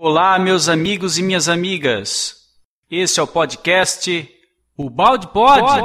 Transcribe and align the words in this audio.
Olá, 0.00 0.38
meus 0.38 0.68
amigos 0.68 1.18
e 1.18 1.24
minhas 1.24 1.48
amigas. 1.48 2.36
Este 2.88 3.18
é 3.18 3.22
o 3.24 3.26
podcast 3.26 4.30
O 4.76 4.88
Balde 4.88 5.26
Pode. 5.26 5.82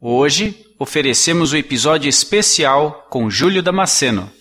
Hoje 0.00 0.66
oferecemos 0.80 1.52
o 1.52 1.56
episódio 1.56 2.08
especial 2.08 3.06
com 3.08 3.30
Júlio 3.30 3.62
Damasceno. 3.62 4.32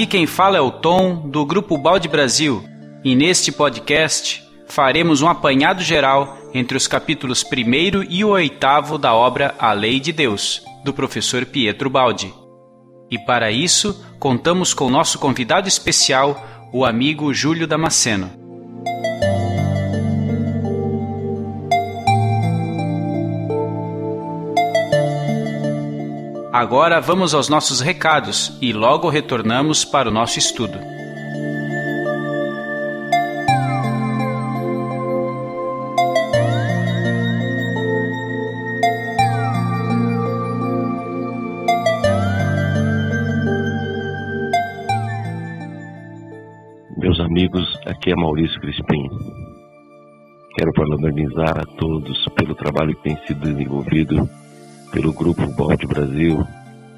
Aqui 0.00 0.06
quem 0.06 0.26
fala 0.26 0.56
é 0.56 0.60
o 0.62 0.70
Tom, 0.70 1.28
do 1.28 1.44
Grupo 1.44 1.76
Balde 1.76 2.08
Brasil, 2.08 2.64
e 3.04 3.14
neste 3.14 3.52
podcast 3.52 4.42
faremos 4.66 5.20
um 5.20 5.28
apanhado 5.28 5.82
geral 5.82 6.38
entre 6.54 6.74
os 6.74 6.86
capítulos 6.86 7.44
1 7.44 8.04
e 8.08 8.24
o 8.24 8.30
8 8.30 8.96
da 8.96 9.14
obra 9.14 9.54
A 9.58 9.74
Lei 9.74 10.00
de 10.00 10.10
Deus, 10.10 10.64
do 10.82 10.94
professor 10.94 11.44
Pietro 11.44 11.90
Baldi. 11.90 12.32
E 13.10 13.18
para 13.18 13.50
isso, 13.50 14.02
contamos 14.18 14.72
com 14.72 14.88
nosso 14.88 15.18
convidado 15.18 15.68
especial, 15.68 16.46
o 16.72 16.86
amigo 16.86 17.34
Júlio 17.34 17.66
Damasceno. 17.66 18.39
Agora 26.60 27.00
vamos 27.00 27.32
aos 27.32 27.48
nossos 27.48 27.80
recados 27.80 28.58
e 28.60 28.70
logo 28.70 29.08
retornamos 29.08 29.82
para 29.82 30.10
o 30.10 30.12
nosso 30.12 30.38
estudo. 30.38 30.78
Meus 46.98 47.18
amigos, 47.20 47.74
aqui 47.86 48.10
é 48.10 48.14
Maurício 48.14 48.60
Crispim. 48.60 49.08
Quero 50.58 50.72
parabenizar 50.74 51.58
a 51.58 51.64
todos 51.78 52.28
pelo 52.36 52.54
trabalho 52.54 52.94
que 52.96 53.02
tem 53.04 53.16
sido 53.26 53.40
desenvolvido 53.40 54.28
pelo 54.92 55.12
Grupo 55.12 55.46
Bode 55.54 55.86
Brasil, 55.86 56.44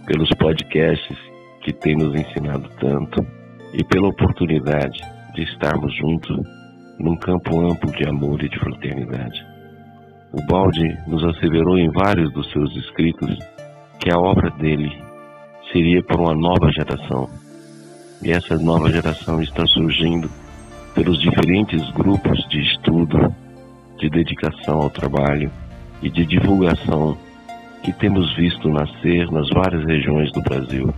pelos 0.06 0.28
podcasts 0.30 1.16
que 1.62 1.72
tem 1.72 1.96
nos 1.96 2.14
ensinado 2.14 2.68
tanto 2.80 3.24
e 3.72 3.84
pela 3.84 4.08
oportunidade 4.08 5.00
de 5.34 5.42
estarmos 5.42 5.94
juntos 5.96 6.36
num 6.98 7.16
campo 7.16 7.60
amplo 7.60 7.90
de 7.92 8.08
amor 8.08 8.42
e 8.42 8.48
de 8.48 8.58
fraternidade. 8.58 9.44
O 10.32 10.44
Balde 10.46 10.96
nos 11.06 11.24
asseverou 11.24 11.78
em 11.78 11.90
vários 11.90 12.32
dos 12.32 12.50
seus 12.52 12.74
escritos 12.76 13.38
que 14.00 14.10
a 14.10 14.18
obra 14.18 14.50
dele 14.50 14.90
seria 15.72 16.02
para 16.02 16.20
uma 16.20 16.34
nova 16.34 16.70
geração. 16.72 17.28
E 18.22 18.30
essa 18.30 18.56
nova 18.56 18.90
geração 18.90 19.42
está 19.42 19.66
surgindo 19.66 20.30
pelos 20.94 21.20
diferentes 21.20 21.88
grupos 21.90 22.38
de 22.48 22.60
estudo, 22.60 23.34
de 23.98 24.10
dedicação 24.10 24.82
ao 24.82 24.90
trabalho 24.90 25.50
e 26.02 26.10
de 26.10 26.26
divulgação 26.26 27.16
que 27.82 27.92
temos 27.92 28.34
visto 28.36 28.68
nascer 28.68 29.30
nas 29.30 29.48
várias 29.50 29.84
regiões 29.84 30.30
do 30.32 30.40
Brasil. 30.40 30.94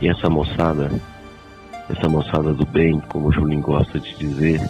E 0.00 0.08
essa 0.08 0.28
moçada, 0.28 0.90
essa 1.88 2.08
moçada 2.08 2.52
do 2.52 2.66
bem, 2.66 3.00
como 3.08 3.28
o 3.28 3.32
Julinho 3.32 3.62
gosta 3.62 3.98
de 3.98 4.14
dizer, 4.16 4.60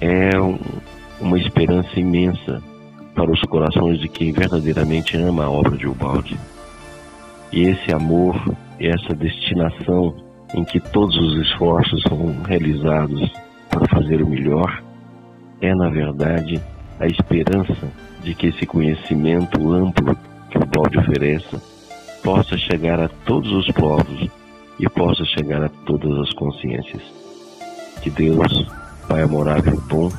é 0.00 0.40
um, 0.40 0.58
uma 1.20 1.38
esperança 1.38 1.98
imensa 1.98 2.62
para 3.14 3.30
os 3.30 3.40
corações 3.42 3.98
de 3.98 4.08
quem 4.08 4.32
verdadeiramente 4.32 5.16
ama 5.16 5.44
a 5.44 5.50
obra 5.50 5.76
de 5.76 5.88
Ubaldi. 5.88 6.38
E 7.52 7.62
esse 7.62 7.92
amor, 7.92 8.36
essa 8.78 9.14
destinação 9.14 10.14
em 10.54 10.64
que 10.64 10.78
todos 10.78 11.16
os 11.16 11.46
esforços 11.46 12.02
são 12.02 12.42
realizados 12.46 13.32
para 13.68 13.88
fazer 13.88 14.22
o 14.22 14.28
melhor, 14.28 14.82
é 15.60 15.74
na 15.74 15.88
verdade 15.88 16.60
a 17.00 17.06
esperança 17.06 17.88
de 18.22 18.34
que 18.34 18.48
esse 18.48 18.66
conhecimento 18.66 19.72
amplo 19.72 20.16
que 20.56 20.62
o 20.62 20.66
balde 20.66 20.98
ofereça 20.98 21.60
possa 22.22 22.56
chegar 22.56 22.98
a 22.98 23.08
todos 23.26 23.52
os 23.52 23.70
povos 23.72 24.28
e 24.78 24.88
possa 24.88 25.24
chegar 25.24 25.62
a 25.62 25.68
todas 25.68 26.18
as 26.20 26.32
consciências. 26.32 27.02
Que 28.02 28.10
Deus, 28.10 28.66
Pai 29.08 29.22
amorável 29.22 29.74
e 29.74 29.88
bom, 29.88 30.10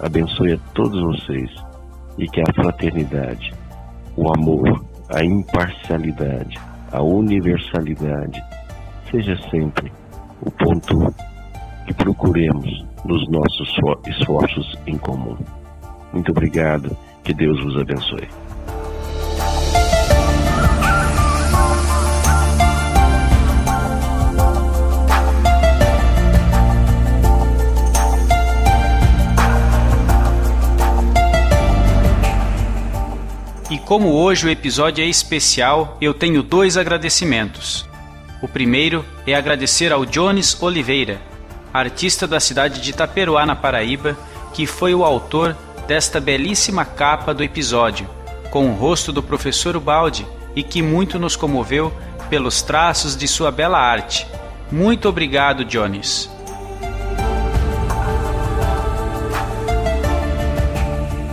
abençoe 0.00 0.52
a 0.52 0.58
todos 0.74 1.00
vocês 1.00 1.50
e 2.18 2.28
que 2.28 2.40
a 2.40 2.52
fraternidade, 2.54 3.52
o 4.16 4.32
amor, 4.32 4.84
a 5.08 5.24
imparcialidade, 5.24 6.58
a 6.92 7.02
universalidade 7.02 8.42
seja 9.10 9.36
sempre 9.50 9.90
o 10.40 10.50
ponto 10.50 11.14
que 11.86 11.94
procuremos 11.94 12.86
nos 13.04 13.28
nossos 13.28 13.74
esforços 14.06 14.78
em 14.86 14.98
comum. 14.98 15.36
Muito 16.12 16.30
obrigado, 16.30 16.96
que 17.24 17.34
Deus 17.34 17.62
vos 17.62 17.76
abençoe. 17.78 18.28
E 33.70 33.78
como 33.78 34.14
hoje 34.14 34.46
o 34.46 34.50
episódio 34.50 35.04
é 35.04 35.06
especial, 35.06 35.98
eu 36.00 36.14
tenho 36.14 36.42
dois 36.42 36.78
agradecimentos. 36.78 37.86
O 38.40 38.48
primeiro 38.48 39.04
é 39.26 39.34
agradecer 39.34 39.92
ao 39.92 40.06
Jones 40.06 40.56
Oliveira, 40.62 41.20
artista 41.72 42.26
da 42.26 42.40
cidade 42.40 42.80
de 42.80 42.90
Itaperuá, 42.90 43.44
na 43.44 43.54
Paraíba, 43.54 44.16
que 44.54 44.66
foi 44.66 44.94
o 44.94 45.04
autor 45.04 45.54
desta 45.86 46.18
belíssima 46.18 46.84
capa 46.84 47.34
do 47.34 47.42
episódio, 47.42 48.08
com 48.50 48.70
o 48.70 48.74
rosto 48.74 49.12
do 49.12 49.22
professor 49.22 49.76
Ubaldi 49.76 50.26
e 50.56 50.62
que 50.62 50.80
muito 50.80 51.18
nos 51.18 51.36
comoveu 51.36 51.92
pelos 52.30 52.62
traços 52.62 53.14
de 53.14 53.28
sua 53.28 53.50
bela 53.50 53.78
arte. 53.78 54.26
Muito 54.72 55.08
obrigado, 55.10 55.64
Jones. 55.64 56.30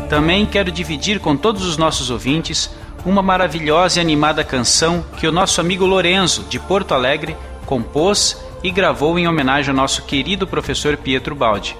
Também 0.09 0.45
quero 0.45 0.71
dividir 0.71 1.19
com 1.19 1.35
todos 1.35 1.65
os 1.65 1.77
nossos 1.77 2.09
ouvintes 2.09 2.69
uma 3.05 3.21
maravilhosa 3.21 3.99
e 3.99 4.01
animada 4.01 4.43
canção 4.43 5.03
que 5.17 5.27
o 5.27 5.31
nosso 5.31 5.61
amigo 5.61 5.85
Lorenzo, 5.85 6.43
de 6.49 6.59
Porto 6.59 6.93
Alegre, 6.93 7.35
compôs 7.65 8.43
e 8.63 8.71
gravou 8.71 9.17
em 9.19 9.27
homenagem 9.27 9.69
ao 9.69 9.75
nosso 9.75 10.03
querido 10.03 10.47
professor 10.47 10.97
Pietro 10.97 11.35
Baldi, 11.35 11.77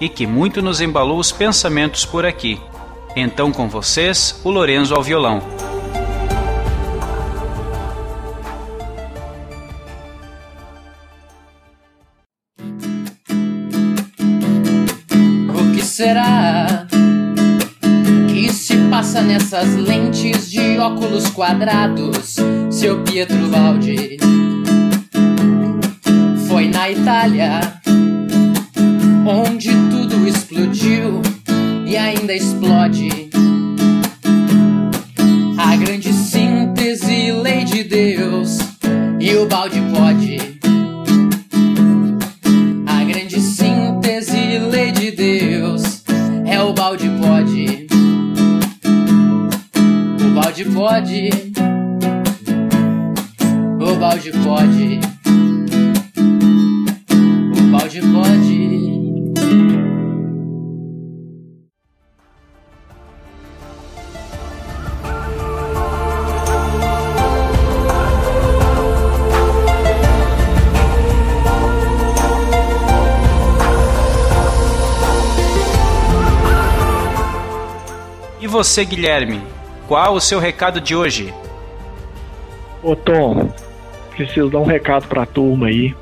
e 0.00 0.08
que 0.08 0.26
muito 0.26 0.60
nos 0.60 0.80
embalou 0.80 1.18
os 1.18 1.32
pensamentos 1.32 2.04
por 2.04 2.26
aqui. 2.26 2.60
Então, 3.16 3.50
com 3.50 3.68
vocês, 3.68 4.40
o 4.44 4.50
Lorenzo 4.50 4.94
ao 4.94 5.02
violão. 5.02 5.42
Nessas 19.28 19.76
lentes 19.76 20.50
de 20.50 20.78
óculos 20.78 21.28
quadrados, 21.28 22.36
seu 22.70 23.02
Pietro 23.02 23.46
Baldi? 23.48 24.16
Foi 26.48 26.66
na 26.68 26.90
Itália 26.90 27.60
você, 78.78 78.84
Guilherme, 78.84 79.40
qual 79.88 80.14
o 80.14 80.20
seu 80.20 80.38
recado 80.38 80.80
de 80.80 80.94
hoje? 80.94 81.34
Ô 82.80 82.94
Tom, 82.94 83.52
preciso 84.14 84.48
dar 84.48 84.60
um 84.60 84.64
recado 84.64 85.08
para 85.08 85.22
a 85.22 85.26
turma 85.26 85.66
aí 85.66 85.96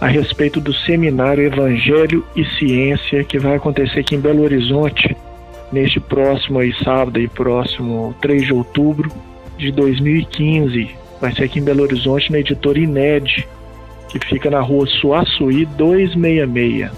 a 0.00 0.08
respeito 0.08 0.60
do 0.60 0.74
seminário 0.74 1.44
Evangelho 1.44 2.26
e 2.34 2.44
Ciência 2.56 3.22
que 3.22 3.38
vai 3.38 3.54
acontecer 3.54 4.00
aqui 4.00 4.16
em 4.16 4.20
Belo 4.20 4.42
Horizonte 4.42 5.16
neste 5.70 6.00
próximo 6.00 6.58
aí, 6.58 6.74
sábado 6.82 7.20
e 7.20 7.28
próximo 7.28 8.12
3 8.20 8.46
de 8.46 8.52
outubro 8.52 9.12
de 9.56 9.70
2015. 9.70 10.90
Vai 11.20 11.32
ser 11.32 11.44
aqui 11.44 11.60
em 11.60 11.64
Belo 11.64 11.84
Horizonte 11.84 12.32
na 12.32 12.40
editora 12.40 12.80
INED, 12.80 13.46
que 14.08 14.18
fica 14.18 14.50
na 14.50 14.60
rua 14.60 14.88
Suaçuí 14.88 15.64
266. 15.66 16.90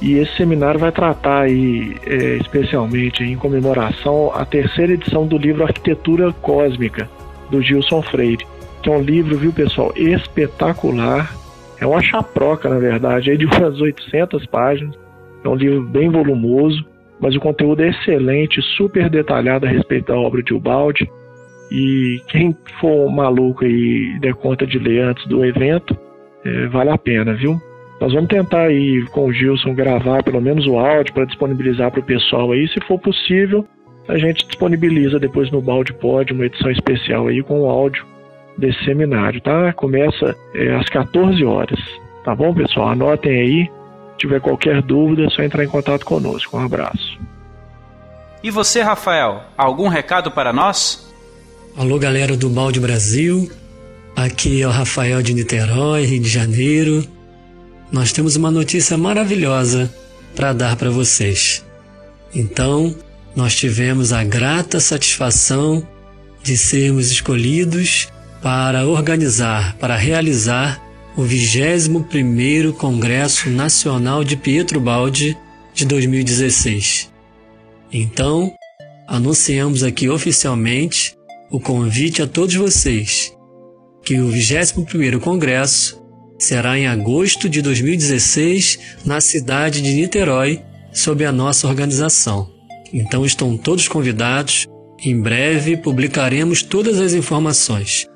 E 0.00 0.18
esse 0.18 0.36
seminário 0.36 0.78
vai 0.78 0.92
tratar 0.92 1.42
aí, 1.42 1.96
é, 2.06 2.36
especialmente 2.36 3.24
em 3.24 3.36
comemoração 3.36 4.30
a 4.32 4.44
terceira 4.44 4.92
edição 4.92 5.26
do 5.26 5.36
livro 5.36 5.64
Arquitetura 5.64 6.32
Cósmica, 6.32 7.08
do 7.50 7.60
Gilson 7.60 8.02
Freire, 8.02 8.46
que 8.82 8.88
é 8.88 8.92
um 8.92 9.02
livro, 9.02 9.36
viu 9.36 9.52
pessoal, 9.52 9.92
espetacular. 9.96 11.34
É 11.80 11.86
uma 11.86 12.00
chaproca, 12.00 12.68
na 12.68 12.78
verdade, 12.78 13.30
aí 13.30 13.36
de 13.36 13.46
umas 13.46 13.80
800 13.80 14.46
páginas. 14.46 14.96
É 15.44 15.48
um 15.48 15.54
livro 15.54 15.82
bem 15.82 16.08
volumoso, 16.08 16.84
mas 17.20 17.34
o 17.34 17.40
conteúdo 17.40 17.82
é 17.82 17.88
excelente, 17.88 18.62
super 18.76 19.10
detalhado 19.10 19.66
a 19.66 19.68
respeito 19.68 20.12
da 20.12 20.18
obra 20.18 20.42
de 20.42 20.54
Ubaldi. 20.54 21.10
E 21.70 22.22
quem 22.28 22.56
for 22.80 23.10
maluco 23.10 23.64
e 23.64 24.18
der 24.20 24.34
conta 24.34 24.66
de 24.66 24.78
ler 24.78 25.02
antes 25.02 25.26
do 25.26 25.44
evento, 25.44 25.96
é, 26.44 26.66
vale 26.68 26.90
a 26.90 26.98
pena, 26.98 27.34
viu? 27.34 27.60
Nós 28.00 28.12
vamos 28.12 28.28
tentar 28.28 28.66
aí 28.66 29.04
com 29.10 29.26
o 29.26 29.32
Gilson 29.32 29.74
gravar 29.74 30.22
pelo 30.22 30.40
menos 30.40 30.66
o 30.66 30.78
áudio 30.78 31.12
para 31.12 31.24
disponibilizar 31.24 31.90
para 31.90 32.00
o 32.00 32.04
pessoal 32.04 32.52
aí. 32.52 32.68
Se 32.68 32.80
for 32.86 32.98
possível, 32.98 33.66
a 34.06 34.16
gente 34.16 34.46
disponibiliza 34.46 35.18
depois 35.18 35.50
no 35.50 35.60
Balde 35.60 35.92
Pod 35.92 36.32
uma 36.32 36.46
edição 36.46 36.70
especial 36.70 37.26
aí 37.26 37.42
com 37.42 37.60
o 37.60 37.66
áudio 37.68 38.06
desse 38.56 38.84
seminário, 38.84 39.40
tá? 39.40 39.72
Começa 39.72 40.36
é, 40.54 40.74
às 40.76 40.88
14 40.88 41.44
horas, 41.44 41.78
tá 42.24 42.34
bom, 42.34 42.54
pessoal? 42.54 42.90
Anotem 42.90 43.32
aí. 43.32 43.64
Se 44.12 44.26
tiver 44.26 44.40
qualquer 44.40 44.82
dúvida, 44.82 45.24
é 45.26 45.30
só 45.30 45.42
entrar 45.42 45.64
em 45.64 45.68
contato 45.68 46.04
conosco. 46.04 46.56
Um 46.56 46.64
abraço. 46.64 47.18
E 48.42 48.50
você, 48.50 48.80
Rafael, 48.80 49.42
algum 49.56 49.88
recado 49.88 50.30
para 50.30 50.52
nós? 50.52 51.12
Alô, 51.76 51.98
galera 51.98 52.36
do 52.36 52.48
Balde 52.48 52.80
Brasil. 52.80 53.50
Aqui 54.16 54.62
é 54.62 54.66
o 54.66 54.70
Rafael 54.70 55.22
de 55.22 55.34
Niterói, 55.34 56.04
Rio 56.04 56.22
de 56.22 56.28
Janeiro. 56.28 57.17
Nós 57.90 58.12
temos 58.12 58.36
uma 58.36 58.50
notícia 58.50 58.96
maravilhosa 58.98 59.92
para 60.36 60.52
dar 60.52 60.76
para 60.76 60.90
vocês. 60.90 61.64
Então, 62.34 62.94
nós 63.34 63.56
tivemos 63.56 64.12
a 64.12 64.22
grata 64.22 64.78
satisfação 64.78 65.86
de 66.42 66.56
sermos 66.56 67.10
escolhidos 67.10 68.08
para 68.42 68.86
organizar, 68.86 69.76
para 69.76 69.96
realizar 69.96 70.82
o 71.16 71.22
21º 71.22 72.72
Congresso 72.74 73.50
Nacional 73.50 74.22
de 74.22 74.36
Pietro 74.36 74.80
Baldi 74.80 75.36
de 75.74 75.84
2016. 75.84 77.10
Então, 77.92 78.52
anunciamos 79.06 79.82
aqui 79.82 80.08
oficialmente 80.08 81.16
o 81.50 81.58
convite 81.58 82.22
a 82.22 82.26
todos 82.26 82.54
vocês 82.54 83.32
que 84.04 84.20
o 84.20 84.30
21º 84.30 85.18
Congresso 85.18 85.97
será 86.38 86.78
em 86.78 86.86
agosto 86.86 87.48
de 87.48 87.60
2016 87.60 88.78
na 89.04 89.20
cidade 89.20 89.82
de 89.82 89.92
Niterói, 89.94 90.62
sob 90.92 91.24
a 91.24 91.32
nossa 91.32 91.66
organização. 91.66 92.50
Então 92.92 93.24
estão 93.24 93.56
todos 93.56 93.88
convidados. 93.88 94.66
Em 95.04 95.20
breve 95.20 95.76
publicaremos 95.76 96.62
todas 96.62 96.98
as 97.00 97.12
informações. 97.12 98.06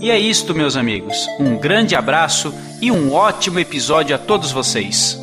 E 0.00 0.10
é 0.10 0.18
isto, 0.18 0.54
meus 0.54 0.76
amigos. 0.76 1.28
Um 1.38 1.56
grande 1.56 1.94
abraço 1.94 2.52
e 2.80 2.90
um 2.90 3.12
ótimo 3.12 3.60
episódio 3.60 4.16
a 4.16 4.18
todos 4.18 4.50
vocês. 4.50 5.21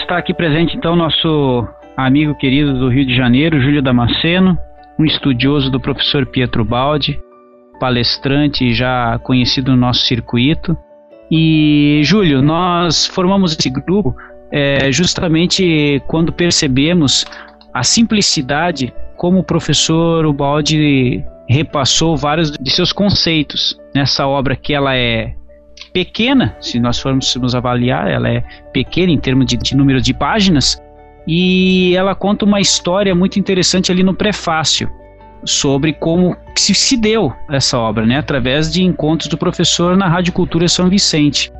Está 0.00 0.16
aqui 0.16 0.32
presente 0.34 0.76
então 0.76 0.96
nosso 0.96 1.66
amigo 1.96 2.34
querido 2.34 2.78
do 2.78 2.88
Rio 2.88 3.06
de 3.06 3.14
Janeiro, 3.14 3.60
Júlio 3.60 3.82
Damasceno, 3.82 4.58
um 4.98 5.04
estudioso 5.04 5.70
do 5.70 5.78
professor 5.78 6.26
Pietro 6.26 6.64
Baldi, 6.64 7.20
palestrante 7.78 8.72
já 8.72 9.18
conhecido 9.20 9.70
no 9.70 9.76
nosso 9.76 10.00
circuito. 10.00 10.76
E 11.30 12.00
Júlio, 12.02 12.42
nós 12.42 13.06
formamos 13.06 13.52
esse 13.52 13.70
grupo 13.70 14.14
é, 14.50 14.90
justamente 14.90 16.02
quando 16.06 16.32
percebemos 16.32 17.24
a 17.72 17.82
simplicidade 17.82 18.92
como 19.16 19.38
o 19.38 19.44
professor 19.44 20.26
Ubaldi 20.26 21.24
repassou 21.48 22.16
vários 22.16 22.50
de 22.50 22.70
seus 22.70 22.92
conceitos 22.92 23.78
nessa 23.94 24.26
obra 24.26 24.56
que 24.56 24.72
ela 24.72 24.96
é 24.96 25.34
pequena, 25.92 26.56
se 26.60 26.78
nós 26.78 26.98
formos 26.98 27.54
avaliar, 27.54 28.08
ela 28.08 28.28
é 28.28 28.42
pequena 28.72 29.12
em 29.12 29.18
termos 29.18 29.46
de, 29.46 29.56
de 29.56 29.76
número 29.76 30.00
de 30.00 30.14
páginas, 30.14 30.80
e 31.26 31.94
ela 31.96 32.14
conta 32.14 32.44
uma 32.44 32.60
história 32.60 33.14
muito 33.14 33.38
interessante 33.38 33.92
ali 33.92 34.02
no 34.02 34.14
prefácio 34.14 34.90
sobre 35.44 35.92
como 35.92 36.36
se, 36.56 36.74
se 36.74 36.96
deu 36.96 37.32
essa 37.50 37.78
obra, 37.78 38.04
né, 38.04 38.18
através 38.18 38.72
de 38.72 38.82
encontros 38.82 39.28
do 39.28 39.38
professor 39.38 39.96
na 39.96 40.08
Rádio 40.08 40.32
Cultura 40.32 40.68
São 40.68 40.88
Vicente. 40.88 41.52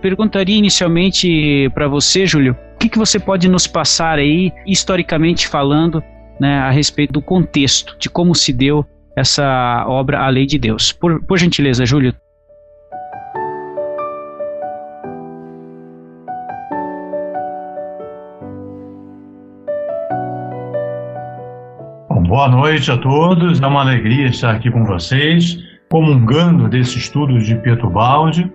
Perguntaria 0.00 0.56
inicialmente 0.56 1.68
para 1.74 1.88
você, 1.88 2.24
Júlio, 2.24 2.56
o 2.74 2.78
que, 2.78 2.88
que 2.88 2.98
você 2.98 3.18
pode 3.18 3.48
nos 3.48 3.66
passar 3.66 4.18
aí, 4.18 4.52
historicamente 4.64 5.48
falando, 5.48 6.02
né, 6.38 6.58
a 6.60 6.70
respeito 6.70 7.12
do 7.12 7.22
contexto, 7.22 7.96
de 7.98 8.08
como 8.08 8.34
se 8.34 8.52
deu 8.52 8.86
essa 9.16 9.84
obra 9.88 10.20
A 10.20 10.28
Lei 10.28 10.46
de 10.46 10.58
Deus. 10.58 10.92
Por, 10.92 11.20
por 11.24 11.36
gentileza, 11.38 11.84
Júlio. 11.84 12.14
Boa 22.28 22.46
noite 22.46 22.92
a 22.92 22.96
todos. 22.98 23.58
É 23.58 23.66
uma 23.66 23.80
alegria 23.80 24.26
estar 24.26 24.54
aqui 24.54 24.70
com 24.70 24.84
vocês, 24.84 25.58
comungando 25.88 26.68
desse 26.68 26.98
estudo 26.98 27.38
de 27.38 27.54
Pietro 27.56 27.88
Baldi 27.88 28.52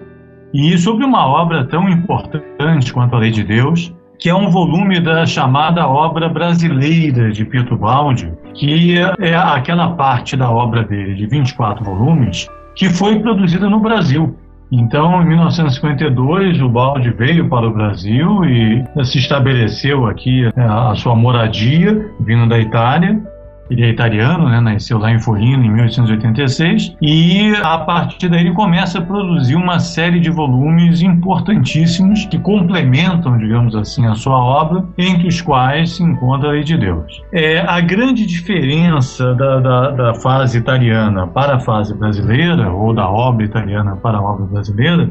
e 0.53 0.77
sobre 0.77 1.03
uma 1.03 1.25
obra 1.25 1.65
tão 1.65 1.89
importante 1.89 2.93
quanto 2.93 3.15
a 3.15 3.19
Lei 3.19 3.31
de 3.31 3.43
Deus, 3.43 3.91
que 4.19 4.29
é 4.29 4.35
um 4.35 4.51
volume 4.51 4.99
da 4.99 5.25
chamada 5.25 5.87
obra 5.87 6.29
brasileira 6.29 7.31
de 7.31 7.43
Pietro 7.43 7.75
Baldi, 7.75 8.31
que 8.53 8.95
é 9.19 9.35
aquela 9.35 9.89
parte 9.95 10.37
da 10.37 10.51
obra 10.51 10.83
dele 10.83 11.15
de 11.15 11.25
24 11.25 11.83
volumes 11.83 12.47
que 12.75 12.89
foi 12.89 13.19
produzida 13.19 13.67
no 13.67 13.79
Brasil. 13.79 14.37
Então, 14.71 15.21
em 15.23 15.27
1952, 15.29 16.61
o 16.61 16.69
Baldi 16.69 17.09
veio 17.09 17.49
para 17.49 17.67
o 17.67 17.73
Brasil 17.73 18.45
e 18.45 18.83
se 19.03 19.17
estabeleceu 19.17 20.05
aqui 20.05 20.43
né, 20.55 20.67
a 20.67 20.93
sua 20.95 21.15
moradia, 21.15 22.11
vindo 22.19 22.47
da 22.47 22.59
Itália. 22.59 23.32
Ele 23.69 23.83
é 23.83 23.89
italiano, 23.89 24.49
né? 24.49 24.59
nasceu 24.59 24.97
lá 24.97 25.11
em 25.11 25.19
Forlino 25.19 25.63
em 25.63 25.71
1886 25.71 26.95
e 27.01 27.53
a 27.63 27.77
partir 27.79 28.29
daí 28.29 28.41
ele 28.41 28.53
começa 28.53 28.99
a 28.99 29.01
produzir 29.01 29.55
uma 29.55 29.79
série 29.79 30.19
de 30.19 30.29
volumes 30.29 31.01
importantíssimos 31.01 32.25
que 32.25 32.37
complementam, 32.37 33.37
digamos 33.37 33.75
assim, 33.75 34.05
a 34.05 34.15
sua 34.15 34.37
obra, 34.37 34.83
entre 34.97 35.27
os 35.27 35.41
quais 35.41 35.95
se 35.95 36.03
encontra 36.03 36.49
a 36.49 36.51
Lei 36.51 36.63
de 36.63 36.77
Deus. 36.77 37.21
É, 37.31 37.59
a 37.59 37.79
grande 37.79 38.25
diferença 38.25 39.33
da, 39.35 39.59
da, 39.59 39.91
da 39.91 40.13
fase 40.15 40.57
italiana 40.57 41.27
para 41.27 41.55
a 41.55 41.59
fase 41.59 41.93
brasileira, 41.95 42.71
ou 42.71 42.93
da 42.93 43.09
obra 43.09 43.45
italiana 43.45 43.95
para 43.95 44.17
a 44.17 44.21
obra 44.21 44.45
brasileira, 44.45 45.09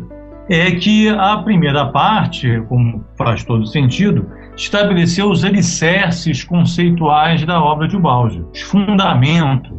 é 0.49 0.71
que 0.73 1.09
a 1.09 1.39
primeira 1.39 1.87
parte, 1.87 2.61
como 2.69 3.05
faz 3.17 3.45
todo 3.45 3.67
sentido, 3.67 4.27
estabeleceu 4.57 5.31
os 5.31 5.45
alicerces 5.45 6.45
conceituais 6.45 7.45
da 7.45 7.63
obra 7.63 7.89
de 7.89 7.99
Balde, 7.99 8.45
os 8.53 8.61
fundamentos, 8.61 9.79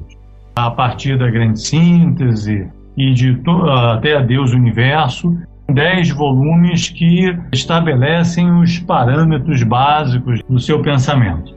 a 0.56 0.70
partir 0.70 1.18
da 1.18 1.30
grande 1.30 1.60
síntese 1.60 2.68
e 2.98 3.14
de 3.14 3.42
até 3.92 4.18
a 4.18 4.22
Deus 4.22 4.52
Universo, 4.52 5.36
dez 5.72 6.10
volumes 6.10 6.90
que 6.90 7.36
estabelecem 7.52 8.52
os 8.60 8.80
parâmetros 8.80 9.64
básicos 9.64 10.42
do 10.48 10.60
seu 10.60 10.82
pensamento. 10.82 11.56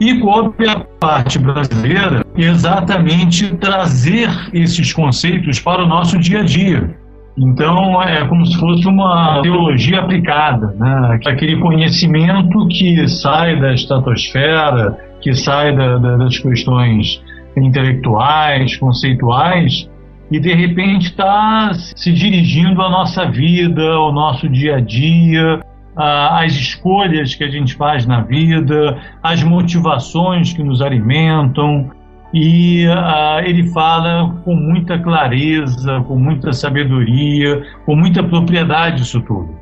E 0.00 0.20
coube 0.20 0.68
a 0.68 0.78
parte 0.78 1.38
brasileira 1.40 2.24
exatamente 2.36 3.52
trazer 3.56 4.30
esses 4.52 4.92
conceitos 4.92 5.58
para 5.58 5.82
o 5.82 5.88
nosso 5.88 6.16
dia 6.18 6.40
a 6.40 6.44
dia, 6.44 6.96
então, 7.40 8.02
é 8.02 8.26
como 8.26 8.44
se 8.44 8.58
fosse 8.58 8.86
uma 8.88 9.40
teologia 9.42 10.00
aplicada, 10.00 10.74
né? 10.76 11.20
aquele 11.24 11.56
conhecimento 11.60 12.66
que 12.66 13.06
sai 13.08 13.60
da 13.60 13.72
estratosfera, 13.72 14.98
que 15.20 15.32
sai 15.32 15.74
da, 15.74 15.98
da, 15.98 16.16
das 16.16 16.36
questões 16.38 17.22
intelectuais, 17.56 18.76
conceituais, 18.76 19.88
e 20.30 20.40
de 20.40 20.52
repente 20.52 21.06
está 21.06 21.72
se 21.74 22.12
dirigindo 22.12 22.82
à 22.82 22.90
nossa 22.90 23.24
vida, 23.26 23.82
ao 23.82 24.12
nosso 24.12 24.48
dia 24.48 24.76
a 24.76 24.80
dia, 24.80 25.60
às 25.96 26.52
escolhas 26.54 27.34
que 27.34 27.44
a 27.44 27.48
gente 27.48 27.74
faz 27.74 28.04
na 28.04 28.20
vida, 28.20 28.98
às 29.22 29.42
motivações 29.42 30.52
que 30.52 30.62
nos 30.62 30.82
alimentam, 30.82 31.90
e 32.32 32.86
uh, 32.86 33.40
ele 33.44 33.68
fala 33.68 34.34
com 34.44 34.54
muita 34.54 34.98
clareza, 34.98 36.00
com 36.06 36.16
muita 36.16 36.52
sabedoria, 36.52 37.62
com 37.86 37.96
muita 37.96 38.22
propriedade 38.22 39.02
isso 39.02 39.20
tudo. 39.22 39.56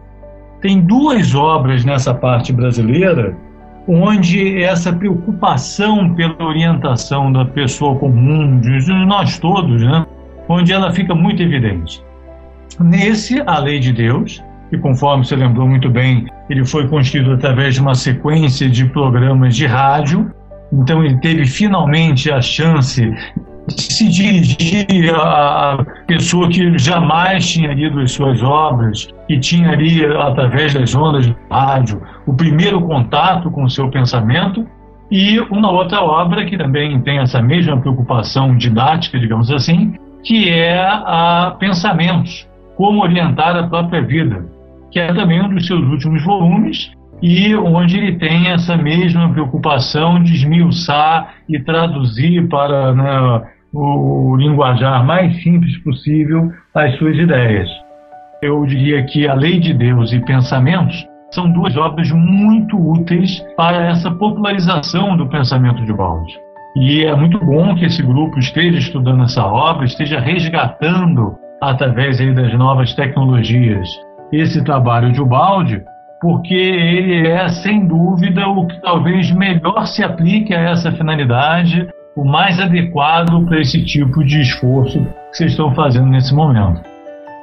Tem 0.60 0.80
duas 0.80 1.34
obras 1.34 1.84
nessa 1.84 2.12
parte 2.12 2.52
brasileira 2.52 3.36
onde 3.88 4.62
essa 4.62 4.92
preocupação 4.92 6.12
pela 6.14 6.42
orientação 6.42 7.30
da 7.32 7.44
pessoa 7.44 7.96
comum, 7.96 8.58
de 8.58 8.92
nós 9.06 9.38
todos, 9.38 9.82
né, 9.82 10.04
onde 10.48 10.72
ela 10.72 10.92
fica 10.92 11.14
muito 11.14 11.42
evidente. 11.42 12.02
Nesse, 12.80 13.40
a 13.46 13.58
lei 13.58 13.78
de 13.78 13.92
Deus, 13.92 14.42
que 14.70 14.78
conforme 14.78 15.24
você 15.24 15.36
lembrou 15.36 15.68
muito 15.68 15.88
bem, 15.88 16.26
ele 16.50 16.64
foi 16.64 16.88
construído 16.88 17.32
através 17.32 17.74
de 17.74 17.80
uma 17.80 17.94
sequência 17.94 18.68
de 18.68 18.84
programas 18.86 19.54
de 19.54 19.66
rádio, 19.66 20.30
então 20.72 21.04
ele 21.04 21.16
teve 21.18 21.46
finalmente 21.46 22.30
a 22.30 22.40
chance 22.40 23.02
de 23.68 23.82
se 23.82 24.08
dirigir 24.08 25.12
à 25.14 25.84
pessoa 26.06 26.48
que 26.48 26.78
jamais 26.78 27.46
tinha 27.50 27.74
lido 27.74 28.00
as 28.00 28.12
suas 28.12 28.42
obras, 28.42 29.08
que 29.26 29.38
tinha 29.40 29.70
ali, 29.70 30.04
através 30.04 30.72
das 30.72 30.94
ondas 30.94 31.26
do 31.26 31.36
rádio, 31.50 32.00
o 32.26 32.32
primeiro 32.32 32.80
contato 32.80 33.50
com 33.50 33.64
o 33.64 33.70
seu 33.70 33.90
pensamento, 33.90 34.66
e 35.10 35.38
uma 35.50 35.70
outra 35.70 36.00
obra 36.02 36.44
que 36.44 36.56
também 36.56 37.00
tem 37.00 37.18
essa 37.18 37.40
mesma 37.40 37.76
preocupação 37.80 38.56
didática, 38.56 39.18
digamos 39.18 39.50
assim, 39.50 39.94
que 40.22 40.48
é 40.48 40.78
a 40.78 41.56
Pensamentos, 41.58 42.48
como 42.76 43.02
orientar 43.02 43.56
a 43.56 43.66
própria 43.68 44.02
vida, 44.02 44.44
que 44.90 44.98
é 44.98 45.12
também 45.12 45.40
um 45.40 45.48
dos 45.48 45.66
seus 45.66 45.82
últimos 45.86 46.24
volumes 46.24 46.90
e 47.22 47.54
onde 47.56 47.98
ele 47.98 48.18
tem 48.18 48.48
essa 48.48 48.76
mesma 48.76 49.30
preocupação 49.30 50.22
de 50.22 50.34
esmiuçar 50.34 51.34
e 51.48 51.58
traduzir 51.60 52.48
para 52.48 52.94
né, 52.94 53.42
o, 53.72 54.36
linguajar 54.36 55.04
mais 55.04 55.42
simples 55.42 55.76
possível 55.78 56.50
as 56.74 56.96
suas 56.98 57.16
ideias. 57.16 57.68
Eu 58.42 58.64
diria 58.66 59.02
que 59.04 59.26
A 59.26 59.34
Lei 59.34 59.58
de 59.58 59.72
Deus 59.72 60.12
e 60.12 60.20
Pensamentos 60.20 61.06
são 61.30 61.50
duas 61.50 61.76
obras 61.76 62.10
muito 62.12 62.76
úteis 62.76 63.40
para 63.56 63.86
essa 63.86 64.10
popularização 64.10 65.16
do 65.16 65.26
pensamento 65.28 65.84
de 65.84 65.92
Balde. 65.92 66.32
E 66.76 67.04
é 67.04 67.14
muito 67.14 67.42
bom 67.44 67.74
que 67.74 67.86
esse 67.86 68.02
grupo 68.02 68.38
esteja 68.38 68.78
estudando 68.78 69.24
essa 69.24 69.44
obra, 69.44 69.86
esteja 69.86 70.20
resgatando, 70.20 71.34
através 71.60 72.18
das 72.18 72.52
novas 72.52 72.92
tecnologias, 72.94 73.88
esse 74.30 74.62
trabalho 74.62 75.10
de 75.12 75.24
Balde, 75.24 75.82
porque 76.20 76.54
ele 76.54 77.28
é, 77.28 77.48
sem 77.48 77.86
dúvida, 77.86 78.48
o 78.48 78.66
que 78.66 78.80
talvez 78.80 79.30
melhor 79.30 79.86
se 79.86 80.02
aplique 80.02 80.54
a 80.54 80.60
essa 80.60 80.90
finalidade, 80.92 81.88
o 82.16 82.24
mais 82.24 82.58
adequado 82.58 83.44
para 83.46 83.60
esse 83.60 83.84
tipo 83.84 84.24
de 84.24 84.40
esforço 84.40 84.98
que 84.98 85.36
vocês 85.36 85.50
estão 85.52 85.74
fazendo 85.74 86.06
nesse 86.06 86.34
momento. 86.34 86.80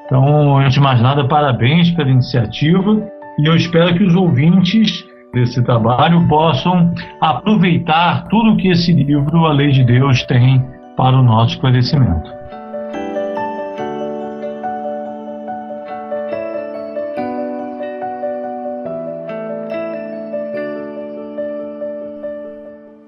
Então, 0.06 0.58
antes 0.58 0.74
de 0.74 0.80
mais 0.80 1.01
nada, 1.01 1.27
parabéns 1.27 1.92
pela 1.92 2.10
iniciativa 2.10 3.01
e 3.39 3.48
eu 3.48 3.56
espero 3.56 3.94
que 3.96 4.03
os 4.03 4.15
ouvintes 4.15 5.06
desse 5.34 5.63
trabalho 5.63 6.27
possam 6.27 6.94
aproveitar 7.20 8.27
tudo 8.27 8.58
que 8.58 8.70
esse 8.70 8.94
livro, 8.94 9.46
A 9.46 9.51
Lei 9.51 9.72
de 9.72 9.84
Deus, 9.84 10.24
tem 10.24 10.63
para 10.96 11.18
o 11.18 11.24
nosso 11.24 11.56
esclarecimento. 11.56 12.32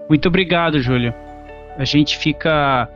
Muito 0.07 0.27
obrigado, 0.27 0.79
Júlio. 0.79 1.13
A 1.77 1.83
gente 1.83 2.17
fica 2.17 2.89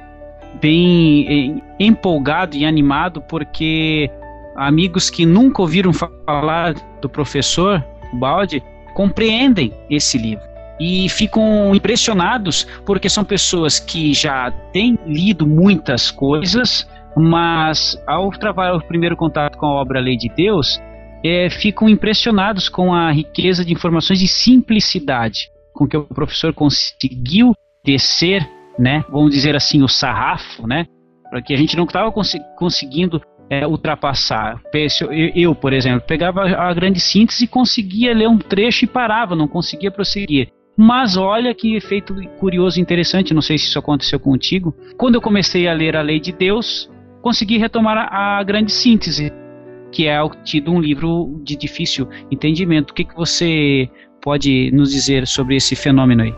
bem 0.62 1.62
empolgado 1.80 2.56
e 2.56 2.66
animado 2.66 3.22
porque 3.22 4.10
amigos 4.56 5.10
que 5.10 5.26
nunca 5.26 5.62
ouviram 5.62 5.92
falar 5.94 6.74
do 7.02 7.10
professor 7.10 7.84
Balde 8.14 8.64
compreendem 8.94 9.74
esse 9.90 10.18
livro 10.18 10.44
e 10.80 11.10
ficam 11.10 11.76
impressionados 11.76 12.66
porque 12.86 13.10
são 13.10 13.24
pessoas 13.24 13.80
que 13.80 14.14
já 14.14 14.52
têm 14.72 14.98
lido 15.06 15.46
muitas 15.46 16.10
coisas, 16.10 16.90
mas 17.16 18.02
ao 18.08 18.32
trabalhar 18.32 18.76
o 18.76 18.82
primeiro 18.82 19.16
contato 19.16 19.58
com 19.58 19.66
a 19.66 19.74
obra 19.74 20.00
Lei 20.00 20.16
de 20.16 20.30
Deus, 20.30 20.82
é, 21.24 21.50
ficam 21.50 21.90
impressionados 21.90 22.70
com 22.70 22.94
a 22.94 23.12
riqueza 23.12 23.66
de 23.66 23.74
informações 23.74 24.22
e 24.22 24.28
simplicidade 24.28 25.52
com 25.80 25.88
que 25.88 25.96
o 25.96 26.04
professor 26.04 26.54
conseguiu 26.54 27.54
descer, 27.86 28.46
né, 28.78 29.02
vamos 29.10 29.32
dizer 29.32 29.56
assim, 29.56 29.82
o 29.82 29.88
sarrafo, 29.88 30.68
né, 30.68 30.86
para 31.30 31.42
que 31.42 31.54
a 31.54 31.58
gente 31.58 31.78
não 31.78 31.86
estava 31.86 32.12
cons 32.12 32.36
conseguindo 32.58 33.22
é, 33.50 33.66
ultrapassar. 33.66 34.62
Eu, 34.74 35.32
eu, 35.34 35.56
por 35.56 35.72
exemplo, 35.72 36.02
pegava 36.06 36.42
a 36.42 36.74
grande 36.74 37.00
síntese 37.00 37.46
e 37.46 37.48
conseguia 37.48 38.14
ler 38.14 38.28
um 38.28 38.38
trecho 38.38 38.84
e 38.84 38.88
parava, 38.88 39.38
não 39.38 39.48
conseguia 39.48 39.90
prosseguir. 39.90 40.50
Mas 40.78 41.16
olha 41.16 41.56
que 41.56 41.76
efeito 41.76 42.14
curioso 42.40 42.78
e 42.78 42.82
interessante, 42.82 43.34
não 43.34 43.42
sei 43.42 43.58
se 43.58 43.66
isso 43.66 43.80
aconteceu 43.80 44.20
contigo. 44.20 44.76
Quando 44.98 45.16
eu 45.16 45.22
comecei 45.22 45.68
a 45.68 45.74
ler 45.74 45.96
a 45.96 46.02
Lei 46.02 46.20
de 46.20 46.32
Deus, 46.32 46.90
consegui 47.22 47.58
retomar 47.58 47.98
a, 47.98 48.38
a 48.38 48.44
grande 48.44 48.72
síntese, 48.72 49.32
que 49.92 50.08
é 50.08 50.18
tido 50.44 50.72
um 50.72 50.80
livro 50.80 51.42
de 51.44 51.56
difícil 51.56 52.08
entendimento. 52.32 52.92
O 52.92 52.94
que, 52.94 53.04
que 53.04 53.16
você 53.16 53.90
pode 54.22 54.72
nos 54.72 54.92
dizer 54.92 55.26
sobre 55.28 55.56
esse 55.56 55.76
fenômeno 55.76 56.24
aí? 56.24 56.34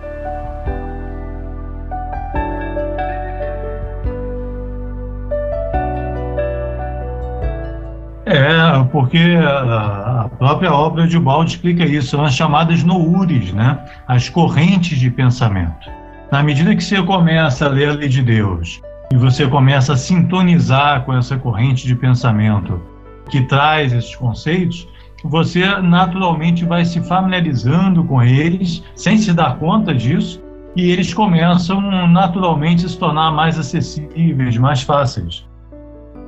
É, 8.26 8.84
porque 8.92 9.18
a 9.18 10.30
própria 10.38 10.72
obra 10.72 11.06
de 11.06 11.20
Balde 11.20 11.52
explica 11.52 11.84
isso, 11.84 12.12
são 12.12 12.24
as 12.24 12.34
chamadas 12.34 12.82
noures, 12.82 13.52
né? 13.52 13.78
as 14.08 14.30
correntes 14.30 14.98
de 14.98 15.12
pensamento. 15.12 15.90
Na 16.32 16.42
medida 16.42 16.74
que 16.74 16.82
você 16.82 17.02
começa 17.04 17.66
a 17.66 17.70
ler 17.70 17.90
a 17.90 17.94
lei 17.94 18.08
de 18.08 18.22
Deus 18.22 18.82
e 19.12 19.18
você 19.18 19.46
começa 19.48 19.94
a 19.94 19.98
sintonizar 19.98 21.04
com 21.04 21.14
essa 21.14 21.38
corrente 21.38 21.86
de 21.86 21.94
pensamento 21.94 22.82
que 23.30 23.42
traz 23.42 23.92
esses 23.92 24.16
conceitos, 24.16 24.88
você 25.24 25.66
naturalmente 25.82 26.66
vai 26.66 26.86
se 26.86 27.02
familiarizando 27.02 28.04
com 28.04 28.22
eles, 28.22 28.84
sem 28.96 29.18
se 29.18 29.34
dar 29.34 29.58
conta 29.58 29.94
disso, 29.94 30.42
e 30.76 30.90
eles 30.90 31.14
começam 31.14 31.82
naturalmente 32.08 32.86
a 32.86 32.90
se 32.90 32.98
tornar 32.98 33.32
mais 33.32 33.60
acessíveis, 33.60 34.58
mais 34.58 34.82
fáceis. 34.82 35.46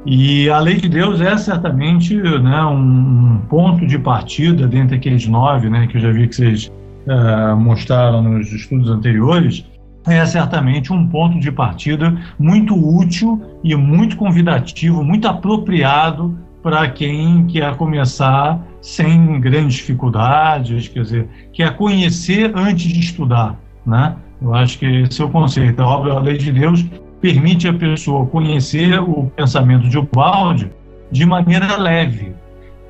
E 0.06 0.50
a 0.50 0.60
lei 0.60 0.76
de 0.76 0.90
Deus 0.90 1.22
é 1.22 1.38
certamente 1.38 2.16
né, 2.16 2.62
um, 2.66 3.40
ponto 3.50 3.88
de 3.88 3.98
partida 3.98 4.68
dentre 4.68 4.98
aqueles 4.98 5.26
nove 5.28 5.70
né, 5.70 5.88
que 5.88 5.96
eu 5.98 6.02
já 6.02 6.12
vi 6.12 6.28
que 6.28 6.36
vocês 6.36 6.70
uh, 7.08 7.56
mostraram 7.56 8.22
nos 8.22 8.52
estudos 8.52 8.90
anteriores, 8.90 9.66
é 10.06 10.26
certamente 10.26 10.92
um 10.92 11.08
ponto 11.08 11.40
de 11.40 11.50
partida 11.50 12.14
muito 12.38 12.76
útil 12.76 13.42
e 13.64 13.74
muito 13.76 14.18
convidativo, 14.18 15.02
muito 15.02 15.26
apropriado 15.28 16.38
para 16.64 16.90
quem 16.90 17.46
quer 17.46 17.76
começar 17.76 18.60
sem 18.82 19.40
grandes 19.42 19.76
dificuldades, 19.76 20.88
quer 20.88 21.02
dizer, 21.02 21.28
quer 21.52 21.76
conhecer 21.76 22.52
antes 22.56 22.92
de 22.92 23.00
estudar, 23.02 23.60
né? 23.86 24.16
Eu 24.42 24.54
acho 24.56 24.80
que 24.80 24.86
esse 24.86 25.22
é 25.22 25.26
o 25.26 25.30
conceito. 25.30 25.82
A 25.82 25.88
obra 25.88 26.14
da 26.16 26.22
Lei 26.22 26.38
de 26.38 26.52
Deus 26.52 26.86
permite 27.22 27.68
a 27.68 27.74
pessoa 27.74 28.26
conhecer 28.26 29.00
o 29.00 29.32
pensamento 29.36 29.88
de 29.90 29.98
Ubaldi 29.98 30.72
de 31.12 31.26
maneira 31.26 31.78
leve. 31.78 32.34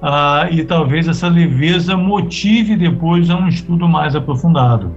Ah, 0.02 0.48
e 0.52 0.64
talvez 0.64 1.08
essa 1.08 1.28
leveza 1.28 1.98
motive 1.98 2.76
depois 2.76 3.30
a 3.30 3.38
um 3.38 3.48
estudo 3.48 3.88
mais 3.88 4.16
aprofundado. 4.16 4.96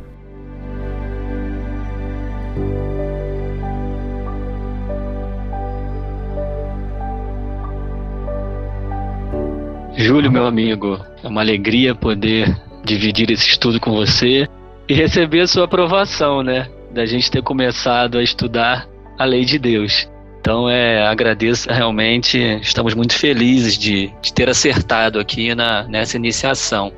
Júlio, 9.96 10.30
meu 10.30 10.46
amigo, 10.46 11.00
é 11.24 11.26
uma 11.26 11.40
alegria 11.40 11.94
poder 11.94 12.54
dividir 12.84 13.30
esse 13.30 13.48
estudo 13.48 13.80
com 13.80 13.92
você 13.92 14.46
e 14.86 14.92
receber 14.92 15.40
a 15.40 15.46
sua 15.46 15.64
aprovação, 15.64 16.42
né? 16.42 16.68
Da 16.92 17.06
gente 17.06 17.30
ter 17.30 17.42
começado 17.42 18.18
a 18.18 18.22
estudar 18.22 18.86
a 19.18 19.24
lei 19.24 19.46
de 19.46 19.58
Deus. 19.58 20.06
Então, 20.38 20.68
é, 20.68 21.06
agradeço 21.06 21.72
realmente, 21.72 22.38
estamos 22.60 22.94
muito 22.94 23.14
felizes 23.14 23.78
de, 23.78 24.12
de 24.20 24.32
ter 24.34 24.50
acertado 24.50 25.18
aqui 25.18 25.54
na, 25.54 25.84
nessa 25.84 26.18
iniciação. 26.18 26.92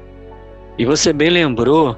E 0.76 0.84
você 0.84 1.12
bem 1.12 1.30
lembrou 1.30 1.96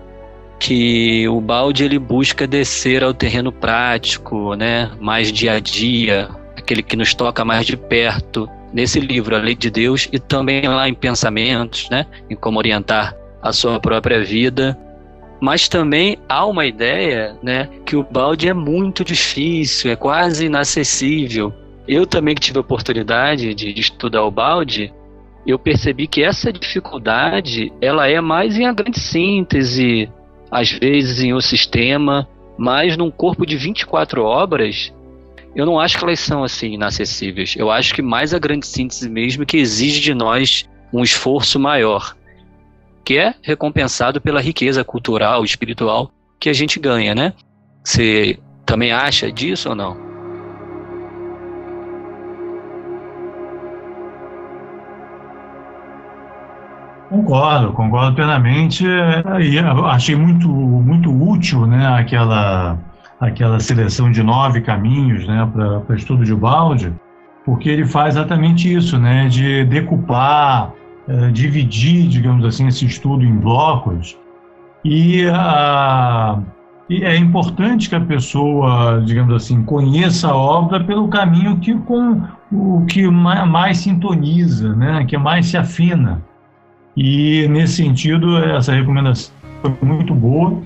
que 0.58 1.26
o 1.28 1.40
balde 1.40 1.82
ele 1.82 1.98
busca 1.98 2.46
descer 2.46 3.02
ao 3.02 3.14
terreno 3.14 3.50
prático, 3.50 4.54
né, 4.54 4.90
mais 5.00 5.32
dia 5.32 5.54
a 5.54 5.60
dia, 5.60 6.28
aquele 6.54 6.82
que 6.82 6.94
nos 6.94 7.14
toca 7.14 7.42
mais 7.42 7.66
de 7.66 7.76
perto, 7.76 8.48
nesse 8.72 9.00
livro, 9.00 9.34
A 9.34 9.38
Lei 9.38 9.54
de 9.54 9.70
Deus, 9.70 10.08
e 10.12 10.18
também 10.18 10.66
lá 10.66 10.88
em 10.88 10.94
Pensamentos, 10.94 11.88
né, 11.90 12.06
em 12.28 12.36
como 12.36 12.58
orientar 12.58 13.14
a 13.42 13.52
sua 13.52 13.80
própria 13.80 14.22
vida. 14.22 14.78
Mas 15.40 15.68
também 15.68 16.18
há 16.28 16.44
uma 16.44 16.66
ideia 16.66 17.36
né, 17.42 17.68
que 17.86 17.96
o 17.96 18.02
balde 18.04 18.48
é 18.48 18.52
muito 18.52 19.04
difícil, 19.04 19.90
é 19.90 19.96
quase 19.96 20.46
inacessível. 20.46 21.52
Eu 21.88 22.06
também 22.06 22.34
que 22.34 22.42
tive 22.42 22.58
a 22.58 22.60
oportunidade 22.60 23.54
de, 23.54 23.80
estudar 23.80 24.22
o 24.22 24.30
balde, 24.30 24.92
eu 25.46 25.58
percebi 25.58 26.06
que 26.06 26.22
essa 26.22 26.52
dificuldade 26.52 27.72
ela 27.80 28.06
é 28.06 28.20
mais 28.20 28.58
em 28.58 28.66
a 28.66 28.72
grande 28.72 29.00
síntese, 29.00 30.10
às 30.50 30.70
vezes 30.70 31.22
em 31.22 31.32
um 31.32 31.40
sistema, 31.40 32.28
mas 32.58 32.96
num 32.96 33.10
corpo 33.10 33.46
de 33.46 33.56
24 33.56 34.22
obras, 34.22 34.92
eu 35.54 35.66
não 35.66 35.80
acho 35.80 35.98
que 35.98 36.04
elas 36.04 36.20
são 36.20 36.44
assim 36.44 36.74
inacessíveis. 36.74 37.54
Eu 37.56 37.70
acho 37.70 37.94
que 37.94 38.02
mais 38.02 38.32
a 38.32 38.38
grande 38.38 38.66
síntese 38.66 39.08
mesmo 39.08 39.44
que 39.44 39.56
exige 39.56 40.00
de 40.00 40.14
nós 40.14 40.68
um 40.92 41.02
esforço 41.02 41.58
maior, 41.58 42.14
que 43.04 43.18
é 43.18 43.34
recompensado 43.42 44.20
pela 44.20 44.40
riqueza 44.40 44.84
cultural, 44.84 45.44
espiritual 45.44 46.10
que 46.38 46.48
a 46.48 46.52
gente 46.52 46.78
ganha, 46.78 47.14
né? 47.14 47.32
Você 47.84 48.38
também 48.64 48.92
acha 48.92 49.30
disso 49.30 49.70
ou 49.70 49.74
não? 49.74 50.10
Concordo, 57.08 57.72
concordo 57.72 58.14
plenamente. 58.14 58.84
E 58.84 59.58
achei 59.86 60.14
muito, 60.14 60.48
muito 60.48 61.10
útil 61.10 61.66
né, 61.66 61.84
aquela 61.88 62.78
aquela 63.20 63.60
seleção 63.60 64.10
de 64.10 64.22
nove 64.22 64.62
caminhos 64.62 65.26
né, 65.26 65.48
para 65.84 65.94
estudo 65.94 66.24
de 66.24 66.34
balde, 66.34 66.92
porque 67.44 67.68
ele 67.68 67.84
faz 67.84 68.16
exatamente 68.16 68.72
isso, 68.72 68.98
né, 68.98 69.28
de 69.28 69.64
decupar, 69.64 70.72
é, 71.06 71.30
dividir, 71.30 72.08
digamos 72.08 72.44
assim, 72.44 72.66
esse 72.66 72.86
estudo 72.86 73.24
em 73.24 73.36
blocos. 73.36 74.16
E, 74.82 75.26
a, 75.28 76.38
e, 76.88 77.04
é 77.04 77.14
importante 77.16 77.90
que 77.90 77.94
a 77.94 78.00
pessoa, 78.00 79.02
digamos 79.04 79.34
assim, 79.34 79.62
conheça 79.64 80.28
a 80.28 80.36
obra 80.36 80.82
pelo 80.82 81.08
caminho 81.08 81.58
que 81.58 81.74
com 81.74 82.22
o 82.50 82.84
que 82.86 83.06
mais, 83.06 83.46
mais 83.46 83.78
sintoniza, 83.78 84.74
né, 84.74 85.04
que 85.04 85.18
mais 85.18 85.46
se 85.46 85.58
afina. 85.58 86.22
E 86.96 87.46
nesse 87.48 87.76
sentido, 87.76 88.38
essa 88.38 88.72
recomendação 88.72 89.32
foi 89.60 89.76
muito 89.82 90.14
boa 90.14 90.62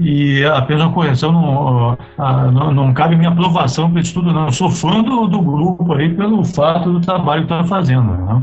e 0.00 0.44
apenas 0.44 0.84
uma 0.84 0.92
correção, 0.92 1.32
não, 1.32 2.52
não, 2.52 2.72
não 2.72 2.94
cabe 2.94 3.16
minha 3.16 3.30
aprovação 3.30 3.90
para 3.90 4.00
estudo, 4.00 4.32
não. 4.32 4.46
Eu 4.46 4.52
sou 4.52 4.70
fã 4.70 5.02
do, 5.02 5.26
do 5.26 5.40
grupo 5.40 5.92
aí 5.94 6.14
pelo 6.14 6.44
fato 6.44 6.92
do 6.92 7.00
trabalho 7.00 7.46
que 7.46 7.52
está 7.52 7.64
fazendo. 7.64 8.12
Né? 8.12 8.42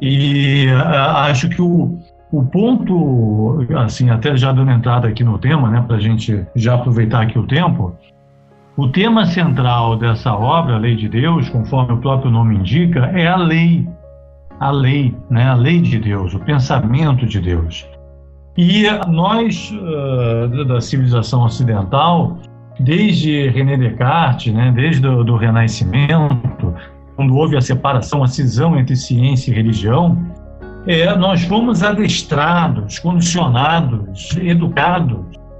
E 0.00 0.66
acho 0.70 1.48
que 1.48 1.62
o, 1.62 1.98
o 2.30 2.44
ponto, 2.44 3.66
assim, 3.78 4.10
até 4.10 4.36
já 4.36 4.52
dando 4.52 4.70
entrada 4.70 5.08
aqui 5.08 5.24
no 5.24 5.38
tema, 5.38 5.70
né, 5.70 5.82
para 5.86 5.96
a 5.96 6.00
gente 6.00 6.46
já 6.54 6.74
aproveitar 6.74 7.22
aqui 7.22 7.38
o 7.38 7.46
tempo, 7.46 7.94
o 8.76 8.88
tema 8.88 9.24
central 9.24 9.96
dessa 9.96 10.34
obra, 10.34 10.74
a 10.74 10.78
Lei 10.78 10.96
de 10.96 11.08
Deus, 11.08 11.48
conforme 11.48 11.94
o 11.94 11.98
próprio 11.98 12.30
nome 12.30 12.56
indica, 12.56 13.10
é 13.14 13.28
a 13.28 13.36
lei. 13.36 13.88
A 14.60 14.70
lei, 14.70 15.14
né, 15.28 15.48
a 15.48 15.54
lei 15.54 15.80
de 15.80 15.98
Deus, 15.98 16.34
o 16.34 16.38
pensamento 16.38 17.26
de 17.26 17.40
Deus. 17.40 17.86
E 18.56 18.84
nós, 19.08 19.72
uh, 19.72 20.64
da 20.66 20.80
civilização 20.80 21.44
ocidental, 21.44 22.36
desde 22.78 23.48
René 23.48 23.76
Descartes, 23.76 24.52
né, 24.52 24.70
desde 24.74 25.06
o 25.06 25.24
do 25.24 25.36
Renascimento, 25.36 26.74
quando 27.16 27.34
houve 27.34 27.56
a 27.56 27.60
separação, 27.60 28.22
a 28.22 28.26
cisão 28.26 28.78
entre 28.78 28.94
ciência 28.94 29.50
e 29.50 29.54
religião, 29.54 30.18
é, 30.86 31.14
nós 31.16 31.42
fomos 31.44 31.82
adestrados, 31.82 32.98
condicionados, 32.98 34.36
educados 34.36 35.18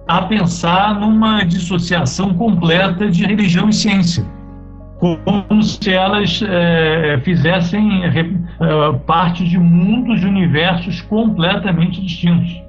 a 0.08 0.22
pensar 0.22 0.98
numa 0.98 1.44
dissociação 1.44 2.34
completa 2.34 3.08
de 3.08 3.24
religião 3.24 3.68
e 3.68 3.72
ciência, 3.72 4.26
como 4.98 5.62
se 5.62 5.92
elas 5.92 6.42
é, 6.42 7.20
fizessem 7.24 8.04
é, 8.04 8.12
parte 9.06 9.48
de 9.48 9.58
mundos 9.58 10.22
e 10.22 10.26
universos 10.26 11.00
completamente 11.02 12.02
distintos 12.02 12.62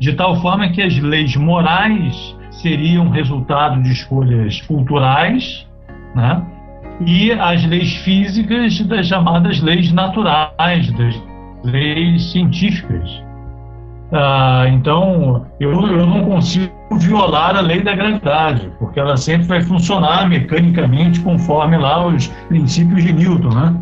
de 0.00 0.12
tal 0.12 0.40
forma 0.40 0.68
que 0.70 0.82
as 0.82 0.98
leis 0.98 1.34
morais 1.36 2.36
seriam 2.50 3.08
resultado 3.08 3.82
de 3.82 3.92
escolhas 3.92 4.60
culturais, 4.62 5.66
né? 6.14 6.42
e 7.06 7.32
as 7.32 7.64
leis 7.64 7.94
físicas 7.96 8.80
das 8.82 9.06
chamadas 9.06 9.60
leis 9.60 9.92
naturais, 9.92 10.90
das 10.92 11.22
leis 11.64 12.32
científicas. 12.32 13.22
Ah, 14.12 14.64
então, 14.68 15.46
eu, 15.60 15.70
eu 15.70 16.06
não 16.06 16.24
consigo 16.24 16.72
violar 16.98 17.54
a 17.56 17.60
lei 17.60 17.82
da 17.82 17.94
gravidade, 17.94 18.72
porque 18.78 18.98
ela 18.98 19.16
sempre 19.16 19.46
vai 19.46 19.60
funcionar 19.60 20.28
mecanicamente 20.28 21.20
conforme 21.20 21.76
lá 21.76 22.06
os 22.06 22.26
princípios 22.48 23.04
de 23.04 23.12
Newton, 23.12 23.50
né? 23.50 23.74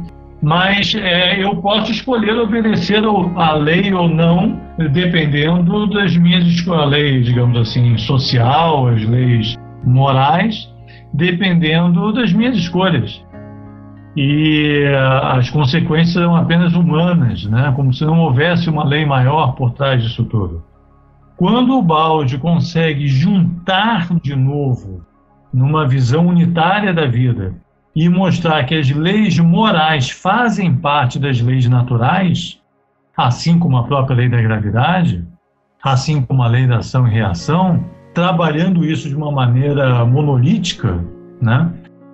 Mas 0.46 0.94
é, 0.94 1.42
eu 1.42 1.56
posso 1.56 1.90
escolher 1.90 2.38
obedecer 2.38 3.02
a 3.34 3.54
lei 3.54 3.92
ou 3.92 4.08
não, 4.08 4.60
dependendo 4.92 5.88
das 5.88 6.16
minhas 6.16 6.68
a 6.68 6.84
lei, 6.84 7.20
digamos 7.20 7.58
assim, 7.58 7.98
social, 7.98 8.86
as 8.86 9.02
leis 9.02 9.56
morais, 9.82 10.72
dependendo 11.12 12.12
das 12.12 12.32
minhas 12.32 12.56
escolhas. 12.56 13.20
E 14.16 14.84
as 15.20 15.50
consequências 15.50 16.12
são 16.12 16.36
apenas 16.36 16.74
humanas, 16.74 17.44
né? 17.46 17.72
como 17.74 17.92
se 17.92 18.04
não 18.04 18.20
houvesse 18.20 18.70
uma 18.70 18.84
lei 18.84 19.04
maior 19.04 19.56
por 19.56 19.72
trás 19.72 20.00
disso 20.00 20.22
tudo. 20.26 20.62
Quando 21.36 21.76
o 21.76 21.82
balde 21.82 22.38
consegue 22.38 23.08
juntar 23.08 24.06
de 24.22 24.36
novo, 24.36 25.04
numa 25.52 25.88
visão 25.88 26.28
unitária 26.28 26.94
da 26.94 27.04
vida, 27.04 27.52
e 27.96 28.10
mostrar 28.10 28.64
que 28.64 28.74
as 28.74 28.90
leis 28.90 29.38
morais 29.38 30.10
fazem 30.10 30.76
parte 30.76 31.18
das 31.18 31.40
leis 31.40 31.66
naturais, 31.66 32.60
assim 33.16 33.58
como 33.58 33.78
a 33.78 33.84
própria 33.84 34.16
lei 34.16 34.28
da 34.28 34.42
gravidade, 34.42 35.26
assim 35.82 36.20
como 36.20 36.42
a 36.42 36.46
lei 36.46 36.66
da 36.66 36.76
ação 36.78 37.08
e 37.08 37.10
reação, 37.10 37.82
trabalhando 38.12 38.84
isso 38.84 39.08
de 39.08 39.16
uma 39.16 39.32
maneira 39.32 40.04
monolítica, 40.04 41.02
né? 41.40 41.72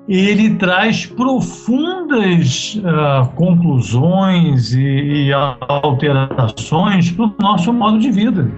ele 0.09 0.55
traz 0.55 1.07
profundas 1.07 2.77
uh, 2.77 3.29
conclusões 3.35 4.73
e, 4.75 5.29
e 5.29 5.33
alterações 5.33 7.11
para 7.11 7.27
o 7.27 7.35
nosso 7.41 7.73
modo 7.73 7.99
de 7.99 8.11
vida. 8.11 8.51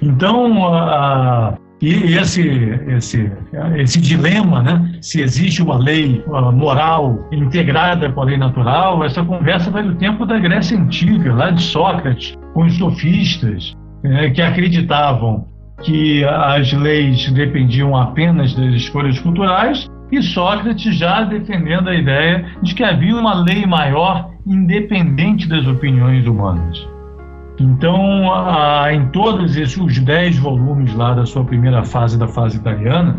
Então, 0.00 0.62
uh, 0.62 1.56
e 1.82 2.16
esse, 2.16 2.48
esse, 2.96 3.32
esse 3.76 4.00
dilema, 4.00 4.62
né? 4.62 4.98
se 5.00 5.20
existe 5.20 5.60
uma 5.60 5.76
lei 5.76 6.24
moral 6.54 7.28
integrada 7.32 8.08
com 8.12 8.20
a 8.20 8.24
lei 8.24 8.36
natural, 8.36 9.02
essa 9.02 9.24
conversa 9.24 9.68
vai 9.68 9.82
do 9.82 9.96
tempo 9.96 10.24
da 10.24 10.38
Grécia 10.38 10.78
Antiga, 10.78 11.34
lá 11.34 11.50
de 11.50 11.60
Sócrates, 11.60 12.38
com 12.54 12.66
os 12.66 12.78
sofistas, 12.78 13.76
né? 14.04 14.30
que 14.30 14.40
acreditavam 14.40 15.44
que 15.82 16.24
as 16.24 16.72
leis 16.72 17.28
dependiam 17.32 17.96
apenas 17.96 18.54
das 18.54 18.74
escolhas 18.74 19.18
culturais, 19.18 19.90
e 20.12 20.22
Sócrates 20.22 20.96
já 20.96 21.24
defendendo 21.24 21.88
a 21.88 21.94
ideia 21.96 22.46
de 22.62 22.76
que 22.76 22.84
havia 22.84 23.16
uma 23.16 23.42
lei 23.42 23.66
maior 23.66 24.30
independente 24.46 25.48
das 25.48 25.66
opiniões 25.66 26.26
humanas. 26.28 26.91
Então, 27.62 28.24
em 28.90 29.06
todos 29.10 29.56
esses 29.56 30.00
dez 30.00 30.36
volumes 30.36 30.92
lá 30.94 31.14
da 31.14 31.24
sua 31.24 31.44
primeira 31.44 31.84
fase 31.84 32.18
da 32.18 32.26
fase 32.26 32.56
italiana, 32.56 33.16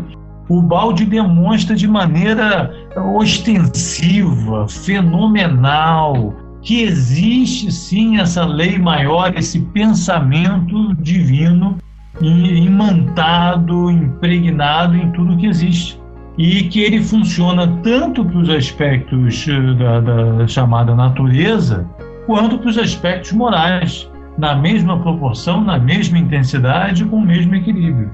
o 0.50 0.60
Balde 0.60 1.06
demonstra 1.06 1.74
de 1.74 1.88
maneira 1.88 2.70
ostensiva, 3.16 4.68
fenomenal, 4.68 6.34
que 6.60 6.82
existe 6.82 7.72
sim 7.72 8.18
essa 8.18 8.44
lei 8.44 8.78
maior, 8.78 9.32
esse 9.34 9.60
pensamento 9.60 10.94
divino 10.96 11.78
imantado, 12.20 13.90
impregnado 13.90 14.94
em 14.94 15.10
tudo 15.12 15.38
que 15.38 15.46
existe. 15.46 15.98
E 16.36 16.64
que 16.64 16.80
ele 16.80 17.02
funciona 17.02 17.66
tanto 17.82 18.22
para 18.26 18.38
os 18.38 18.50
aspectos 18.50 19.46
eh, 19.48 19.74
da, 19.74 20.00
da 20.00 20.48
chamada 20.48 20.94
natureza, 20.94 21.88
quanto 22.26 22.58
para 22.58 22.70
os 22.70 22.76
aspectos 22.76 23.32
morais 23.32 24.10
na 24.36 24.54
mesma 24.54 24.98
proporção, 25.00 25.60
na 25.62 25.78
mesma 25.78 26.18
intensidade, 26.18 27.04
com 27.04 27.16
o 27.16 27.26
mesmo 27.26 27.54
equilíbrio. 27.54 28.10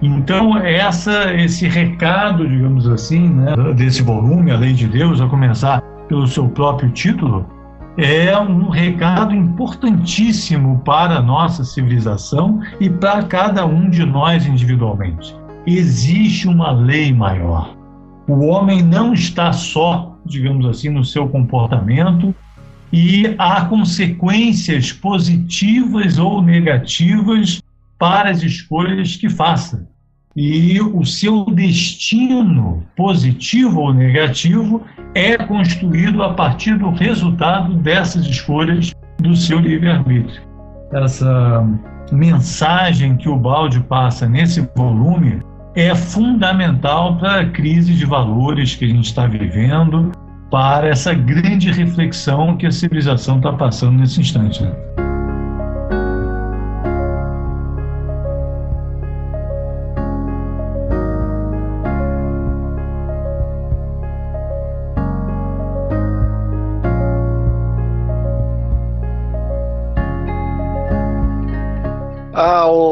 Então, 0.00 0.56
essa, 0.58 1.34
esse 1.34 1.66
recado, 1.66 2.48
digamos 2.48 2.88
assim, 2.88 3.28
né, 3.28 3.54
desse 3.74 4.02
volume, 4.02 4.52
A 4.52 4.56
Lei 4.56 4.72
de 4.72 4.86
Deus, 4.86 5.20
a 5.20 5.26
começar 5.26 5.80
pelo 6.08 6.26
seu 6.26 6.48
próprio 6.48 6.90
título, 6.90 7.46
é 7.96 8.38
um 8.38 8.68
recado 8.68 9.34
importantíssimo 9.34 10.80
para 10.84 11.16
a 11.16 11.22
nossa 11.22 11.64
civilização 11.64 12.60
e 12.78 12.88
para 12.88 13.24
cada 13.24 13.66
um 13.66 13.90
de 13.90 14.06
nós 14.06 14.46
individualmente. 14.46 15.34
Existe 15.66 16.46
uma 16.46 16.70
lei 16.70 17.12
maior. 17.12 17.74
O 18.28 18.46
homem 18.46 18.82
não 18.82 19.12
está 19.12 19.52
só, 19.52 20.16
digamos 20.24 20.64
assim, 20.66 20.90
no 20.90 21.04
seu 21.04 21.28
comportamento, 21.28 22.32
e 22.92 23.34
há 23.38 23.64
consequências 23.66 24.92
positivas 24.92 26.18
ou 26.18 26.42
negativas 26.42 27.62
para 27.98 28.30
as 28.30 28.42
escolhas 28.42 29.16
que 29.16 29.28
faça. 29.28 29.86
E 30.36 30.80
o 30.80 31.04
seu 31.04 31.46
destino, 31.46 32.84
positivo 32.96 33.80
ou 33.80 33.92
negativo, 33.92 34.82
é 35.14 35.36
construído 35.36 36.22
a 36.22 36.32
partir 36.32 36.78
do 36.78 36.90
resultado 36.90 37.74
dessas 37.74 38.24
escolhas 38.26 38.92
do 39.18 39.34
seu 39.34 39.58
livre-arbítrio. 39.58 40.40
Essa 40.92 41.66
mensagem 42.12 43.16
que 43.16 43.28
o 43.28 43.36
Balde 43.36 43.80
passa 43.80 44.28
nesse 44.28 44.60
volume 44.76 45.42
é 45.74 45.94
fundamental 45.94 47.16
para 47.18 47.40
a 47.40 47.50
crise 47.50 47.94
de 47.94 48.06
valores 48.06 48.74
que 48.74 48.84
a 48.84 48.88
gente 48.88 49.06
está 49.06 49.26
vivendo, 49.26 50.12
para 50.50 50.88
essa 50.88 51.12
grande 51.12 51.70
reflexão 51.70 52.56
que 52.56 52.66
a 52.66 52.70
civilização 52.70 53.36
está 53.36 53.52
passando 53.52 53.98
nesse 53.98 54.20
instante. 54.20 54.62
Né? 54.62 54.72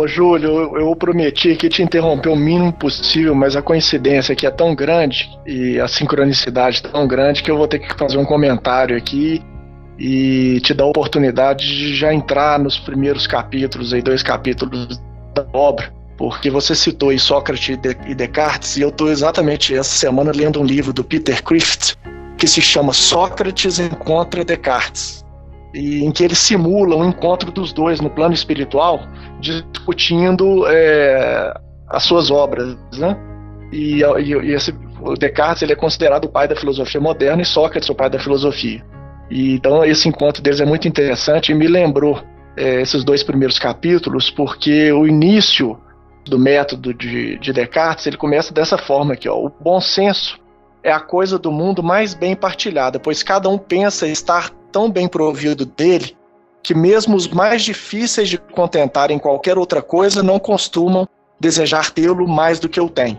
Júlio, 0.06 0.76
eu 0.78 0.94
prometi 0.96 1.54
que 1.56 1.68
te 1.68 1.82
interromper 1.82 2.28
o 2.28 2.36
mínimo 2.36 2.72
possível, 2.72 3.34
mas 3.34 3.56
a 3.56 3.62
coincidência 3.62 4.32
aqui 4.32 4.46
é 4.46 4.50
tão 4.50 4.74
grande 4.74 5.30
e 5.46 5.78
a 5.80 5.88
sincronicidade 5.88 6.82
tão 6.82 7.06
grande 7.06 7.42
que 7.42 7.50
eu 7.50 7.56
vou 7.56 7.68
ter 7.68 7.80
que 7.80 7.94
fazer 7.96 8.16
um 8.18 8.24
comentário 8.24 8.96
aqui 8.96 9.42
e 9.98 10.60
te 10.62 10.74
dar 10.74 10.84
a 10.84 10.88
oportunidade 10.88 11.66
de 11.66 11.94
já 11.94 12.12
entrar 12.12 12.58
nos 12.58 12.78
primeiros 12.78 13.26
capítulos, 13.26 13.92
aí, 13.92 14.02
dois 14.02 14.22
capítulos 14.22 15.00
da 15.34 15.46
obra, 15.52 15.92
porque 16.16 16.50
você 16.50 16.74
citou 16.74 17.10
aí 17.10 17.18
Sócrates 17.18 17.78
e 18.06 18.14
Descartes, 18.14 18.76
e 18.76 18.82
eu 18.82 18.88
estou 18.88 19.10
exatamente 19.10 19.74
essa 19.74 19.96
semana 19.96 20.32
lendo 20.34 20.60
um 20.60 20.64
livro 20.64 20.92
do 20.92 21.02
Peter 21.02 21.42
Crift 21.42 21.96
que 22.36 22.46
se 22.46 22.60
chama 22.60 22.92
Sócrates 22.92 23.78
encontra 23.78 24.44
Descartes 24.44 25.25
e 25.76 26.02
em 26.02 26.10
que 26.10 26.24
ele 26.24 26.34
simula 26.34 26.96
um 26.96 27.04
encontro 27.04 27.52
dos 27.52 27.70
dois 27.70 28.00
no 28.00 28.08
plano 28.08 28.32
espiritual, 28.32 29.00
discutindo 29.38 30.66
é, 30.66 31.52
as 31.86 32.02
suas 32.02 32.30
obras, 32.30 32.76
né? 32.94 33.16
E, 33.70 34.00
e, 34.02 34.32
e 34.32 34.54
esse, 34.54 34.74
o 35.02 35.14
Descartes 35.14 35.62
ele 35.62 35.74
é 35.74 35.76
considerado 35.76 36.24
o 36.24 36.28
pai 36.28 36.48
da 36.48 36.56
filosofia 36.56 37.00
moderna 37.00 37.42
e 37.42 37.44
Sócrates 37.44 37.90
o 37.90 37.94
pai 37.94 38.08
da 38.08 38.18
filosofia. 38.18 38.82
E, 39.30 39.52
então 39.54 39.84
esse 39.84 40.08
encontro 40.08 40.42
deles 40.42 40.60
é 40.60 40.64
muito 40.64 40.88
interessante 40.88 41.52
e 41.52 41.54
me 41.54 41.68
lembrou 41.68 42.22
é, 42.56 42.80
esses 42.80 43.04
dois 43.04 43.22
primeiros 43.22 43.58
capítulos 43.58 44.30
porque 44.30 44.90
o 44.92 45.06
início 45.06 45.78
do 46.24 46.38
método 46.38 46.94
de, 46.94 47.38
de 47.38 47.52
Descartes 47.52 48.06
ele 48.06 48.16
começa 48.16 48.52
dessa 48.52 48.78
forma 48.78 49.12
aqui, 49.12 49.28
ó, 49.28 49.36
o 49.36 49.50
bom 49.60 49.80
senso 49.80 50.40
é 50.82 50.90
a 50.90 51.00
coisa 51.00 51.38
do 51.38 51.52
mundo 51.52 51.82
mais 51.82 52.14
bem 52.14 52.34
partilhada, 52.34 52.98
pois 52.98 53.22
cada 53.22 53.48
um 53.48 53.58
pensa 53.58 54.06
estar 54.06 54.50
tão 54.76 54.90
bem 54.90 55.08
provido 55.08 55.64
dele 55.64 56.14
que 56.62 56.74
mesmo 56.74 57.16
os 57.16 57.26
mais 57.26 57.62
difíceis 57.62 58.28
de 58.28 58.36
contentar 58.36 59.10
em 59.10 59.18
qualquer 59.18 59.56
outra 59.56 59.80
coisa 59.80 60.22
não 60.22 60.38
costumam 60.38 61.08
desejar 61.40 61.90
tê-lo 61.90 62.28
mais 62.28 62.60
do 62.60 62.68
que 62.68 62.78
eu 62.78 62.90
tenho. 62.90 63.16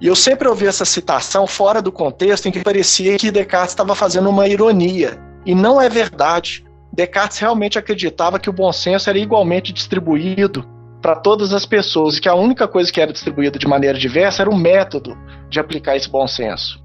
E 0.00 0.06
eu 0.06 0.14
sempre 0.14 0.46
ouvi 0.46 0.68
essa 0.68 0.84
citação 0.84 1.48
fora 1.48 1.82
do 1.82 1.90
contexto 1.90 2.46
em 2.46 2.52
que 2.52 2.62
parecia 2.62 3.18
que 3.18 3.32
Descartes 3.32 3.72
estava 3.72 3.96
fazendo 3.96 4.30
uma 4.30 4.46
ironia. 4.46 5.18
E 5.44 5.52
não 5.52 5.82
é 5.82 5.88
verdade. 5.88 6.64
Descartes 6.92 7.38
realmente 7.38 7.76
acreditava 7.76 8.38
que 8.38 8.48
o 8.48 8.52
bom 8.52 8.72
senso 8.72 9.10
era 9.10 9.18
igualmente 9.18 9.72
distribuído 9.72 10.64
para 11.02 11.16
todas 11.16 11.52
as 11.52 11.66
pessoas 11.66 12.18
e 12.18 12.20
que 12.20 12.28
a 12.28 12.36
única 12.36 12.68
coisa 12.68 12.92
que 12.92 13.00
era 13.00 13.12
distribuída 13.12 13.58
de 13.58 13.66
maneira 13.66 13.98
diversa 13.98 14.42
era 14.42 14.50
o 14.50 14.56
método 14.56 15.18
de 15.50 15.58
aplicar 15.58 15.96
esse 15.96 16.08
bom 16.08 16.28
senso. 16.28 16.83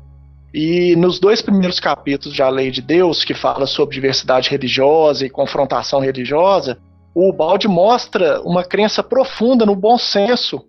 E 0.53 0.95
nos 0.95 1.19
dois 1.19 1.41
primeiros 1.41 1.79
capítulos 1.79 2.35
de 2.35 2.41
A 2.41 2.49
Lei 2.49 2.71
de 2.71 2.81
Deus, 2.81 3.23
que 3.23 3.33
fala 3.33 3.67
sobre 3.67 3.95
diversidade 3.95 4.49
religiosa 4.49 5.25
e 5.25 5.29
confrontação 5.29 5.99
religiosa, 5.99 6.77
o 7.13 7.31
Balde 7.31 7.67
mostra 7.67 8.41
uma 8.41 8.63
crença 8.63 9.03
profunda 9.03 9.65
no 9.65 9.75
bom 9.75 9.97
senso 9.97 10.63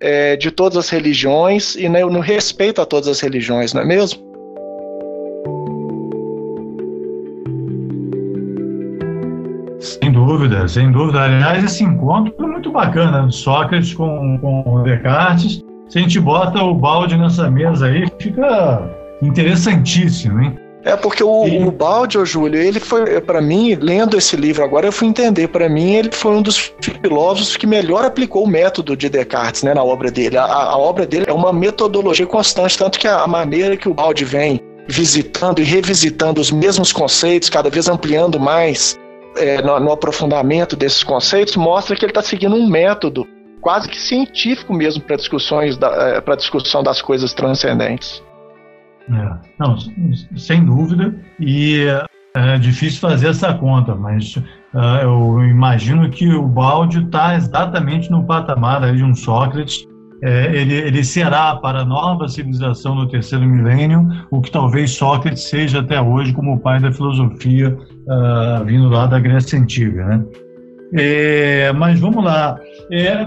é, 0.00 0.36
de 0.36 0.50
todas 0.50 0.78
as 0.78 0.88
religiões 0.88 1.74
e 1.74 1.88
no, 1.88 2.10
no 2.10 2.20
respeito 2.20 2.80
a 2.80 2.86
todas 2.86 3.08
as 3.08 3.20
religiões, 3.20 3.72
não 3.72 3.82
é 3.82 3.84
mesmo? 3.84 4.24
Sem 9.78 10.12
dúvida, 10.12 10.66
sem 10.66 10.90
dúvida. 10.90 11.22
Aliás, 11.22 11.62
esse 11.62 11.84
encontro 11.84 12.34
é 12.42 12.46
muito 12.46 12.72
bacana, 12.72 13.30
Sócrates 13.30 13.94
com, 13.94 14.38
com 14.38 14.82
Descartes. 14.82 15.60
Se 15.88 15.98
a 15.98 16.02
gente 16.02 16.18
bota 16.18 16.62
o 16.62 16.74
balde 16.74 17.16
nessa 17.16 17.50
mesa 17.50 17.86
aí, 17.86 18.06
fica 18.18 19.05
Interessantíssimo, 19.22 20.40
hein? 20.40 20.58
É 20.84 20.94
porque 20.94 21.24
o, 21.24 21.46
e... 21.48 21.58
o 21.64 21.72
Baldi, 21.72 22.24
Júlio, 22.24 22.60
ele 22.60 22.78
foi, 22.78 23.20
para 23.20 23.40
mim, 23.40 23.74
lendo 23.74 24.16
esse 24.16 24.36
livro 24.36 24.62
agora, 24.62 24.86
eu 24.86 24.92
fui 24.92 25.08
entender, 25.08 25.48
para 25.48 25.68
mim, 25.68 25.94
ele 25.94 26.10
foi 26.12 26.30
um 26.36 26.40
dos 26.40 26.72
filósofos 26.80 27.56
que 27.56 27.66
melhor 27.66 28.04
aplicou 28.04 28.44
o 28.44 28.46
método 28.46 28.96
de 28.96 29.08
Descartes 29.08 29.64
né, 29.64 29.74
na 29.74 29.82
obra 29.82 30.12
dele. 30.12 30.36
A, 30.36 30.44
a 30.44 30.78
obra 30.78 31.04
dele 31.04 31.26
é 31.26 31.32
uma 31.32 31.52
metodologia 31.52 32.24
constante, 32.24 32.78
tanto 32.78 33.00
que 33.00 33.08
a, 33.08 33.22
a 33.22 33.26
maneira 33.26 33.76
que 33.76 33.88
o 33.88 33.94
Baldi 33.94 34.24
vem 34.24 34.60
visitando 34.86 35.60
e 35.60 35.64
revisitando 35.64 36.40
os 36.40 36.52
mesmos 36.52 36.92
conceitos, 36.92 37.50
cada 37.50 37.68
vez 37.68 37.88
ampliando 37.88 38.38
mais 38.38 38.96
é, 39.36 39.60
no, 39.62 39.80
no 39.80 39.90
aprofundamento 39.90 40.76
desses 40.76 41.02
conceitos, 41.02 41.56
mostra 41.56 41.96
que 41.96 42.04
ele 42.04 42.10
está 42.10 42.22
seguindo 42.22 42.54
um 42.54 42.68
método 42.68 43.26
quase 43.60 43.88
que 43.88 44.00
científico 44.00 44.72
mesmo 44.72 45.02
para 45.02 45.16
discussões 45.16 45.76
é, 45.82 46.20
para 46.20 46.36
discussão 46.36 46.84
das 46.84 47.02
coisas 47.02 47.34
transcendentes. 47.34 48.22
É, 49.10 49.38
não, 49.58 49.76
sem 50.36 50.64
dúvida. 50.64 51.14
E 51.38 51.86
é 52.34 52.58
difícil 52.58 53.00
fazer 53.00 53.28
essa 53.28 53.54
conta, 53.54 53.94
mas 53.94 54.36
uh, 54.36 55.00
eu 55.02 55.44
imagino 55.44 56.10
que 56.10 56.28
o 56.34 56.46
Balde 56.46 57.04
está 57.04 57.34
exatamente 57.34 58.10
no 58.10 58.24
patamar 58.24 58.94
de 58.94 59.02
um 59.02 59.14
Sócrates 59.14 59.86
é, 60.22 60.56
ele, 60.56 60.74
ele, 60.74 61.04
será 61.04 61.56
para 61.56 61.80
a 61.80 61.84
nova 61.84 62.26
civilização 62.26 62.94
no 62.94 63.08
terceiro 63.08 63.44
milênio 63.44 64.08
o 64.30 64.40
que 64.40 64.50
talvez 64.50 64.92
Sócrates 64.92 65.48
seja 65.48 65.80
até 65.80 66.00
hoje 66.00 66.32
como 66.32 66.54
o 66.54 66.58
pai 66.58 66.80
da 66.80 66.90
filosofia 66.90 67.76
uh, 67.76 68.64
vindo 68.64 68.88
lá 68.88 69.06
da 69.06 69.20
Grécia 69.20 69.58
Antiga. 69.58 70.04
Né? 70.06 70.24
É, 70.94 71.72
mas 71.72 72.00
vamos 72.00 72.24
lá. 72.24 72.58
É, 72.90 73.26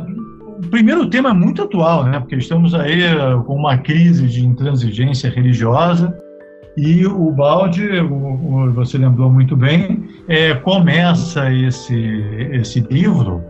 o 0.59 0.69
primeiro 0.69 1.09
tema 1.09 1.29
é 1.29 1.33
muito 1.33 1.63
atual, 1.63 2.03
né? 2.03 2.19
porque 2.19 2.35
estamos 2.35 2.75
aí 2.75 3.01
uh, 3.15 3.41
com 3.43 3.55
uma 3.55 3.77
crise 3.77 4.27
de 4.27 4.45
intransigência 4.45 5.29
religiosa 5.29 6.13
e 6.75 7.05
o 7.05 7.31
Balde, 7.31 7.87
o, 8.01 8.13
o, 8.13 8.71
você 8.73 8.97
lembrou 8.97 9.29
muito 9.31 9.55
bem, 9.55 10.03
é, 10.27 10.53
começa 10.53 11.51
esse, 11.51 11.95
esse 12.51 12.81
livro 12.81 13.41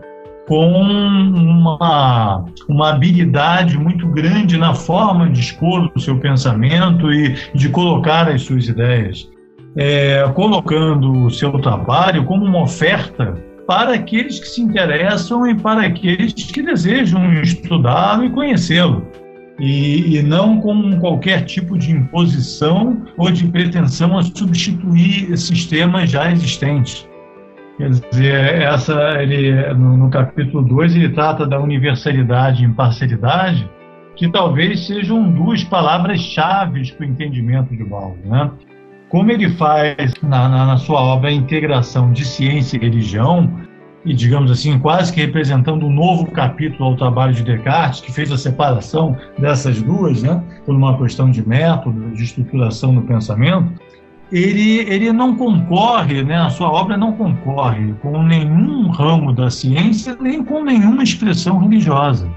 com 0.48 0.68
uma, 0.72 2.44
uma 2.68 2.90
habilidade 2.90 3.76
muito 3.78 4.06
grande 4.08 4.56
na 4.56 4.74
forma 4.74 5.28
de 5.28 5.40
expor 5.40 5.90
o 5.94 6.00
seu 6.00 6.18
pensamento 6.18 7.12
e 7.12 7.36
de 7.54 7.68
colocar 7.68 8.28
as 8.28 8.42
suas 8.42 8.68
ideias, 8.68 9.28
é, 9.76 10.28
colocando 10.34 11.26
o 11.26 11.30
seu 11.30 11.52
trabalho 11.60 12.24
como 12.24 12.44
uma 12.44 12.62
oferta 12.62 13.34
para 13.70 13.94
aqueles 13.94 14.40
que 14.40 14.48
se 14.48 14.60
interessam 14.60 15.46
e 15.46 15.54
para 15.54 15.82
aqueles 15.82 16.32
que 16.32 16.60
desejam 16.60 17.32
estudá-lo 17.34 18.24
e 18.24 18.30
conhecê-lo. 18.30 19.06
E, 19.60 20.16
e, 20.16 20.22
não 20.24 20.60
com 20.60 20.98
qualquer 20.98 21.44
tipo 21.44 21.78
de 21.78 21.92
imposição 21.92 23.00
ou 23.16 23.30
de 23.30 23.46
pretensão 23.46 24.18
a 24.18 24.24
substituir 24.24 25.38
sistemas 25.38 26.10
já 26.10 26.32
existentes. 26.32 27.08
Quer 27.76 27.90
dizer, 27.90 28.34
essa, 28.60 29.22
ele, 29.22 29.72
no, 29.74 29.96
no 29.96 30.10
capítulo 30.10 30.64
2 30.64 30.96
ele 30.96 31.10
trata 31.10 31.46
da 31.46 31.60
universalidade 31.60 32.64
e 32.64 32.66
imparcialidade, 32.66 33.70
que 34.16 34.28
talvez 34.28 34.84
sejam 34.88 35.30
duas 35.30 35.62
palavras-chave 35.62 36.90
para 36.90 37.06
o 37.06 37.08
entendimento 37.08 37.76
de 37.76 37.84
Baldo. 37.84 38.18
Né? 38.24 38.50
Como 39.10 39.28
ele 39.32 39.50
faz 39.50 40.14
na, 40.22 40.48
na, 40.48 40.66
na 40.66 40.76
sua 40.76 41.00
obra 41.00 41.30
a 41.30 41.32
integração 41.32 42.12
de 42.12 42.24
ciência 42.24 42.76
e 42.76 42.80
religião, 42.80 43.50
e 44.04 44.14
digamos 44.14 44.52
assim, 44.52 44.78
quase 44.78 45.12
que 45.12 45.20
representando 45.20 45.84
um 45.84 45.92
novo 45.92 46.30
capítulo 46.30 46.90
ao 46.90 46.96
trabalho 46.96 47.34
de 47.34 47.42
Descartes, 47.42 48.00
que 48.00 48.12
fez 48.12 48.30
a 48.30 48.38
separação 48.38 49.16
dessas 49.36 49.82
duas, 49.82 50.22
né, 50.22 50.40
por 50.64 50.76
uma 50.76 50.96
questão 50.96 51.28
de 51.28 51.46
método, 51.46 52.12
de 52.12 52.22
estruturação 52.22 52.94
do 52.94 53.02
pensamento, 53.02 53.72
ele, 54.30 54.78
ele 54.88 55.12
não 55.12 55.36
concorre, 55.36 56.22
né, 56.22 56.36
a 56.36 56.48
sua 56.48 56.70
obra 56.70 56.96
não 56.96 57.12
concorre 57.12 57.92
com 58.00 58.22
nenhum 58.22 58.90
ramo 58.90 59.32
da 59.32 59.50
ciência, 59.50 60.16
nem 60.20 60.44
com 60.44 60.62
nenhuma 60.62 61.02
expressão 61.02 61.58
religiosa. 61.58 62.30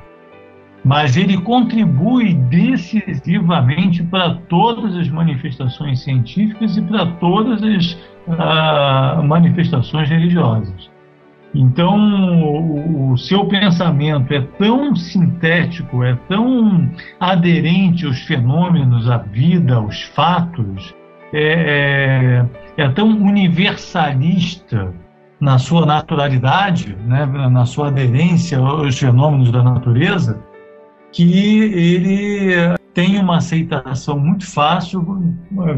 Mas 0.84 1.16
ele 1.16 1.38
contribui 1.38 2.34
decisivamente 2.34 4.04
para 4.04 4.36
todas 4.50 4.96
as 4.98 5.08
manifestações 5.10 6.04
científicas 6.04 6.76
e 6.76 6.82
para 6.82 7.06
todas 7.06 7.64
as 7.64 7.94
uh, 8.28 9.24
manifestações 9.24 10.10
religiosas. 10.10 10.92
Então, 11.56 11.96
o, 12.44 13.12
o, 13.12 13.18
seu 13.18 13.46
pensamento 13.46 14.34
é 14.34 14.42
tão 14.58 14.96
sintético, 14.96 16.04
é 16.04 16.16
tão 16.28 16.90
aderente 17.20 18.06
aos 18.06 18.20
fenômenos, 18.22 19.10
à 19.10 19.20
vida, 19.20 19.76
aos 19.76 20.02
fatos, 20.02 20.96
é, 21.32 22.46
é, 22.78 22.84
é 22.84 22.90
tão 22.90 23.08
universalista 23.08 24.94
na 25.40 25.60
sua 25.60 25.86
naturalidade, 25.86 26.96
né, 27.06 27.26
na 27.26 27.66
sua 27.66 27.90
aderência 27.90 28.58
aos 28.58 28.98
fenômenos 28.98 29.52
da 29.52 29.62
natureza, 29.62 30.42
que 31.14 31.60
ele 31.60 32.76
tem 32.94 33.20
uma 33.20 33.38
aceitação 33.38 34.20
muito 34.20 34.46
fácil, 34.46 35.24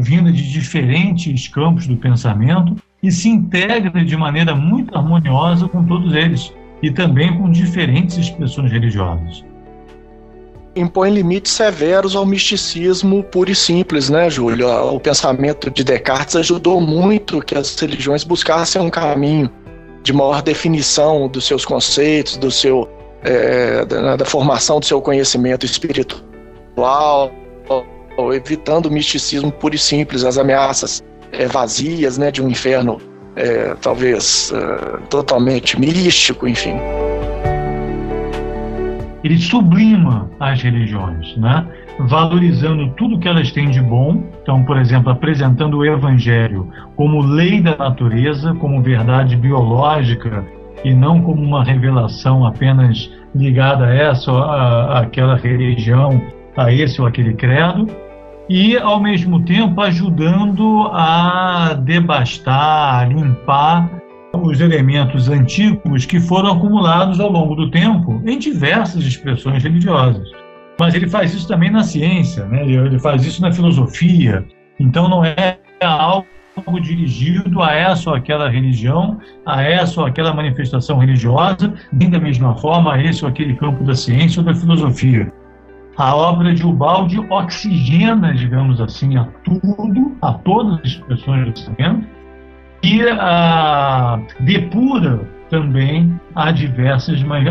vinda 0.00 0.32
de 0.32 0.50
diferentes 0.50 1.46
campos 1.46 1.86
do 1.86 1.96
pensamento, 1.96 2.74
e 3.02 3.12
se 3.12 3.28
integra 3.28 4.04
de 4.04 4.16
maneira 4.16 4.54
muito 4.56 4.96
harmoniosa 4.96 5.68
com 5.68 5.84
todos 5.84 6.14
eles, 6.14 6.52
e 6.82 6.90
também 6.90 7.36
com 7.36 7.50
diferentes 7.50 8.16
expressões 8.16 8.72
religiosas 8.72 9.44
impõe 10.76 11.10
limites 11.10 11.52
severos 11.52 12.14
ao 12.14 12.26
misticismo 12.26 13.24
puro 13.24 13.50
e 13.50 13.54
simples, 13.54 14.10
né, 14.10 14.28
Júlio? 14.28 14.68
O 14.92 15.00
pensamento 15.00 15.70
de 15.70 15.82
Descartes 15.82 16.36
ajudou 16.36 16.82
muito 16.82 17.40
que 17.40 17.56
as 17.56 17.74
religiões 17.76 18.22
buscassem 18.22 18.82
um 18.82 18.90
caminho 18.90 19.50
de 20.02 20.12
maior 20.12 20.42
definição 20.42 21.28
dos 21.28 21.46
seus 21.46 21.64
conceitos, 21.64 22.36
do 22.36 22.50
seu 22.50 22.86
é, 23.22 23.84
da, 23.84 24.16
da, 24.16 24.24
formação 24.24 24.80
do 24.80 24.86
seu 24.86 25.00
conhecimento 25.00 25.66
espiritual, 25.66 27.32
evitando 28.34 28.86
o 28.86 28.90
misticismo 28.90 29.50
puro 29.50 29.74
e 29.74 29.78
simples, 29.78 30.24
as 30.24 30.38
ameaças 30.38 31.02
é, 31.32 31.46
vazias, 31.46 32.18
né, 32.18 32.30
de 32.30 32.42
um 32.42 32.48
inferno 32.48 33.00
é, 33.34 33.74
talvez 33.80 34.52
é, 34.52 34.98
totalmente 35.08 35.78
místico, 35.78 36.46
enfim 36.46 36.78
ele 39.26 39.38
sublima 39.38 40.30
as 40.38 40.62
religiões, 40.62 41.36
né? 41.36 41.66
valorizando 41.98 42.90
tudo 42.90 43.18
que 43.18 43.26
elas 43.26 43.50
têm 43.50 43.70
de 43.70 43.80
bom. 43.80 44.22
Então, 44.42 44.62
por 44.64 44.78
exemplo, 44.78 45.10
apresentando 45.10 45.78
o 45.78 45.84
Evangelho 45.84 46.70
como 46.94 47.20
lei 47.20 47.60
da 47.60 47.76
natureza, 47.76 48.54
como 48.54 48.80
verdade 48.80 49.34
biológica 49.36 50.44
e 50.86 50.94
não 50.94 51.20
como 51.20 51.42
uma 51.42 51.64
revelação 51.64 52.46
apenas 52.46 53.10
ligada 53.34 53.86
a 53.86 53.92
essa 53.92 54.30
ou 54.30 54.38
a, 54.38 55.00
aquela 55.00 55.36
religião, 55.36 56.22
a 56.56 56.72
esse 56.72 57.00
ou 57.00 57.08
aquele 57.08 57.34
credo. 57.34 57.88
E, 58.48 58.78
ao 58.78 59.00
mesmo 59.00 59.44
tempo, 59.44 59.80
ajudando 59.80 60.88
a 60.92 61.74
debastar, 61.74 63.02
a 63.02 63.04
limpar 63.04 63.90
os 64.32 64.60
elementos 64.60 65.28
antigos 65.28 66.06
que 66.06 66.20
foram 66.20 66.52
acumulados 66.52 67.18
ao 67.18 67.32
longo 67.32 67.56
do 67.56 67.68
tempo 67.68 68.22
em 68.24 68.38
diversas 68.38 69.02
expressões 69.04 69.64
religiosas. 69.64 70.28
Mas 70.78 70.94
ele 70.94 71.08
faz 71.08 71.34
isso 71.34 71.48
também 71.48 71.70
na 71.70 71.82
ciência, 71.82 72.44
né? 72.44 72.62
ele 72.64 72.98
faz 73.00 73.24
isso 73.24 73.42
na 73.42 73.50
filosofia. 73.50 74.46
Então 74.78 75.08
não 75.08 75.24
é 75.24 75.58
algo 75.82 76.26
dirigido 76.80 77.62
a 77.62 77.72
essa 77.72 78.10
ou 78.10 78.16
aquela 78.16 78.48
religião, 78.48 79.18
a 79.44 79.62
essa 79.62 80.00
ou 80.00 80.06
aquela 80.06 80.32
manifestação 80.32 80.98
religiosa, 80.98 81.74
nem 81.92 82.10
da 82.10 82.18
mesma 82.18 82.56
forma 82.56 82.94
a 82.94 83.02
esse 83.02 83.24
ou 83.24 83.30
aquele 83.30 83.54
campo 83.54 83.84
da 83.84 83.94
ciência 83.94 84.40
ou 84.40 84.46
da 84.46 84.54
filosofia. 84.54 85.32
A 85.96 86.14
obra 86.14 86.54
de 86.54 86.64
Ubaldi 86.64 87.18
oxigena, 87.30 88.34
digamos 88.34 88.80
assim, 88.80 89.16
a 89.16 89.24
tudo, 89.44 90.16
a 90.20 90.32
todas 90.34 90.80
as 90.80 90.86
expressões 90.86 91.46
do 91.46 91.52
pensamento, 91.52 92.06
e 92.82 93.02
uh, 93.02 94.44
depura 94.44 95.26
também 95.48 96.20
a, 96.34 96.48
a 96.48 96.52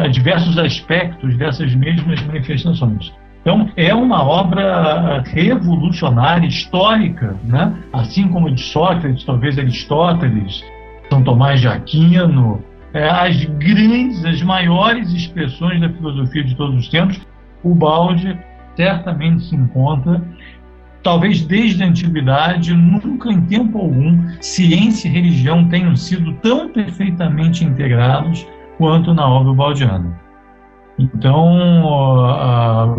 diversos 0.07 0.57
aspectos 0.57 1.37
dessas 1.37 1.73
mesmas 1.75 2.21
manifestações. 2.23 3.13
Então, 3.45 3.69
é 3.77 3.93
uma 3.93 4.23
obra 4.23 5.21
revolucionária, 5.21 6.47
histórica, 6.47 7.37
né? 7.43 7.77
assim 7.93 8.27
como 8.27 8.49
de 8.49 8.59
Sócrates, 8.59 9.23
talvez 9.23 9.59
Aristóteles, 9.59 10.65
São 11.11 11.23
Tomás 11.23 11.61
de 11.61 11.67
Aquino, 11.67 12.63
é, 12.91 13.07
as 13.07 13.45
grandes, 13.45 14.25
as 14.25 14.41
maiores 14.41 15.13
expressões 15.13 15.79
da 15.79 15.89
filosofia 15.89 16.43
de 16.43 16.55
todos 16.55 16.75
os 16.75 16.89
tempos, 16.89 17.21
o 17.63 17.75
balde 17.75 18.35
certamente 18.75 19.43
se 19.43 19.55
encontra 19.55 20.23
talvez 21.03 21.45
desde 21.45 21.83
a 21.83 21.85
antiguidade, 21.85 22.73
nunca 22.73 23.31
em 23.31 23.41
tempo 23.41 23.77
algum, 23.77 24.27
ciência 24.41 25.07
e 25.07 25.11
religião 25.11 25.69
tenham 25.69 25.95
sido 25.95 26.33
tão 26.41 26.69
perfeitamente 26.69 27.63
integrados 27.63 28.43
quanto 28.79 29.13
na 29.13 29.29
obra 29.29 29.53
baldiana. 29.53 30.24
Então, 30.97 32.23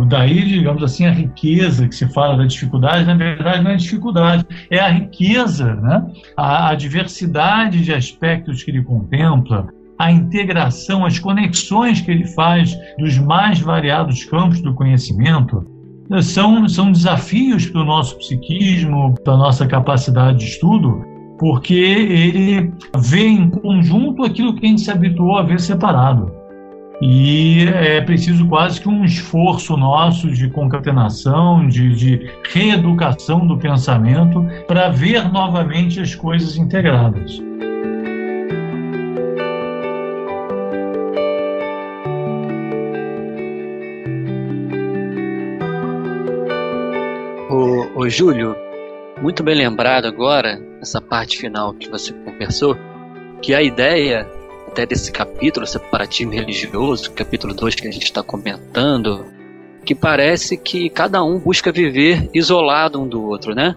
daí, 0.09 0.44
digamos 0.44 0.82
assim, 0.82 1.06
a 1.06 1.11
riqueza 1.11 1.88
que 1.88 1.94
se 1.94 2.06
fala 2.12 2.37
da 2.37 2.44
dificuldade, 2.44 3.06
na 3.06 3.14
verdade 3.14 3.64
não 3.64 3.70
é 3.70 3.76
dificuldade, 3.76 4.46
é 4.70 4.78
a 4.78 4.88
riqueza, 4.88 5.74
né? 5.76 6.04
a, 6.37 6.70
a 6.70 6.74
diversidade 6.74 7.82
de 7.82 7.94
aspectos 7.94 8.62
que 8.62 8.70
ele 8.70 8.82
contempla, 8.82 9.66
a 9.98 10.12
integração, 10.12 11.06
as 11.06 11.18
conexões 11.18 12.02
que 12.02 12.11
ele 12.11 12.26
faz 12.26 12.76
dos 12.98 13.16
mais 13.18 13.61
variados 13.61 14.24
campos 14.24 14.61
do 14.61 14.74
conhecimento, 14.74 15.66
são, 16.20 16.68
são 16.68 16.92
desafios 16.92 17.66
para 17.66 17.80
o 17.80 17.85
nosso 17.85 18.18
psiquismo, 18.18 19.14
para 19.24 19.32
a 19.32 19.38
nossa 19.38 19.66
capacidade 19.66 20.38
de 20.38 20.44
estudo, 20.44 21.02
porque 21.38 21.74
ele 21.74 22.72
vê 22.98 23.26
em 23.26 23.50
conjunto 23.50 24.22
aquilo 24.22 24.54
que 24.54 24.66
a 24.66 24.68
gente 24.68 24.82
se 24.82 24.90
habituou 24.90 25.38
a 25.38 25.42
ver 25.42 25.61
separado 25.61 26.32
e 27.00 27.68
é 27.68 28.00
preciso 28.00 28.46
quase 28.48 28.80
que 28.80 28.88
um 28.88 29.04
esforço 29.04 29.76
nosso 29.76 30.30
de 30.30 30.48
concatenação, 30.48 31.68
de, 31.68 31.94
de 31.94 32.30
reeducação 32.52 33.46
do 33.46 33.59
pensamento 33.59 34.44
para 34.66 34.88
ver 34.88 35.30
novamente 35.30 36.00
as 36.00 36.14
coisas 36.14 36.56
integradas. 36.56 37.38
Ô, 47.50 48.00
ô 48.00 48.09
Júlio, 48.09 48.56
muito 49.20 49.42
bem 49.42 49.54
lembrado 49.54 50.06
agora, 50.06 50.59
essa 50.80 51.00
parte 51.00 51.37
final 51.37 51.74
que 51.74 51.90
você 51.90 52.12
conversou, 52.12 52.76
que 53.42 53.54
a 53.54 53.62
ideia 53.62 54.26
até 54.76 54.84
desse 54.84 55.10
capítulo, 55.10 55.66
separatismo 55.66 56.34
religioso, 56.34 57.10
capítulo 57.12 57.54
2 57.54 57.76
que 57.76 57.88
a 57.88 57.90
gente 57.90 58.04
está 58.04 58.22
comentando, 58.22 59.24
que 59.86 59.94
parece 59.94 60.58
que 60.58 60.90
cada 60.90 61.24
um 61.24 61.38
busca 61.38 61.72
viver 61.72 62.28
isolado 62.34 63.00
um 63.00 63.08
do 63.08 63.22
outro, 63.22 63.54
né? 63.54 63.74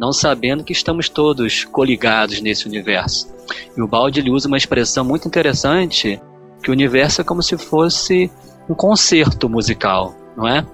Não 0.00 0.10
sabendo 0.10 0.64
que 0.64 0.72
estamos 0.72 1.10
todos 1.10 1.64
coligados 1.64 2.40
nesse 2.40 2.66
universo. 2.66 3.28
E 3.76 3.82
o 3.82 3.86
Balde 3.86 4.20
ele 4.20 4.30
usa 4.30 4.48
uma 4.48 4.56
expressão 4.56 5.04
muito 5.04 5.28
interessante, 5.28 6.18
que 6.62 6.70
o 6.70 6.72
universo 6.72 7.20
é 7.20 7.24
como 7.24 7.42
se 7.42 7.58
fosse 7.58 8.30
um 8.70 8.74
concerto 8.74 9.50
musical, 9.50 10.14
não 10.34 10.48
é? 10.48 10.64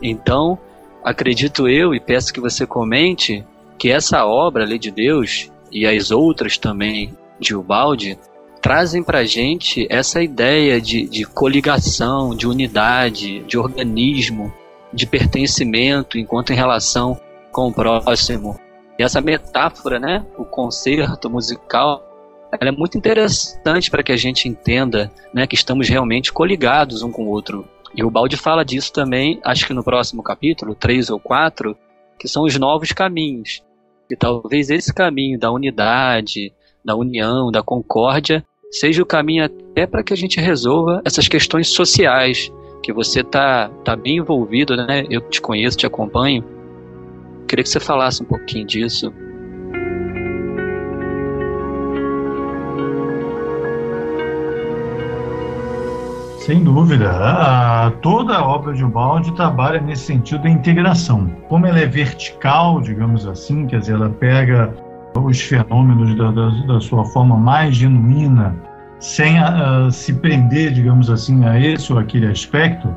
Então, 0.00 0.58
acredito 1.04 1.68
eu 1.68 1.94
e 1.94 2.00
peço 2.00 2.32
que 2.32 2.40
você 2.40 2.66
comente 2.66 3.44
que 3.78 3.90
essa 3.90 4.24
obra, 4.24 4.64
Lei 4.64 4.78
de 4.78 4.90
Deus, 4.90 5.50
e 5.70 5.86
as 5.86 6.10
outras 6.10 6.56
também 6.56 7.14
de 7.38 7.54
Ubaldi, 7.54 8.18
trazem 8.60 9.02
para 9.02 9.20
a 9.20 9.24
gente 9.24 9.86
essa 9.90 10.22
ideia 10.22 10.80
de, 10.80 11.08
de 11.08 11.24
coligação, 11.24 12.34
de 12.34 12.46
unidade, 12.46 13.40
de 13.40 13.56
organismo, 13.56 14.52
de 14.92 15.06
pertencimento 15.06 16.18
enquanto 16.18 16.52
em 16.52 16.56
relação 16.56 17.20
com 17.50 17.68
o 17.68 17.72
próximo. 17.72 18.58
E 18.98 19.02
essa 19.02 19.20
metáfora, 19.20 19.98
né, 19.98 20.26
o 20.36 20.44
concerto 20.44 21.30
musical, 21.30 22.04
ela 22.50 22.70
é 22.70 22.72
muito 22.72 22.98
interessante 22.98 23.90
para 23.90 24.02
que 24.02 24.12
a 24.12 24.16
gente 24.16 24.48
entenda 24.48 25.10
né, 25.32 25.46
que 25.46 25.54
estamos 25.54 25.88
realmente 25.88 26.32
coligados 26.32 27.02
um 27.02 27.10
com 27.10 27.24
o 27.24 27.28
outro. 27.28 27.68
E 27.94 28.02
o 28.02 28.10
Balde 28.10 28.36
fala 28.36 28.64
disso 28.64 28.92
também, 28.92 29.40
acho 29.44 29.66
que 29.66 29.74
no 29.74 29.84
próximo 29.84 30.22
capítulo, 30.22 30.74
3 30.74 31.10
ou 31.10 31.20
4, 31.20 31.76
que 32.18 32.28
são 32.28 32.44
os 32.44 32.56
novos 32.58 32.92
caminhos. 32.92 33.62
E 34.10 34.16
talvez 34.16 34.70
esse 34.70 34.92
caminho 34.92 35.38
da 35.38 35.50
unidade, 35.52 36.52
da 36.88 36.96
união, 36.96 37.52
da 37.52 37.62
concórdia, 37.62 38.42
seja 38.70 39.02
o 39.02 39.06
caminho 39.06 39.44
até 39.44 39.86
para 39.86 40.02
que 40.02 40.14
a 40.14 40.16
gente 40.16 40.40
resolva 40.40 41.02
essas 41.04 41.28
questões 41.28 41.68
sociais, 41.68 42.50
que 42.82 42.94
você 42.94 43.22
tá, 43.22 43.70
tá 43.84 43.94
bem 43.94 44.16
envolvido, 44.16 44.74
né? 44.74 45.04
Eu 45.10 45.20
te 45.20 45.38
conheço, 45.38 45.76
te 45.76 45.86
acompanho. 45.86 46.42
Queria 47.46 47.62
que 47.62 47.68
você 47.68 47.78
falasse 47.78 48.22
um 48.22 48.26
pouquinho 48.26 48.66
disso. 48.66 49.12
Sem 56.38 56.64
dúvida. 56.64 57.10
A, 57.10 57.90
toda 58.00 58.38
a 58.38 58.48
obra 58.48 58.72
de 58.72 58.82
Ubaldi 58.82 59.32
trabalha 59.32 59.78
nesse 59.78 60.04
sentido 60.04 60.44
da 60.44 60.48
integração. 60.48 61.28
Como 61.50 61.66
ela 61.66 61.80
é 61.80 61.86
vertical, 61.86 62.80
digamos 62.80 63.26
assim, 63.26 63.66
quer 63.66 63.80
dizer, 63.80 63.92
ela 63.92 64.08
pega 64.08 64.87
os 65.26 65.40
fenômenos 65.40 66.14
da, 66.16 66.30
da, 66.30 66.48
da 66.66 66.80
sua 66.80 67.04
forma 67.04 67.36
mais 67.36 67.76
genuína, 67.76 68.56
sem 68.98 69.36
uh, 69.40 69.90
se 69.90 70.12
prender, 70.14 70.72
digamos 70.72 71.10
assim, 71.10 71.44
a 71.44 71.58
esse 71.58 71.92
ou 71.92 71.98
aquele 71.98 72.26
aspecto, 72.26 72.88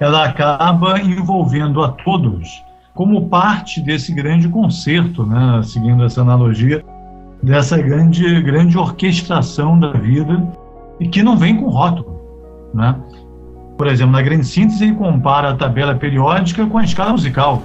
ela 0.00 0.24
acaba 0.24 1.00
envolvendo 1.00 1.82
a 1.82 1.88
todos 1.88 2.62
como 2.94 3.28
parte 3.28 3.80
desse 3.80 4.12
grande 4.12 4.48
concerto, 4.48 5.26
né? 5.26 5.60
seguindo 5.64 6.04
essa 6.04 6.22
analogia, 6.22 6.84
dessa 7.42 7.76
grande, 7.76 8.40
grande 8.42 8.78
orquestração 8.78 9.78
da 9.78 9.92
vida 9.92 10.46
e 11.00 11.08
que 11.08 11.22
não 11.22 11.36
vem 11.36 11.56
com 11.56 11.68
rótulo. 11.68 12.20
Né? 12.72 12.96
Por 13.76 13.88
exemplo, 13.88 14.12
na 14.12 14.22
grande 14.22 14.46
síntese, 14.46 14.84
ele 14.84 14.94
compara 14.94 15.50
a 15.50 15.56
tabela 15.56 15.94
periódica 15.94 16.64
com 16.66 16.78
a 16.78 16.84
escala 16.84 17.12
musical. 17.12 17.62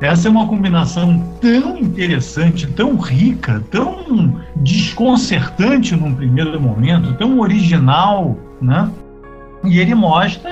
Essa 0.00 0.28
é 0.28 0.30
uma 0.30 0.46
combinação 0.46 1.22
tão 1.40 1.78
interessante, 1.78 2.66
tão 2.66 2.96
rica, 2.96 3.62
tão 3.70 4.38
desconcertante 4.56 5.96
num 5.96 6.14
primeiro 6.14 6.60
momento, 6.60 7.14
tão 7.14 7.40
original, 7.40 8.36
né? 8.60 8.90
E 9.64 9.78
ele 9.78 9.94
mostra, 9.94 10.50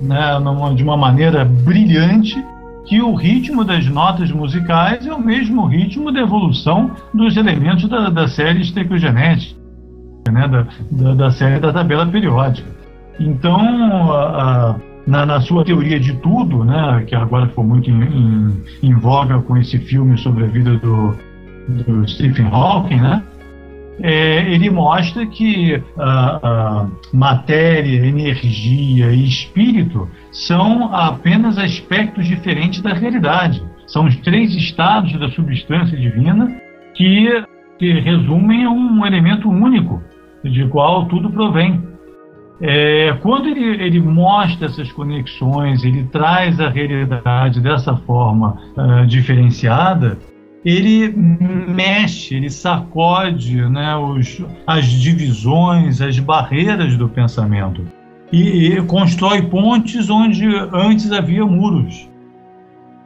né, 0.00 0.76
de 0.76 0.82
uma 0.82 0.96
maneira 0.96 1.44
brilhante, 1.44 2.36
que 2.84 3.00
o 3.00 3.14
ritmo 3.14 3.64
das 3.64 3.86
notas 3.86 4.30
musicais 4.30 5.06
é 5.06 5.12
o 5.12 5.20
mesmo 5.20 5.64
ritmo 5.66 6.12
da 6.12 6.20
evolução 6.20 6.90
dos 7.14 7.36
elementos 7.36 7.88
da, 7.88 8.10
da 8.10 8.28
série 8.28 8.60
estequiogenética, 8.60 9.58
né, 10.30 10.48
da, 10.48 10.66
da, 10.90 11.14
da 11.14 11.30
série 11.30 11.58
da 11.60 11.72
tabela 11.72 12.06
periódica. 12.06 12.68
Então, 13.18 14.12
a, 14.12 14.70
a, 14.70 14.76
na, 15.06 15.24
na, 15.26 15.40
sua 15.40 15.64
teoria 15.64 15.98
de 15.98 16.14
tudo, 16.18 16.64
né, 16.64 17.04
que 17.06 17.14
agora 17.14 17.48
ficou 17.48 17.64
muito 17.64 17.90
em, 17.90 18.02
em, 18.02 18.62
em 18.82 18.94
voga 18.94 19.40
com 19.40 19.56
esse 19.56 19.78
filme 19.78 20.16
sobre 20.18 20.44
a 20.44 20.46
vida 20.46 20.76
do, 20.76 21.14
do 21.68 22.08
Stephen 22.08 22.46
Hawking, 22.46 23.00
né, 23.00 23.22
é, 24.02 24.50
ele 24.50 24.70
mostra 24.70 25.26
que 25.26 25.80
a, 25.98 26.40
a, 26.42 26.86
matéria, 27.12 28.06
energia 28.06 29.12
e 29.12 29.28
espírito 29.28 30.08
são 30.32 30.94
apenas 30.94 31.58
aspectos 31.58 32.26
diferentes 32.26 32.80
da 32.80 32.94
realidade. 32.94 33.62
São 33.86 34.06
os 34.06 34.16
três 34.16 34.54
estados 34.54 35.12
da 35.18 35.28
substância 35.30 35.98
divina 35.98 36.50
que, 36.94 37.44
que 37.78 38.00
resumem 38.00 38.66
um 38.66 39.04
elemento 39.04 39.50
único, 39.50 40.02
de 40.44 40.66
qual 40.68 41.04
tudo 41.06 41.30
provém. 41.30 41.89
É, 42.62 43.16
quando 43.22 43.48
ele, 43.48 43.82
ele, 43.82 44.00
mostra 44.00 44.66
essas 44.66 44.92
conexões, 44.92 45.82
ele 45.82 46.04
traz 46.04 46.60
a 46.60 46.68
realidade 46.68 47.58
dessa 47.60 47.96
forma 47.96 48.58
uh, 48.76 49.06
diferenciada, 49.06 50.18
ele 50.62 51.08
mexe, 51.08 52.34
ele 52.34 52.50
sacode 52.50 53.56
né, 53.70 53.96
os, 53.96 54.44
as 54.66 54.84
divisões, 54.84 56.02
as 56.02 56.18
barreiras 56.18 56.98
do 56.98 57.08
pensamento 57.08 57.82
e, 58.32 58.68
e 58.68 58.82
constrói 58.82 59.42
pontes 59.42 60.10
onde 60.10 60.46
antes 60.72 61.10
havia 61.12 61.44
muros. 61.44 62.08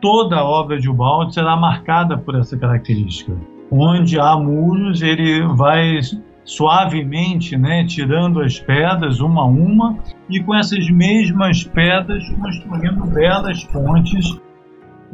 Toda 0.01 0.37
a 0.37 0.45
obra 0.45 0.79
de 0.79 0.88
Ubaldi 0.88 1.35
será 1.35 1.57
marcada 1.57 2.19
por 2.19 2.35
essa 2.35 2.57
característica. 2.59 3.33
Onde 3.71 4.19
há 4.19 4.37
muros, 4.37 5.01
ele 5.01 5.43
vai 5.55 6.01
suavemente, 6.44 7.57
né, 7.57 7.85
tirando 7.85 8.40
as 8.40 8.59
pedras 8.59 9.20
uma 9.20 9.42
a 9.42 9.46
uma 9.46 9.98
e 10.28 10.40
com 10.40 10.54
essas 10.54 10.88
mesmas 10.90 11.64
pedras 11.64 12.28
construindo 12.30 13.07
belas 13.07 13.64
pontes. 13.64 14.40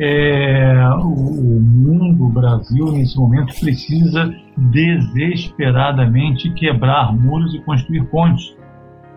É, 0.03 0.89
o, 1.03 1.61
mundo, 1.61 2.25
o 2.25 2.29
Brasil, 2.31 2.91
nesse 2.91 3.19
momento 3.19 3.53
precisa 3.61 4.35
desesperadamente 4.57 6.51
quebrar 6.55 7.15
muros 7.15 7.55
e 7.55 7.61
construir 7.61 8.05
pontes, 8.07 8.57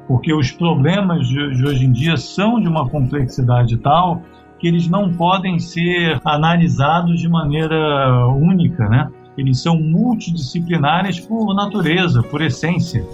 porque 0.08 0.34
os 0.34 0.52
problemas 0.52 1.30
de, 1.30 1.56
de 1.56 1.66
hoje 1.66 1.86
em 1.86 1.92
dia 1.92 2.18
são 2.18 2.60
de 2.60 2.68
uma 2.68 2.90
complexidade 2.90 3.78
tal 3.78 4.24
que 4.60 4.68
eles 4.68 4.90
não 4.90 5.14
podem 5.14 5.58
ser 5.58 6.20
analisados 6.26 7.20
de 7.20 7.30
maneira 7.30 8.28
única, 8.28 8.88
né? 8.90 9.10
Eles 9.38 9.62
são 9.62 9.80
multidisciplinares 9.80 11.20
por 11.20 11.54
natureza, 11.56 12.22
por 12.24 12.42
essência. 12.42 13.06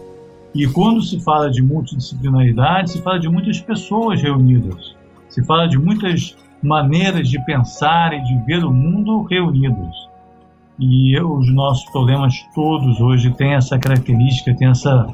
E 0.54 0.68
quando 0.68 1.02
se 1.02 1.20
fala 1.20 1.50
de 1.50 1.62
multidisciplinaridade, 1.62 2.92
se 2.92 3.02
fala 3.02 3.20
de 3.20 3.30
muitas 3.30 3.62
pessoas 3.62 4.22
reunidas, 4.22 4.96
se 5.30 5.44
fala 5.44 5.68
de 5.68 5.78
muitas 5.78 6.36
maneiras 6.62 7.30
de 7.30 7.44
pensar 7.46 8.14
e 8.14 8.22
de 8.24 8.36
ver 8.46 8.66
o 8.66 8.72
mundo 8.72 9.24
reunidas. 9.24 9.96
E 10.80 11.20
os 11.20 11.54
nossos 11.54 11.90
problemas 11.92 12.34
todos 12.56 13.00
hoje 13.00 13.32
têm 13.34 13.54
essa 13.54 13.78
característica, 13.78 14.56
têm 14.56 14.70
essa, 14.70 15.08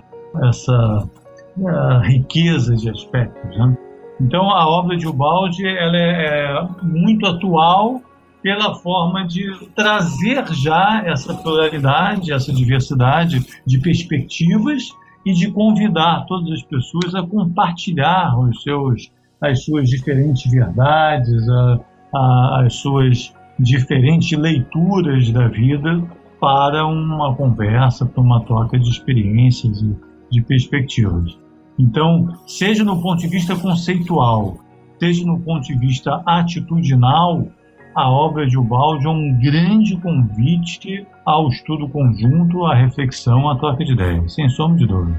essa 0.44 1.08
uh, 1.58 2.00
riqueza 2.04 2.76
de 2.76 2.90
aspectos. 2.90 3.58
Né? 3.58 3.78
Então, 4.22 4.50
a 4.50 4.68
obra 4.68 4.96
de 4.96 5.08
Ubaldi 5.08 5.66
ela 5.68 5.98
é, 5.98 6.46
é 6.46 6.68
muito 6.84 7.26
atual 7.26 8.02
pela 8.46 8.76
forma 8.76 9.26
de 9.26 9.52
trazer 9.76 10.46
já 10.54 11.02
essa 11.04 11.34
pluralidade, 11.34 12.32
essa 12.32 12.54
diversidade 12.54 13.44
de 13.66 13.80
perspectivas 13.80 14.84
e 15.26 15.34
de 15.34 15.50
convidar 15.50 16.28
todas 16.28 16.52
as 16.52 16.62
pessoas 16.62 17.16
a 17.16 17.26
compartilhar 17.26 18.38
os 18.40 18.62
seus, 18.62 19.12
as 19.42 19.66
suas 19.66 19.90
diferentes 19.90 20.52
verdades, 20.52 21.50
a, 21.50 21.80
a, 22.14 22.62
as 22.68 22.76
suas 22.76 23.34
diferentes 23.58 24.38
leituras 24.38 25.32
da 25.32 25.48
vida 25.48 26.08
para 26.40 26.86
uma 26.86 27.36
conversa, 27.36 28.06
para 28.06 28.22
uma 28.22 28.42
troca 28.42 28.78
de 28.78 28.88
experiências 28.88 29.82
e 29.82 29.96
de 30.30 30.42
perspectivas. 30.44 31.36
Então, 31.80 32.38
seja 32.46 32.84
no 32.84 33.02
ponto 33.02 33.22
de 33.22 33.28
vista 33.28 33.56
conceitual, 33.56 34.60
seja 35.00 35.26
no 35.26 35.40
ponto 35.40 35.66
de 35.66 35.76
vista 35.80 36.22
atitudinal, 36.28 37.48
a 37.96 38.10
obra 38.10 38.46
de 38.46 38.58
Ubaldi 38.58 39.06
é 39.06 39.10
um 39.10 39.34
grande 39.40 39.96
convite 39.96 41.08
ao 41.26 41.48
estudo 41.48 41.88
conjunto, 41.88 42.66
à 42.66 42.76
reflexão, 42.76 43.50
à 43.50 43.58
troca 43.58 43.86
de 43.86 43.94
ideias, 43.94 44.34
sem 44.34 44.50
sombra 44.50 44.78
de 44.80 44.86
dúvida. 44.86 45.18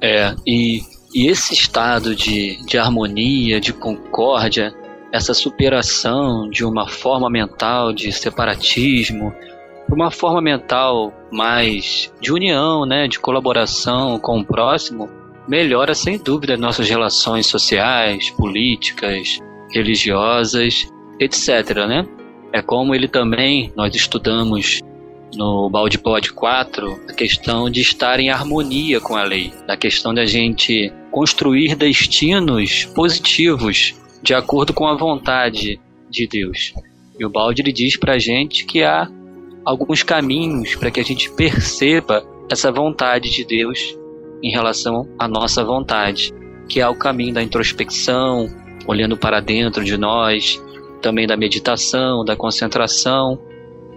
É, 0.00 0.32
e, 0.46 0.80
e 1.12 1.26
esse 1.26 1.52
estado 1.52 2.14
de, 2.14 2.64
de 2.66 2.78
harmonia, 2.78 3.60
de 3.60 3.72
concórdia, 3.72 4.72
essa 5.12 5.34
superação 5.34 6.48
de 6.48 6.64
uma 6.64 6.88
forma 6.88 7.28
mental 7.28 7.92
de 7.92 8.12
separatismo, 8.12 9.34
uma 9.94 10.10
forma 10.10 10.40
mental 10.40 11.12
mais 11.30 12.12
de 12.20 12.32
união, 12.32 12.84
né, 12.84 13.08
de 13.08 13.18
colaboração 13.18 14.18
com 14.18 14.40
o 14.40 14.44
próximo, 14.44 15.08
melhora 15.48 15.94
sem 15.94 16.18
dúvida 16.18 16.56
nossas 16.56 16.88
relações 16.88 17.46
sociais, 17.46 18.30
políticas, 18.30 19.38
religiosas, 19.72 20.88
etc, 21.18 21.74
né? 21.86 22.06
É 22.52 22.62
como 22.62 22.94
ele 22.94 23.08
também, 23.08 23.72
nós 23.76 23.94
estudamos 23.94 24.80
no 25.34 25.68
Balde 25.68 25.98
Pod 25.98 26.32
4, 26.32 27.00
a 27.08 27.12
questão 27.12 27.68
de 27.68 27.80
estar 27.80 28.18
em 28.18 28.30
harmonia 28.30 29.00
com 29.00 29.16
a 29.16 29.22
lei, 29.22 29.52
a 29.68 29.76
questão 29.76 30.14
da 30.14 30.24
gente 30.24 30.92
construir 31.10 31.74
destinos 31.74 32.84
positivos 32.86 33.94
de 34.22 34.34
acordo 34.34 34.72
com 34.72 34.86
a 34.86 34.96
vontade 34.96 35.78
de 36.10 36.26
Deus. 36.26 36.72
E 37.18 37.24
o 37.24 37.30
Balde 37.30 37.62
ele 37.62 37.72
diz 37.72 37.96
para 37.96 38.14
a 38.14 38.18
gente 38.18 38.64
que 38.64 38.82
há 38.82 39.10
alguns 39.68 40.02
caminhos 40.02 40.74
para 40.76 40.90
que 40.90 40.98
a 40.98 41.04
gente 41.04 41.30
perceba 41.30 42.24
essa 42.50 42.72
vontade 42.72 43.30
de 43.30 43.44
Deus 43.44 43.94
em 44.42 44.50
relação 44.50 45.06
à 45.18 45.28
nossa 45.28 45.62
vontade, 45.62 46.32
que 46.66 46.80
é 46.80 46.88
o 46.88 46.94
caminho 46.94 47.34
da 47.34 47.42
introspecção, 47.42 48.48
olhando 48.86 49.14
para 49.14 49.40
dentro 49.40 49.84
de 49.84 49.98
nós, 49.98 50.58
também 51.02 51.26
da 51.26 51.36
meditação, 51.36 52.24
da 52.24 52.34
concentração 52.34 53.38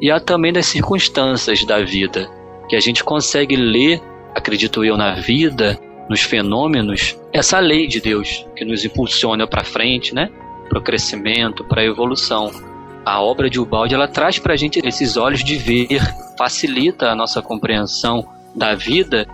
e 0.01 0.11
há 0.11 0.19
também 0.19 0.51
das 0.51 0.65
circunstâncias 0.65 1.63
da 1.63 1.81
vida, 1.81 2.29
que 2.67 2.75
a 2.75 2.79
gente 2.81 3.01
consegue 3.01 3.55
ler, 3.55 4.01
acredito 4.35 4.83
eu, 4.83 4.97
na 4.97 5.13
vida, 5.13 5.79
nos 6.09 6.21
fenômenos, 6.21 7.17
essa 7.31 7.59
lei 7.59 7.87
de 7.87 8.01
Deus 8.01 8.45
que 8.57 8.65
nos 8.65 8.83
impulsiona 8.83 9.47
para 9.47 9.63
frente, 9.63 10.13
né? 10.13 10.29
Para 10.67 10.79
o 10.79 10.83
crescimento, 10.83 11.63
para 11.63 11.81
a 11.81 11.85
evolução. 11.85 12.51
A 13.05 13.21
obra 13.21 13.49
de 13.49 13.59
Ubaldi 13.59 13.95
ela 13.95 14.07
traz 14.07 14.37
para 14.37 14.53
a 14.53 14.57
gente 14.57 14.79
esses 14.85 15.17
olhos 15.17 15.43
de 15.43 15.57
ver, 15.57 15.99
facilita 16.37 17.09
a 17.09 17.15
nossa 17.15 17.41
compreensão 17.41 18.27
da 18.55 18.75
vida 18.75 19.27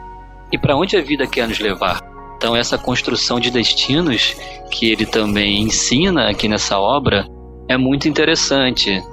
e 0.52 0.58
para 0.58 0.76
onde 0.76 0.96
a 0.96 1.02
vida 1.02 1.28
quer 1.28 1.48
nos 1.48 1.60
levar. 1.60 2.02
Então 2.38 2.56
essa 2.56 2.78
construção 2.78 3.40
de 3.40 3.52
destinos 3.52 4.36
que 4.72 4.92
ele 4.92 5.06
também 5.06 5.62
ensina 5.62 6.30
aqui 6.30 6.48
nessa 6.48 6.80
obra 6.80 7.28
é 7.68 7.76
muito 7.76 8.08
interessante. 8.08 9.04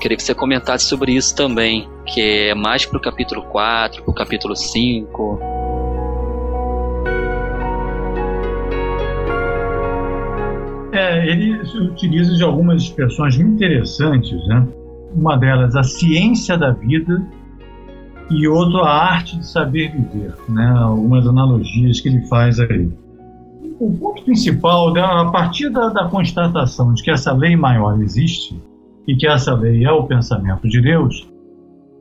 Queria 0.00 0.16
que 0.16 0.22
você 0.22 0.34
comentasse 0.34 0.84
sobre 0.84 1.12
isso 1.12 1.34
também, 1.34 1.88
que 2.04 2.20
é 2.50 2.54
mais 2.54 2.84
para 2.84 2.98
o 2.98 3.00
capítulo 3.00 3.42
4, 3.44 4.02
para 4.02 4.10
o 4.10 4.14
capítulo 4.14 4.54
5. 4.54 5.55
Ele 11.26 11.60
utiliza 11.90 12.34
de 12.34 12.42
algumas 12.42 12.82
expressões 12.82 13.36
muito 13.36 13.54
interessantes, 13.54 14.46
né? 14.46 14.66
Uma 15.14 15.36
delas, 15.36 15.74
a 15.74 15.82
ciência 15.82 16.56
da 16.56 16.70
vida, 16.70 17.26
e 18.30 18.46
outra, 18.46 18.82
a 18.82 19.12
arte 19.12 19.38
de 19.38 19.46
saber 19.46 19.92
viver, 19.92 20.34
né? 20.48 20.68
Algumas 20.78 21.26
analogias 21.26 22.00
que 22.00 22.08
ele 22.08 22.26
faz 22.28 22.60
aí. 22.60 22.90
O 23.78 23.92
ponto 23.92 24.22
principal, 24.24 24.92
né, 24.92 25.02
a 25.02 25.26
partir 25.26 25.68
da, 25.68 25.88
da 25.88 26.08
constatação 26.08 26.94
de 26.94 27.02
que 27.02 27.10
essa 27.10 27.32
lei 27.32 27.56
maior 27.56 28.00
existe, 28.00 28.60
e 29.06 29.14
que 29.14 29.26
essa 29.26 29.54
lei 29.54 29.84
é 29.84 29.92
o 29.92 30.04
pensamento 30.04 30.68
de 30.68 30.80
Deus, 30.80 31.28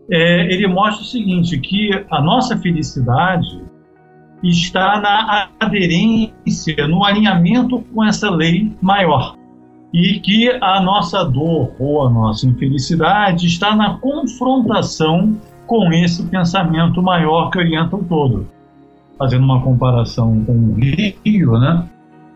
é, 0.10 0.54
ele 0.54 0.68
mostra 0.68 1.04
o 1.04 1.08
seguinte, 1.08 1.58
que 1.60 1.90
a 2.10 2.22
nossa 2.22 2.58
felicidade 2.58 3.62
está 4.44 5.00
na 5.00 5.50
aderência, 5.60 6.88
no 6.88 7.04
alinhamento 7.04 7.82
com 7.94 8.04
essa 8.04 8.30
lei 8.30 8.72
maior. 8.82 9.36
E 9.94 10.20
que 10.20 10.50
a 10.62 10.82
nossa 10.82 11.24
dor 11.24 11.72
ou 11.80 12.06
a 12.06 12.10
nossa 12.10 12.46
infelicidade 12.46 13.48
está 13.48 13.76
na 13.76 13.98
confrontação 13.98 15.38
com 15.66 15.92
esse 15.94 16.24
pensamento 16.28 17.02
maior 17.02 17.50
que 17.50 17.58
orienta 17.58 17.96
o 17.96 18.04
todo. 18.04 18.48
Fazendo 19.18 19.46
uma 19.46 19.62
comparação 19.62 20.44
com 20.44 20.52
o 20.52 20.76
rio, 20.76 21.58
né? 21.58 21.88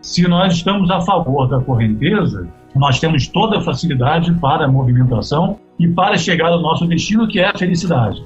se 0.02 0.26
nós 0.26 0.54
estamos 0.54 0.90
a 0.90 1.00
favor 1.02 1.46
da 1.46 1.60
correnteza, 1.60 2.48
nós 2.74 2.98
temos 2.98 3.26
toda 3.28 3.58
a 3.58 3.60
facilidade 3.60 4.32
para 4.34 4.64
a 4.64 4.68
movimentação 4.68 5.58
e 5.78 5.88
para 5.88 6.16
chegar 6.16 6.48
ao 6.48 6.60
nosso 6.60 6.86
destino, 6.86 7.28
que 7.28 7.40
é 7.40 7.46
a 7.46 7.56
felicidade. 7.56 8.24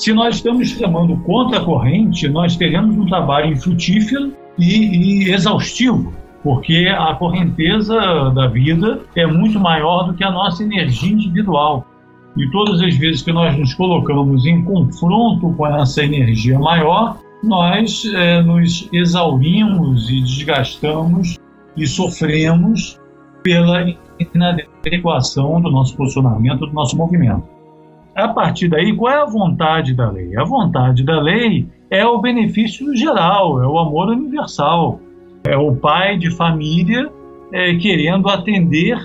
Se 0.00 0.14
nós 0.14 0.36
estamos 0.36 0.72
remando 0.72 1.14
contra 1.24 1.58
a 1.58 1.62
corrente, 1.62 2.26
nós 2.26 2.56
teremos 2.56 2.96
um 2.96 3.04
trabalho 3.04 3.52
infrutífero 3.52 4.32
e, 4.58 5.26
e 5.26 5.30
exaustivo, 5.30 6.10
porque 6.42 6.86
a 6.88 7.14
correnteza 7.16 7.94
da 8.34 8.46
vida 8.46 9.00
é 9.14 9.26
muito 9.26 9.60
maior 9.60 10.04
do 10.04 10.14
que 10.14 10.24
a 10.24 10.30
nossa 10.30 10.64
energia 10.64 11.12
individual. 11.12 11.86
E 12.34 12.50
todas 12.50 12.80
as 12.80 12.96
vezes 12.96 13.20
que 13.20 13.30
nós 13.30 13.54
nos 13.58 13.74
colocamos 13.74 14.46
em 14.46 14.64
confronto 14.64 15.52
com 15.52 15.66
essa 15.66 16.02
energia 16.02 16.58
maior, 16.58 17.18
nós 17.44 18.02
é, 18.14 18.42
nos 18.42 18.88
exaurimos 18.94 20.08
e 20.08 20.22
desgastamos 20.22 21.38
e 21.76 21.86
sofremos 21.86 22.98
pela 23.42 23.84
inadequação 24.18 25.60
do 25.60 25.70
nosso 25.70 25.94
posicionamento, 25.94 26.60
do 26.60 26.72
nosso 26.72 26.96
movimento. 26.96 27.59
A 28.14 28.28
partir 28.28 28.68
daí, 28.68 28.94
qual 28.94 29.12
é 29.12 29.22
a 29.22 29.26
vontade 29.26 29.94
da 29.94 30.10
lei? 30.10 30.36
A 30.36 30.44
vontade 30.44 31.04
da 31.04 31.20
lei 31.20 31.66
é 31.90 32.04
o 32.04 32.20
benefício 32.20 32.94
geral, 32.96 33.62
é 33.62 33.66
o 33.66 33.78
amor 33.78 34.08
universal, 34.08 35.00
é 35.44 35.56
o 35.56 35.74
pai 35.74 36.18
de 36.18 36.30
família 36.30 37.10
é, 37.52 37.74
querendo 37.76 38.28
atender, 38.28 38.98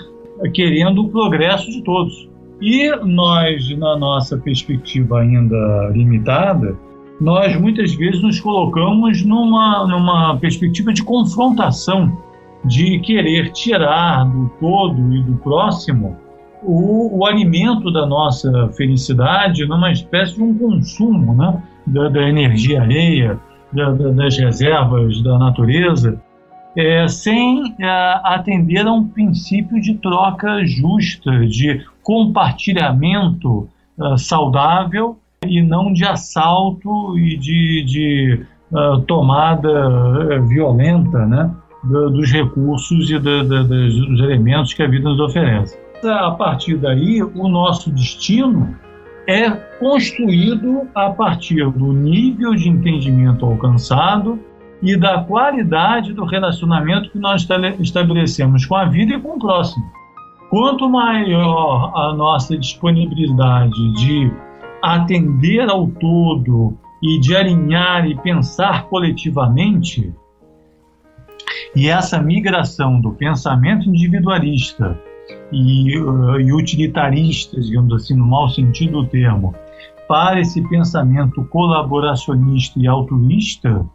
querendo 0.54 1.04
o 1.04 1.10
progresso 1.10 1.72
de 1.72 1.84
todos. 1.84 2.30
E 2.62 2.90
nós, 3.04 3.70
na 3.78 3.98
nossa 3.98 4.38
perspectiva 4.38 5.22
ainda 5.22 5.90
limitada, 5.94 6.78
nós 7.20 7.56
muitas 7.60 7.94
vezes 7.94 8.22
nos 8.22 8.40
colocamos 8.40 9.24
numa, 9.24 9.88
numa 9.88 10.38
perspectiva 10.38 10.94
de 10.94 11.04
confrontação 11.04 12.18
de 12.66 13.00
querer 13.00 13.52
tirar 13.52 14.26
do 14.26 14.50
todo 14.60 15.14
e 15.14 15.22
do 15.22 15.36
próximo 15.38 16.18
o, 16.66 17.20
o 17.20 17.26
alimento 17.26 17.92
da 17.92 18.06
nossa 18.06 18.70
felicidade 18.70 19.66
numa 19.66 19.92
espécie 19.92 20.36
de 20.36 20.44
um 20.44 20.58
consumo 20.58 21.36
né, 21.36 21.62
da, 21.86 22.10
da 22.10 22.28
energia 22.28 22.82
alheia, 22.82 23.40
da, 23.72 23.92
da, 23.92 24.10
das 24.10 24.38
reservas 24.38 25.22
da 25.22 25.38
natureza, 25.38 26.22
é, 26.76 27.08
sem 27.08 27.76
é, 27.80 27.88
atender 28.24 28.86
a 28.86 28.92
um 28.92 29.08
princípio 29.08 29.80
de 29.80 29.96
troca 29.96 30.66
justa, 30.66 31.46
de 31.48 31.86
compartilhamento 32.04 33.70
é, 34.00 34.18
saudável 34.18 35.18
e 35.48 35.62
não 35.62 35.94
de 35.94 36.04
assalto 36.04 37.18
e 37.18 37.38
de, 37.38 37.84
de 37.86 38.46
uh, 38.72 39.00
tomada 39.02 39.70
uh, 39.70 40.48
violenta, 40.48 41.26
né? 41.26 41.52
dos 41.84 42.32
recursos 42.32 43.12
e 43.12 43.20
da, 43.20 43.44
da, 43.44 43.62
dos 43.62 44.20
elementos 44.20 44.74
que 44.74 44.82
a 44.82 44.88
vida 44.88 45.08
nos 45.08 45.20
oferece. 45.20 45.85
A 46.06 46.32
partir 46.32 46.78
daí, 46.78 47.24
o 47.24 47.48
nosso 47.48 47.92
destino 47.92 48.76
é 49.28 49.50
construído 49.80 50.88
a 50.94 51.10
partir 51.10 51.68
do 51.72 51.92
nível 51.92 52.54
de 52.54 52.70
entendimento 52.70 53.46
alcançado 53.46 54.40
e 54.84 54.96
da 54.96 55.24
qualidade 55.24 56.14
do 56.14 56.24
relacionamento 56.26 57.10
que 57.10 57.18
nós 57.18 57.48
estabelecemos 57.80 58.66
com 58.66 58.76
a 58.76 58.86
vida 58.86 59.16
e 59.16 59.20
com 59.20 59.36
o 59.36 59.40
próximo. 59.40 59.84
Quanto 60.50 60.88
maior 60.88 61.92
a 61.96 62.14
nossa 62.14 62.56
disponibilidade 62.56 63.94
de 63.94 64.32
atender 64.84 65.68
ao 65.68 65.88
todo 65.88 66.78
e 67.02 67.20
de 67.20 67.36
alinhar 67.36 68.06
e 68.06 68.16
pensar 68.16 68.86
coletivamente, 68.86 70.14
e 71.76 71.90
essa 71.90 72.22
migração 72.22 73.02
do 73.02 73.12
pensamento 73.12 73.90
individualista 73.90 74.98
e, 75.52 75.98
uh, 76.00 76.40
e 76.40 76.54
utilitarista, 76.54 77.60
digamos 77.60 77.94
assim, 77.94 78.16
no 78.16 78.26
mau 78.26 78.50
sentido 78.50 79.04
do 79.04 79.08
termo, 79.08 79.54
para 80.08 80.40
esse 80.40 80.62
pensamento 80.70 81.44
colaboracionista 81.46 82.80
e 82.80 82.88
altruísta, 82.88 83.86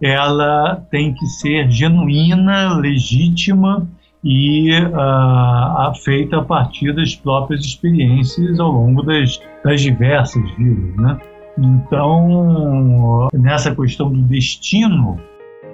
ela 0.00 0.76
tem 0.90 1.12
que 1.12 1.26
ser 1.26 1.70
genuína, 1.70 2.74
legítima 2.78 3.86
e 4.22 4.70
uh, 4.72 5.94
feita 6.04 6.38
a 6.38 6.44
partir 6.44 6.94
das 6.94 7.14
próprias 7.14 7.64
experiências 7.64 8.60
ao 8.60 8.70
longo 8.70 9.02
das, 9.02 9.40
das 9.64 9.80
diversas 9.80 10.42
vidas. 10.56 10.96
Né? 10.96 11.18
Então, 11.58 13.28
nessa 13.32 13.74
questão 13.74 14.10
do 14.10 14.22
destino, 14.22 15.18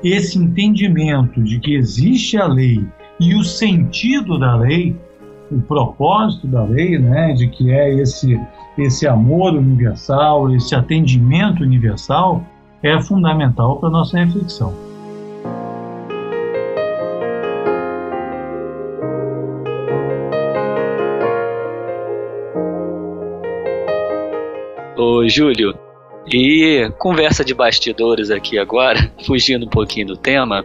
esse 0.02 0.38
entendimento 0.38 1.42
de 1.42 1.58
que 1.60 1.74
existe 1.74 2.36
a 2.36 2.46
lei 2.46 2.84
e 3.18 3.34
o 3.34 3.42
sentido 3.42 4.38
da 4.38 4.56
lei, 4.56 4.94
o 5.50 5.60
propósito 5.60 6.46
da 6.46 6.64
lei, 6.64 6.98
né, 6.98 7.32
de 7.32 7.48
que 7.48 7.72
é 7.72 7.94
esse 7.94 8.38
esse 8.78 9.06
amor 9.06 9.54
universal, 9.54 10.54
esse 10.54 10.74
atendimento 10.74 11.62
universal, 11.62 12.44
é 12.82 13.00
fundamental 13.00 13.78
para 13.78 13.88
a 13.88 13.92
nossa 13.92 14.18
reflexão. 14.18 14.74
Ô, 24.98 25.26
Júlio, 25.28 25.74
e 26.26 26.90
conversa 26.98 27.44
de 27.44 27.54
bastidores 27.54 28.30
aqui 28.30 28.58
agora, 28.58 29.10
fugindo 29.26 29.64
um 29.64 29.70
pouquinho 29.70 30.08
do 30.08 30.16
tema. 30.16 30.64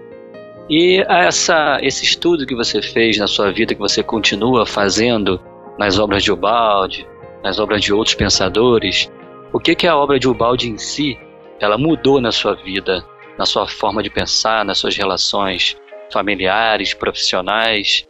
E 0.72 1.04
essa, 1.06 1.80
esse 1.82 2.06
estudo 2.06 2.46
que 2.46 2.56
você 2.56 2.82
fez 2.82 3.18
na 3.18 3.28
sua 3.28 3.52
vida, 3.52 3.76
que 3.76 3.82
você 3.82 4.02
continua 4.02 4.66
fazendo 4.66 5.38
nas 5.78 6.00
obras 6.00 6.24
de 6.24 6.32
Ubaldi, 6.32 7.06
nas 7.44 7.60
obras 7.60 7.84
de 7.84 7.94
outros 7.94 8.16
pensadores, 8.16 9.12
o 9.52 9.60
que, 9.60 9.76
que 9.76 9.86
a 9.86 9.98
obra 9.98 10.18
de 10.18 10.30
Ubaldi 10.30 10.70
em 10.70 10.78
si 10.78 11.20
ela 11.60 11.78
mudou 11.78 12.22
na 12.22 12.32
sua 12.32 12.56
vida, 12.56 13.06
na 13.38 13.46
sua 13.46 13.68
forma 13.68 14.02
de 14.02 14.10
pensar, 14.10 14.64
nas 14.64 14.78
suas 14.78 14.96
relações 14.96 15.76
familiares, 16.10 16.94
profissionais? 16.94 18.08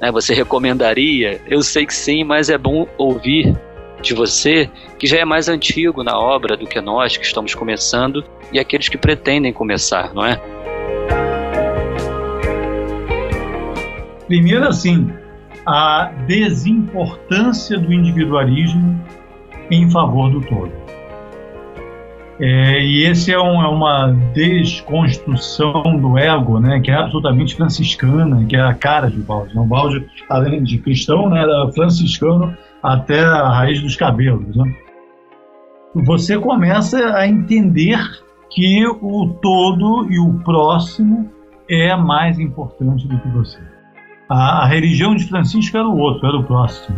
Né? 0.00 0.12
Você 0.12 0.34
recomendaria? 0.34 1.42
Eu 1.48 1.62
sei 1.62 1.84
que 1.84 1.94
sim, 1.94 2.22
mas 2.22 2.48
é 2.48 2.56
bom 2.56 2.86
ouvir 2.96 3.52
de 4.00 4.14
você 4.14 4.70
que 5.00 5.08
já 5.08 5.18
é 5.18 5.24
mais 5.24 5.48
antigo 5.48 6.04
na 6.04 6.16
obra 6.16 6.56
do 6.56 6.64
que 6.64 6.80
nós 6.80 7.16
que 7.16 7.26
estamos 7.26 7.56
começando 7.56 8.24
e 8.52 8.60
aqueles 8.60 8.88
que 8.88 8.96
pretendem 8.96 9.52
começar, 9.52 10.14
não 10.14 10.24
é? 10.24 10.40
Primeiro, 14.26 14.66
assim, 14.66 15.10
a 15.66 16.12
desimportância 16.26 17.78
do 17.78 17.92
individualismo 17.92 19.00
em 19.70 19.90
favor 19.90 20.30
do 20.30 20.40
todo. 20.40 20.72
É, 22.40 22.80
e 22.82 23.04
esse 23.04 23.32
é, 23.32 23.38
um, 23.38 23.62
é, 23.62 23.68
uma 23.68 24.08
desconstrução 24.34 25.82
do 26.00 26.18
ego, 26.18 26.58
né, 26.58 26.80
que 26.80 26.90
é 26.90 26.94
absolutamente 26.94 27.54
franciscana, 27.54 28.44
que 28.44 28.56
é 28.56 28.60
a 28.60 28.74
cara 28.74 29.08
de 29.08 29.18
Balde. 29.18 29.56
O 29.56 29.64
Balde, 29.64 30.04
além 30.28 30.62
de 30.64 30.78
cristão, 30.78 31.28
né, 31.28 31.42
era 31.42 31.70
franciscano 31.72 32.56
até 32.82 33.22
a 33.22 33.48
raiz 33.50 33.80
dos 33.80 33.94
cabelos. 33.94 34.56
Né? 34.56 34.74
Você 35.94 36.36
começa 36.36 36.98
a 37.16 37.26
entender 37.26 38.00
que 38.50 38.84
o 38.86 39.28
todo 39.40 40.10
e 40.10 40.18
o 40.18 40.34
próximo 40.40 41.30
é 41.70 41.94
mais 41.94 42.38
importante 42.38 43.06
do 43.06 43.18
que 43.20 43.28
você. 43.28 43.73
A, 44.28 44.64
a 44.64 44.66
religião 44.66 45.14
de 45.14 45.24
Francisco 45.24 45.76
era 45.76 45.86
o 45.86 45.98
outro, 45.98 46.26
era 46.26 46.38
o 46.38 46.44
próximo, 46.44 46.96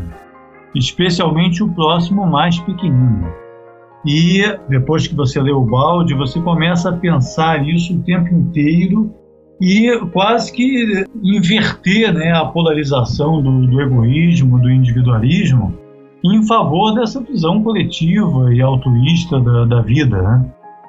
especialmente 0.75 1.63
o 1.63 1.69
próximo 1.73 2.27
mais 2.27 2.59
pequenino. 2.61 3.27
E 4.07 4.43
depois 4.69 5.09
que 5.09 5.15
você 5.15 5.41
lê 5.41 5.51
o 5.51 5.65
balde, 5.65 6.15
você 6.15 6.41
começa 6.41 6.91
a 6.91 6.97
pensar 6.97 7.67
isso 7.67 7.95
o 7.95 8.03
tempo 8.03 8.33
inteiro 8.33 9.13
e 9.61 9.99
quase 10.13 10.53
que 10.53 11.05
inverter 11.23 12.15
né, 12.15 12.33
a 12.33 12.45
polarização 12.45 13.43
do, 13.43 13.67
do 13.67 13.81
egoísmo, 13.81 14.61
do 14.61 14.71
individualismo, 14.71 15.75
em 16.25 16.47
favor 16.47 16.95
dessa 16.95 17.21
visão 17.21 17.63
coletiva 17.63 18.55
e 18.55 18.61
altruísta 18.61 19.41
da, 19.41 19.65
da 19.65 19.83
vida. 19.83 20.23
Né? 20.23 20.47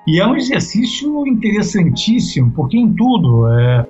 E 0.08 0.20
é 0.20 0.28
um 0.28 0.36
exercício 0.36 1.26
interessantíssimo, 1.26 2.52
porque 2.52 2.78
em 2.78 2.94
tudo, 2.94 3.48
é, 3.50 3.88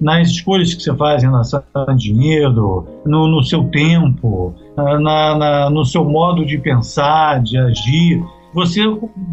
nas 0.00 0.28
escolhas 0.28 0.74
que 0.74 0.82
você 0.82 0.94
faz 0.94 1.22
em 1.22 1.26
relação 1.26 1.62
a 1.74 1.92
dinheiro, 1.92 2.86
no, 3.04 3.28
no 3.28 3.42
seu 3.42 3.64
tempo, 3.64 4.54
na, 4.76 5.36
na, 5.36 5.70
no 5.70 5.84
seu 5.84 6.04
modo 6.04 6.44
de 6.44 6.58
pensar, 6.58 7.42
de 7.42 7.56
agir, 7.56 8.22
você, 8.56 8.80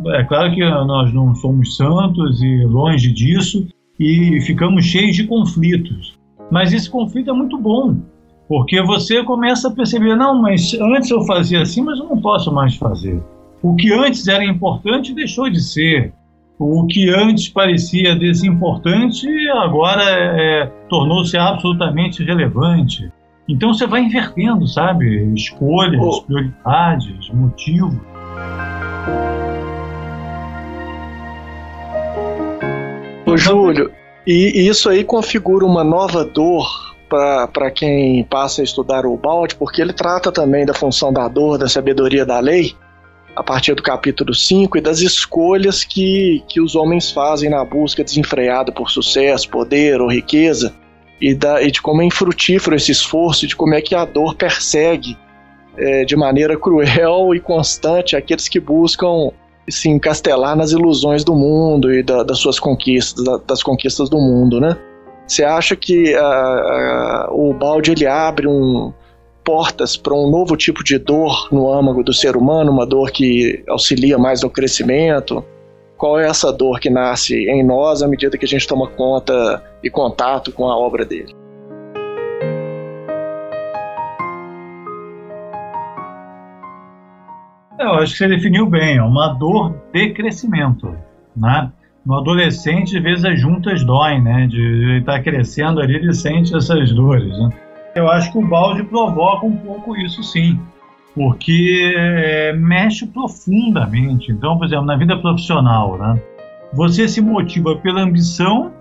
é 0.07 0.23
claro 0.25 0.53
que 0.53 0.59
nós 0.59 1.13
não 1.13 1.33
somos 1.35 1.77
santos 1.77 2.41
e 2.41 2.65
longe 2.65 3.11
disso, 3.13 3.65
e 3.99 4.41
ficamos 4.41 4.85
cheios 4.85 5.15
de 5.15 5.25
conflitos. 5.25 6.17
Mas 6.51 6.73
esse 6.73 6.89
conflito 6.89 7.29
é 7.29 7.33
muito 7.33 7.57
bom, 7.57 7.95
porque 8.49 8.81
você 8.83 9.23
começa 9.23 9.69
a 9.69 9.71
perceber: 9.71 10.15
não, 10.15 10.41
mas 10.41 10.73
antes 10.73 11.09
eu 11.09 11.23
fazia 11.25 11.61
assim, 11.61 11.81
mas 11.81 11.99
eu 11.99 12.05
não 12.05 12.19
posso 12.19 12.51
mais 12.51 12.75
fazer. 12.75 13.23
O 13.61 13.75
que 13.75 13.93
antes 13.93 14.27
era 14.27 14.43
importante 14.43 15.13
deixou 15.13 15.49
de 15.49 15.61
ser. 15.61 16.13
O 16.65 16.87
que 16.87 17.09
antes 17.09 17.49
parecia 17.49 18.15
desimportante 18.15 19.27
agora 19.49 20.01
é, 20.01 20.65
tornou-se 20.87 21.37
absolutamente 21.37 22.23
relevante. 22.23 23.11
Então 23.49 23.73
você 23.73 23.85
vai 23.85 24.03
invertendo, 24.03 24.65
sabe? 24.65 25.25
Escolhas, 25.35 26.01
oh. 26.01 26.21
prioridades, 26.21 27.29
motivos. 27.31 27.97
Ô, 33.25 33.35
Júlio, 33.35 33.91
e 34.25 34.65
isso 34.65 34.89
aí 34.89 35.03
configura 35.03 35.65
uma 35.65 35.83
nova 35.83 36.23
dor 36.23 36.95
para 37.09 37.69
quem 37.71 38.23
passa 38.23 38.61
a 38.61 38.63
estudar 38.63 39.05
o 39.05 39.17
balde, 39.17 39.55
porque 39.55 39.81
ele 39.81 39.91
trata 39.91 40.31
também 40.31 40.65
da 40.65 40.73
função 40.73 41.11
da 41.11 41.27
dor, 41.27 41.57
da 41.57 41.67
sabedoria 41.67 42.25
da 42.25 42.39
lei, 42.39 42.73
a 43.35 43.43
partir 43.43 43.73
do 43.73 43.81
capítulo 43.81 44.33
5 44.33 44.77
e 44.77 44.81
das 44.81 44.99
escolhas 44.99 45.83
que, 45.83 46.43
que 46.47 46.61
os 46.61 46.75
homens 46.75 47.11
fazem 47.11 47.49
na 47.49 47.63
busca 47.65 48.03
desenfreada 48.03 48.71
por 48.71 48.89
sucesso, 48.89 49.49
poder 49.49 49.99
ou 50.01 50.11
riqueza, 50.11 50.73
e, 51.19 51.33
da, 51.33 51.61
e 51.61 51.71
de 51.71 51.81
como 51.81 52.01
é 52.01 52.05
infrutífero 52.05 52.75
esse 52.75 52.91
esforço, 52.91 53.47
de 53.47 53.55
como 53.55 53.73
é 53.73 53.81
que 53.81 53.95
a 53.95 54.05
dor 54.05 54.35
persegue 54.35 55.17
é, 55.77 56.05
de 56.05 56.15
maneira 56.15 56.55
cruel 56.59 57.33
e 57.33 57.39
constante 57.39 58.15
aqueles 58.15 58.47
que 58.47 58.59
buscam 58.59 59.31
se 59.69 59.89
encastelar 59.89 60.55
nas 60.55 60.71
ilusões 60.71 61.23
do 61.23 61.33
mundo 61.33 61.93
e 61.93 62.03
da, 62.03 62.23
das 62.23 62.37
suas 62.37 62.59
conquistas, 62.59 63.23
da, 63.23 63.37
das 63.37 63.63
conquistas 63.63 64.09
do 64.09 64.17
mundo, 64.17 64.59
né? 64.59 64.77
Você 65.25 65.43
acha 65.43 65.75
que 65.75 66.13
uh, 66.13 67.31
uh, 67.31 67.49
o 67.49 67.53
balde 67.53 67.91
ele 67.91 68.05
abre 68.05 68.45
um, 68.45 68.93
portas 69.43 69.97
para 69.97 70.13
um 70.13 70.29
novo 70.29 70.55
tipo 70.55 70.83
de 70.83 70.97
dor 70.97 71.49
no 71.51 71.71
âmago 71.71 72.03
do 72.03 72.13
ser 72.13 72.35
humano, 72.35 72.71
uma 72.71 72.85
dor 72.85 73.11
que 73.11 73.63
auxilia 73.67 74.17
mais 74.17 74.41
no 74.41 74.49
crescimento? 74.49 75.43
Qual 75.97 76.19
é 76.19 76.27
essa 76.27 76.51
dor 76.51 76.79
que 76.79 76.89
nasce 76.89 77.47
em 77.49 77.63
nós 77.63 78.01
à 78.01 78.07
medida 78.07 78.37
que 78.37 78.45
a 78.45 78.47
gente 78.47 78.67
toma 78.67 78.87
conta 78.87 79.63
e 79.83 79.89
contato 79.89 80.51
com 80.51 80.69
a 80.69 80.77
obra 80.77 81.05
dele? 81.05 81.33
Eu 87.79 87.95
acho 87.95 88.13
que 88.13 88.17
você 88.17 88.27
definiu 88.27 88.65
bem, 88.65 88.97
é 88.97 89.03
uma 89.03 89.29
dor 89.33 89.75
de 89.91 90.13
crescimento, 90.13 90.95
né? 91.35 91.71
No 92.05 92.17
adolescente, 92.17 92.97
às 92.97 93.03
vezes 93.03 93.25
as 93.25 93.39
juntas 93.39 93.83
doem, 93.85 94.21
né? 94.21 94.47
De 94.47 94.99
estar 94.99 95.13
tá 95.13 95.23
crescendo 95.23 95.79
ali, 95.79 95.95
ele 95.95 96.13
sente 96.13 96.55
essas 96.55 96.91
dores, 96.93 97.37
né? 97.39 97.49
Eu 97.95 98.09
acho 98.09 98.31
que 98.31 98.37
o 98.37 98.47
balde 98.47 98.83
provoca 98.83 99.45
um 99.45 99.55
pouco 99.55 99.95
isso 99.95 100.23
sim, 100.23 100.59
porque 101.13 101.93
é, 101.95 102.53
mexe 102.53 103.05
profundamente. 103.07 104.31
Então, 104.31 104.57
por 104.57 104.65
exemplo, 104.65 104.85
na 104.85 104.95
vida 104.95 105.17
profissional, 105.17 105.97
né? 105.97 106.19
Você 106.73 107.07
se 107.07 107.21
motiva 107.21 107.75
pela 107.75 108.01
ambição 108.01 108.71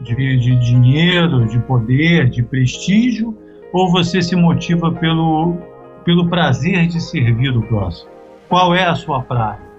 de, 0.00 0.14
de 0.14 0.56
dinheiro, 0.56 1.46
de 1.46 1.58
poder, 1.60 2.28
de 2.28 2.42
prestígio, 2.42 3.36
ou 3.72 3.90
você 3.90 4.20
se 4.20 4.34
motiva 4.34 4.90
pelo, 4.90 5.56
pelo 6.04 6.28
prazer 6.28 6.88
de 6.88 7.00
servir 7.00 7.56
o 7.56 7.62
próximo? 7.62 8.10
qual 8.50 8.74
é 8.74 8.84
a 8.84 8.96
sua 8.96 9.22
praia. 9.22 9.69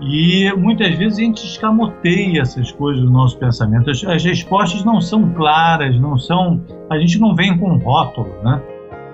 E 0.00 0.52
muitas 0.56 0.94
vezes 0.96 1.18
a 1.18 1.22
gente 1.22 1.46
escamoteia 1.46 2.42
essas 2.42 2.72
coisas 2.72 3.02
no 3.04 3.10
nosso 3.10 3.38
pensamento. 3.38 3.90
As, 3.90 4.04
as 4.04 4.24
respostas 4.24 4.84
não 4.84 5.00
são 5.00 5.32
claras, 5.32 5.98
não 6.00 6.18
são. 6.18 6.60
A 6.90 6.98
gente 6.98 7.18
não 7.18 7.34
vem 7.34 7.56
com 7.56 7.76
rótulo, 7.76 8.34
né? 8.42 8.60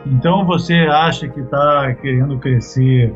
Então 0.07 0.47
você 0.47 0.75
acha 0.91 1.29
que 1.29 1.41
está 1.41 1.95
querendo 2.01 2.39
crescer 2.39 3.15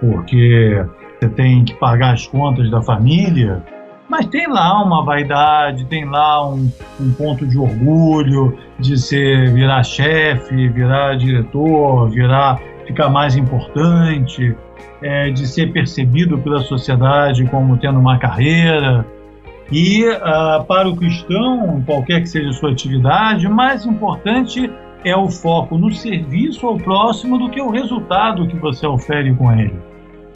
porque 0.00 0.84
você 1.18 1.28
tem 1.30 1.64
que 1.64 1.74
pagar 1.74 2.12
as 2.12 2.26
contas 2.26 2.70
da 2.70 2.82
família, 2.82 3.64
mas 4.08 4.26
tem 4.26 4.46
lá 4.46 4.82
uma 4.82 5.02
vaidade, 5.02 5.86
tem 5.86 6.04
lá 6.04 6.46
um, 6.48 6.70
um 7.00 7.12
ponto 7.12 7.46
de 7.46 7.58
orgulho 7.58 8.56
de 8.78 8.98
ser 8.98 9.52
virar 9.52 9.82
chefe, 9.82 10.68
virar 10.68 11.16
diretor, 11.16 12.08
virar 12.10 12.60
ficar 12.86 13.08
mais 13.08 13.36
importante 13.36 14.54
é, 15.02 15.30
de 15.30 15.46
ser 15.46 15.72
percebido 15.72 16.38
pela 16.38 16.60
sociedade 16.60 17.44
como 17.46 17.76
tendo 17.76 17.98
uma 17.98 18.18
carreira. 18.18 19.06
E 19.70 20.04
uh, 20.04 20.64
para 20.64 20.88
o 20.88 20.96
cristão, 20.96 21.82
qualquer 21.84 22.20
que 22.20 22.28
seja 22.28 22.50
a 22.50 22.52
sua 22.52 22.70
atividade, 22.70 23.48
mais 23.48 23.84
importante 23.84 24.70
é 25.04 25.16
o 25.16 25.28
foco 25.28 25.76
no 25.76 25.92
serviço 25.92 26.66
ao 26.66 26.76
próximo 26.76 27.38
do 27.38 27.50
que 27.50 27.60
o 27.60 27.70
resultado 27.70 28.46
que 28.46 28.56
você 28.56 28.86
ofere 28.86 29.34
com 29.34 29.52
ele. 29.52 29.74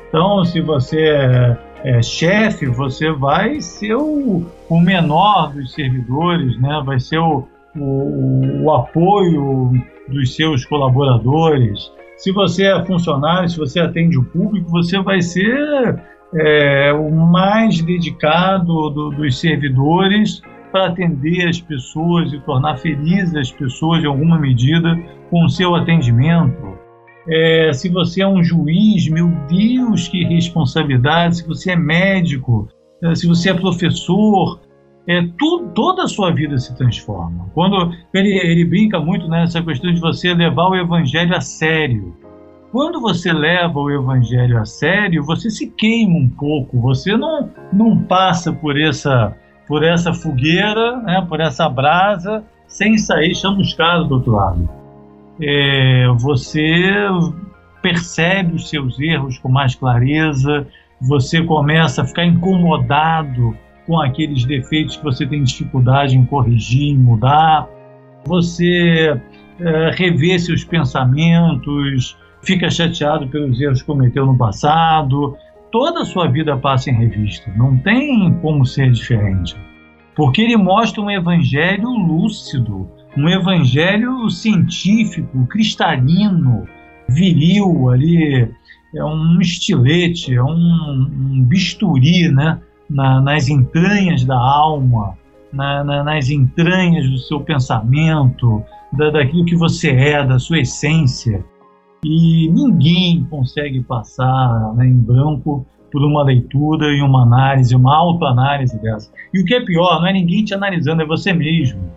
Então, 0.09 0.45
se 0.45 0.61
você 0.61 1.01
é, 1.01 1.57
é 1.85 2.03
chefe, 2.03 2.67
você 2.67 3.13
vai 3.13 3.61
ser 3.61 3.95
o, 3.95 4.45
o, 4.69 4.81
menor 4.81 5.53
dos 5.53 5.73
servidores, 5.73 6.61
né? 6.61 6.83
vai 6.85 6.99
ser 6.99 7.19
o, 7.19 7.47
o, 7.77 8.65
o 8.65 8.75
apoio 8.75 9.73
dos 10.09 10.35
seus 10.35 10.65
colaboradores, 10.65 11.91
se 12.21 12.31
você 12.33 12.67
é 12.67 12.85
funcionário, 12.85 13.49
se 13.49 13.57
você 13.57 13.81
atende 13.81 14.19
o 14.19 14.25
público, 14.25 14.71
você 14.71 15.01
vai 15.01 15.23
ser 15.23 15.99
é, 16.35 16.93
o 16.93 17.11
mais 17.11 17.81
dedicado 17.81 18.91
do, 18.91 19.11
dos 19.11 19.41
servidores 19.41 20.43
para 20.71 20.89
atender 20.89 21.49
as 21.49 21.63
pessoas 21.63 22.31
e 22.31 22.39
tornar 22.41 22.77
felizes 22.77 23.35
as 23.35 23.51
pessoas, 23.51 24.05
em 24.05 24.07
alguma 24.07 24.39
medida, 24.39 24.95
com 25.31 25.47
o 25.47 25.49
seu 25.49 25.75
atendimento. 25.75 26.79
É, 27.27 27.73
se 27.73 27.89
você 27.89 28.21
é 28.21 28.29
um 28.29 28.45
juiz, 28.45 29.09
meu 29.09 29.29
Deus, 29.49 30.07
que 30.07 30.23
responsabilidade! 30.23 31.39
Se 31.39 31.49
você 31.49 31.73
é 31.73 31.77
médico, 31.77 32.69
se 33.15 33.27
você 33.27 33.49
é 33.49 33.55
professor, 33.55 34.61
é, 35.11 35.27
tu, 35.37 35.69
toda 35.75 36.05
a 36.05 36.09
sua 36.09 36.31
vida 36.31 36.57
se 36.57 36.73
transforma. 36.77 37.51
Quando 37.53 37.93
ele, 38.15 38.29
ele 38.29 38.65
brinca 38.65 39.01
muito 39.01 39.27
nessa 39.27 39.61
questão 39.61 39.93
de 39.93 40.01
você 40.01 40.33
levar 40.33 40.69
o 40.69 40.77
evangelho 40.77 41.35
a 41.35 41.41
sério. 41.41 42.15
Quando 42.71 43.01
você 43.01 43.33
leva 43.33 43.77
o 43.81 43.91
evangelho 43.91 44.57
a 44.57 44.65
sério, 44.65 45.25
você 45.25 45.51
se 45.51 45.69
queima 45.69 46.17
um 46.17 46.29
pouco, 46.29 46.79
você 46.81 47.17
não, 47.17 47.51
não 47.73 47.99
passa 48.05 48.53
por 48.53 48.81
essa, 48.81 49.37
por 49.67 49.83
essa 49.83 50.15
fogueira, 50.15 50.99
né, 50.99 51.27
por 51.29 51.41
essa 51.41 51.69
brasa, 51.69 52.45
sem 52.69 52.97
sair 52.97 53.35
chamuscado 53.35 54.05
do 54.05 54.15
outro 54.15 54.31
lado. 54.31 54.69
É, 55.43 56.07
você 56.19 57.09
percebe 57.83 58.55
os 58.55 58.69
seus 58.69 59.01
erros 59.01 59.39
com 59.39 59.49
mais 59.49 59.75
clareza, 59.75 60.69
você 61.01 61.43
começa 61.43 62.03
a 62.03 62.07
ficar 62.07 62.25
incomodado 62.25 63.57
com 63.91 64.01
aqueles 64.01 64.45
defeitos 64.45 64.97
que 64.97 65.03
você 65.03 65.27
tem 65.27 65.43
dificuldade 65.43 66.17
em 66.17 66.25
corrigir, 66.25 66.93
em 66.93 66.97
mudar, 66.97 67.69
você 68.25 69.21
é, 69.59 69.91
revê 69.97 70.39
seus 70.39 70.63
pensamentos, 70.63 72.17
fica 72.41 72.71
chateado 72.71 73.27
pelos 73.27 73.61
erros 73.61 73.81
que 73.81 73.87
cometeu 73.87 74.25
no 74.27 74.39
passado. 74.39 75.37
Toda 75.73 76.03
a 76.03 76.05
sua 76.05 76.29
vida 76.29 76.57
passa 76.57 76.89
em 76.89 76.95
revista, 76.95 77.53
não 77.57 77.77
tem 77.79 78.33
como 78.35 78.65
ser 78.65 78.93
diferente. 78.93 79.57
Porque 80.15 80.43
ele 80.43 80.57
mostra 80.57 81.03
um 81.03 81.11
evangelho 81.11 81.89
lúcido, 81.89 82.89
um 83.17 83.29
evangelho 83.29 84.31
científico, 84.31 85.49
cristalino, 85.49 86.65
viril 87.09 87.91
ali, 87.91 88.49
é 88.95 89.05
um 89.05 89.41
estilete, 89.41 90.33
é 90.33 90.43
um, 90.45 90.49
um 90.49 91.43
bisturi 91.43 92.29
né, 92.29 92.61
na, 92.91 93.21
nas 93.21 93.49
entranhas 93.49 94.25
da 94.25 94.37
alma, 94.37 95.17
na, 95.53 95.85
na, 95.85 96.05
nas 96.05 96.29
entranhas 96.29 97.09
do 97.09 97.19
seu 97.19 97.41
pensamento, 97.41 98.63
da, 98.93 99.11
daquilo 99.11 99.45
que 99.45 99.57
você 99.57 99.91
é, 99.91 100.27
da 100.27 100.39
sua 100.39 100.59
essência 100.59 101.45
e 102.05 102.49
ninguém 102.49 103.25
consegue 103.25 103.83
passar 103.83 104.75
né, 104.75 104.87
em 104.87 104.99
branco 104.99 105.67
por 105.93 106.03
uma 106.05 106.23
leitura 106.23 106.87
e 106.87 107.03
uma 107.03 107.23
análise, 107.23 107.75
uma 107.75 107.95
autoanálise 107.95 108.81
dessa. 108.81 109.13
E 109.35 109.41
o 109.41 109.45
que 109.45 109.55
é 109.55 109.61
pior, 109.61 110.01
não 110.01 110.07
é 110.07 110.13
ninguém 110.13 110.45
te 110.45 110.55
analisando, 110.55 111.03
é 111.03 111.07
você 111.07 111.33
mesmo. 111.33 111.91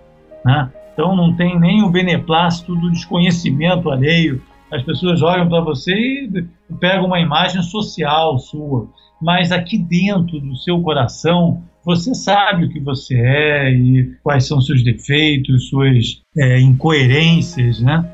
Né? 0.44 0.70
Então 0.94 1.16
não 1.16 1.34
tem 1.36 1.60
nem 1.60 1.84
o 1.84 1.90
beneplácito 1.90 2.76
do 2.76 2.92
desconhecimento 2.92 3.90
alheio. 3.90 4.42
As 4.72 4.84
pessoas 4.84 5.22
olham 5.22 5.48
para 5.48 5.62
você 5.62 5.94
e 5.94 6.48
pegam 6.80 7.06
uma 7.06 7.20
imagem 7.20 7.62
social 7.62 8.38
sua. 8.40 8.88
Mas 9.24 9.54
aqui 9.54 9.78
dentro 9.78 10.38
do 10.42 10.54
seu 10.58 10.82
coração, 10.82 11.64
você 11.86 12.14
sabe 12.14 12.66
o 12.66 12.70
que 12.70 12.80
você 12.80 13.16
é 13.16 13.72
e 13.72 14.14
quais 14.22 14.46
são 14.46 14.60
seus 14.60 14.84
defeitos, 14.84 15.70
suas 15.70 16.22
é, 16.38 16.60
incoerências, 16.60 17.80
né? 17.80 18.06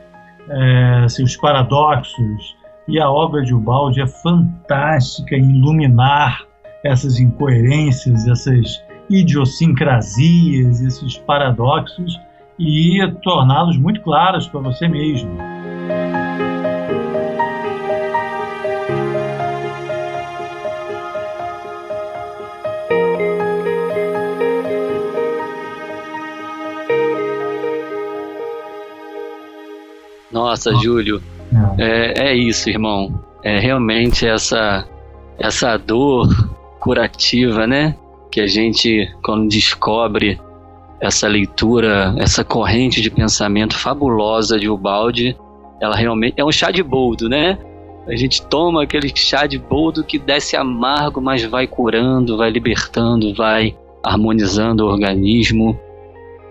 é, 0.50 1.10
seus 1.10 1.36
paradoxos, 1.36 2.56
e 2.88 3.00
a 3.00 3.10
obra 3.10 3.44
de 3.44 3.54
Ubaldi 3.54 4.02
é 4.02 4.08
fantástica 4.08 5.36
em 5.36 5.58
iluminar 5.58 6.44
essas 6.84 7.20
incoerências, 7.20 8.28
essas 8.28 8.80
idiosincrasias, 9.10 10.80
esses 10.82 11.18
paradoxos 11.18 12.20
e 12.60 13.00
torná-los 13.24 13.78
muito 13.78 14.02
claros 14.02 14.48
para 14.48 14.60
você 14.60 14.88
mesmo. 14.88 15.30
Nossa, 30.50 30.74
Júlio, 30.74 31.22
é, 31.78 32.30
é 32.30 32.36
isso, 32.36 32.72
irmão. 32.72 33.24
É 33.44 33.60
realmente 33.60 34.28
essa, 34.28 34.84
essa 35.38 35.78
dor 35.78 36.28
curativa, 36.80 37.68
né? 37.68 37.96
Que 38.32 38.42
a 38.42 38.48
gente, 38.48 39.08
quando 39.24 39.48
descobre 39.48 40.42
essa 41.00 41.28
leitura, 41.28 42.16
essa 42.18 42.44
corrente 42.44 43.00
de 43.00 43.12
pensamento 43.12 43.78
fabulosa 43.78 44.60
de 44.60 44.68
Ubaldi, 44.68 45.38
ela 45.80 45.96
realmente 45.96 46.34
é 46.38 46.44
um 46.44 46.52
chá 46.52 46.72
de 46.72 46.82
boldo, 46.82 47.30
né? 47.30 47.56
A 48.08 48.16
gente 48.16 48.42
toma 48.42 48.82
aquele 48.82 49.16
chá 49.16 49.46
de 49.46 49.60
boldo 49.60 50.04
que 50.04 50.18
desce 50.18 50.58
amargo, 50.58 51.22
mas 51.22 51.44
vai 51.46 51.68
curando, 51.68 52.38
vai 52.38 52.50
libertando, 52.50 53.36
vai 53.36 53.78
harmonizando 54.04 54.84
o 54.84 54.88
organismo. 54.90 55.80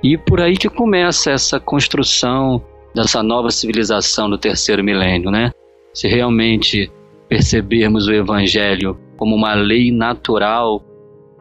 E 0.04 0.16
por 0.16 0.40
aí 0.40 0.56
que 0.56 0.68
começa 0.68 1.32
essa 1.32 1.58
construção 1.58 2.62
dessa 2.94 3.22
nova 3.22 3.50
civilização 3.50 4.28
do 4.28 4.38
terceiro 4.38 4.82
milênio, 4.82 5.30
né? 5.30 5.52
Se 5.92 6.08
realmente 6.08 6.90
percebermos 7.28 8.06
o 8.06 8.12
Evangelho 8.12 8.98
como 9.16 9.34
uma 9.34 9.54
lei 9.54 9.90
natural, 9.90 10.82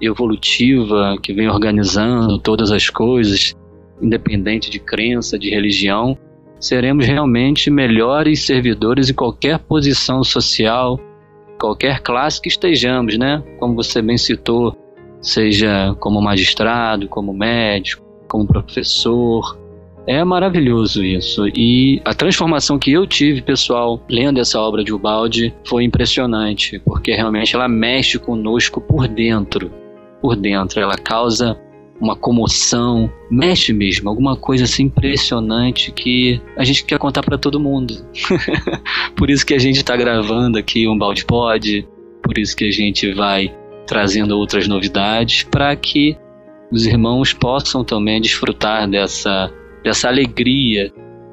evolutiva, 0.01 1.15
que 1.21 1.33
vem 1.33 1.47
organizando 1.47 2.37
todas 2.39 2.71
as 2.71 2.89
coisas, 2.89 3.55
independente 4.01 4.69
de 4.69 4.79
crença, 4.79 5.37
de 5.39 5.49
religião, 5.49 6.17
seremos 6.59 7.05
realmente 7.05 7.69
melhores 7.69 8.45
servidores 8.45 9.09
em 9.09 9.13
qualquer 9.13 9.59
posição 9.59 10.23
social, 10.23 10.99
qualquer 11.59 12.01
classe 12.01 12.41
que 12.41 12.49
estejamos, 12.49 13.17
né? 13.17 13.43
Como 13.59 13.75
você 13.75 14.01
bem 14.01 14.17
citou, 14.17 14.75
seja 15.21 15.95
como 15.99 16.21
magistrado, 16.21 17.07
como 17.07 17.33
médico, 17.33 18.03
como 18.27 18.45
professor, 18.45 19.57
é 20.07 20.23
maravilhoso 20.23 21.03
isso. 21.03 21.45
E 21.49 22.01
a 22.05 22.13
transformação 22.13 22.79
que 22.79 22.91
eu 22.91 23.05
tive, 23.05 23.41
pessoal, 23.41 24.01
lendo 24.09 24.39
essa 24.39 24.59
obra 24.59 24.83
de 24.83 24.93
Ubaldi, 24.93 25.53
foi 25.65 25.83
impressionante, 25.83 26.79
porque 26.79 27.11
realmente 27.11 27.53
ela 27.53 27.67
mexe 27.67 28.17
conosco 28.17 28.79
por 28.79 29.07
dentro. 29.07 29.69
Por 30.21 30.35
dentro, 30.35 30.79
ela 30.79 30.97
causa 30.97 31.59
uma 31.99 32.15
comoção, 32.15 33.11
mexe 33.29 33.73
mesmo, 33.73 34.07
alguma 34.07 34.35
coisa 34.35 34.63
assim 34.63 34.83
impressionante 34.83 35.91
que 35.91 36.39
a 36.55 36.63
gente 36.63 36.85
quer 36.85 36.99
contar 36.99 37.21
para 37.21 37.37
todo 37.37 37.59
mundo. 37.59 37.93
por 39.17 39.29
isso 39.29 39.45
que 39.45 39.53
a 39.53 39.59
gente 39.59 39.77
está 39.77 39.97
gravando 39.97 40.57
aqui 40.57 40.87
um 40.87 40.97
Balde 40.97 41.25
Pod, 41.25 41.87
por 42.23 42.37
isso 42.37 42.55
que 42.55 42.65
a 42.65 42.71
gente 42.71 43.11
vai 43.13 43.53
trazendo 43.85 44.37
outras 44.37 44.67
novidades 44.67 45.43
para 45.43 45.75
que 45.75 46.15
os 46.71 46.85
irmãos 46.85 47.33
possam 47.33 47.83
também 47.83 48.21
desfrutar 48.21 48.87
dessa 48.87 49.51
dessa 49.87 50.09
alegria 50.09 50.91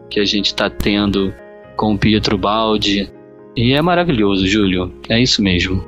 que 0.08 0.20
a 0.20 0.24
gente 0.24 0.46
está 0.46 0.70
tendo 0.70 1.34
com 1.76 1.94
o 1.94 1.98
Pietro 1.98 2.38
Baldi. 2.38 3.12
E 3.56 3.72
é 3.72 3.82
maravilhoso, 3.82 4.46
Júlio. 4.46 4.94
É 5.08 5.20
isso 5.20 5.42
mesmo. 5.42 5.82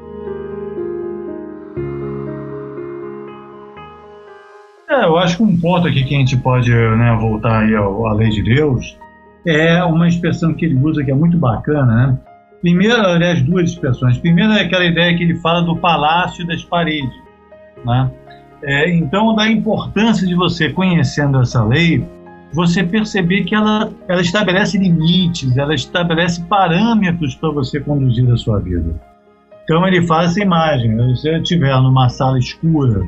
É, 4.91 5.05
eu 5.05 5.17
acho 5.17 5.37
que 5.37 5.45
um 5.45 5.57
ponto 5.57 5.87
aqui 5.87 6.03
que 6.03 6.17
a 6.17 6.19
gente 6.19 6.37
pode 6.39 6.73
né, 6.73 7.17
voltar 7.21 7.61
aí 7.61 7.77
ao, 7.77 8.05
à 8.05 8.15
lei 8.15 8.31
de 8.31 8.43
Deus 8.43 8.99
é 9.47 9.85
uma 9.85 10.09
expressão 10.09 10.53
que 10.53 10.65
ele 10.65 10.75
usa 10.75 11.05
que 11.05 11.13
é 11.13 11.15
muito 11.15 11.39
bacana, 11.39 11.87
né? 11.87 12.19
Primeiro, 12.63 12.97
aliás, 12.97 13.41
duas 13.43 13.71
expressões. 13.71 14.19
Primeiro 14.19 14.53
é 14.55 14.63
aquela 14.63 14.85
ideia 14.85 15.17
que 15.17 15.23
ele 15.23 15.37
fala 15.37 15.63
do 15.63 15.77
palácio 15.77 16.45
das 16.45 16.65
paredes, 16.65 17.15
né? 17.85 18.11
É, 18.65 18.91
então, 18.91 19.37
da 19.37 19.49
importância 19.49 20.27
de 20.27 20.35
você 20.35 20.69
conhecendo 20.71 21.41
essa 21.41 21.63
lei, 21.63 22.05
você 22.57 22.83
perceber 22.83 23.45
que 23.45 23.55
ela, 23.55 23.93
ela 24.09 24.23
estabelece 24.23 24.79
limites, 24.79 25.55
ela 25.59 25.75
estabelece 25.75 26.43
parâmetros 26.45 27.35
para 27.35 27.51
você 27.51 27.79
conduzir 27.79 28.29
a 28.33 28.37
sua 28.39 28.59
vida. 28.59 28.99
Então 29.63 29.87
ele 29.87 30.07
faz 30.07 30.31
essa 30.31 30.41
imagem, 30.41 30.97
se 31.15 31.23
você 31.23 31.37
estiver 31.37 31.75
numa 31.83 32.09
sala 32.09 32.39
escura, 32.39 33.07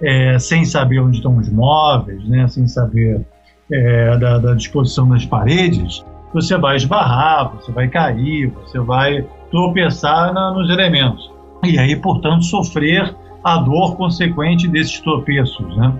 é, 0.00 0.38
sem 0.38 0.64
saber 0.64 1.00
onde 1.00 1.16
estão 1.16 1.36
os 1.36 1.50
móveis, 1.50 2.22
né, 2.28 2.46
sem 2.46 2.68
saber 2.68 3.26
é, 3.72 4.16
da, 4.18 4.38
da 4.38 4.54
disposição 4.54 5.08
das 5.08 5.26
paredes, 5.26 6.04
você 6.32 6.56
vai 6.56 6.76
esbarrar, 6.76 7.56
você 7.56 7.72
vai 7.72 7.88
cair, 7.88 8.52
você 8.52 8.78
vai 8.78 9.26
tropeçar 9.50 10.32
na, 10.32 10.52
nos 10.52 10.70
elementos. 10.70 11.28
E 11.64 11.76
aí, 11.76 11.96
portanto, 11.96 12.44
sofrer 12.44 13.12
a 13.42 13.56
dor 13.58 13.96
consequente 13.96 14.68
desses 14.68 15.00
tropeços. 15.00 15.76
Né? 15.76 15.92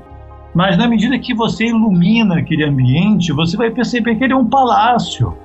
Mas 0.57 0.79
na 0.79 0.89
medida 0.89 1.19
que 1.19 1.35
você 1.35 1.67
ilumina 1.67 2.39
aquele 2.39 2.65
ambiente, 2.65 3.31
você 3.31 3.59
vai 3.59 3.71
perceber 3.71 4.17
que 4.17 4.25
ele 4.25 4.33
é 4.33 4.37
um 4.37 4.49
palácio. 4.49 5.37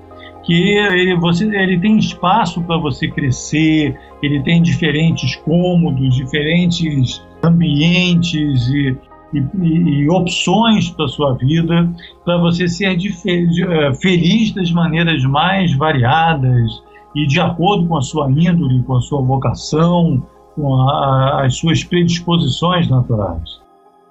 que 0.45 0.53
ele, 0.53 1.17
você, 1.17 1.45
ele 1.53 1.77
tem 1.81 1.97
espaço 1.97 2.61
para 2.63 2.77
você 2.77 3.09
crescer, 3.09 3.99
ele 4.23 4.41
tem 4.41 4.61
diferentes 4.61 5.35
cômodos, 5.35 6.15
diferentes 6.15 7.21
ambientes 7.43 8.69
e, 8.69 8.97
e, 9.33 9.67
e 9.67 10.09
opções 10.09 10.89
para 10.89 11.09
sua 11.09 11.33
vida, 11.33 11.91
para 12.23 12.37
você 12.37 12.69
ser 12.69 12.95
eh, 12.95 13.93
feliz 14.01 14.53
das 14.53 14.71
maneiras 14.71 15.25
mais 15.25 15.73
variadas 15.73 16.81
e 17.13 17.27
de 17.27 17.39
acordo 17.41 17.85
com 17.85 17.97
a 17.97 18.01
sua 18.01 18.31
índole, 18.31 18.81
com 18.83 18.95
a 18.95 19.01
sua 19.01 19.21
vocação, 19.21 20.25
com 20.55 20.73
a, 20.73 21.45
as 21.45 21.57
suas 21.57 21.83
predisposições 21.83 22.87
naturais. 22.87 23.60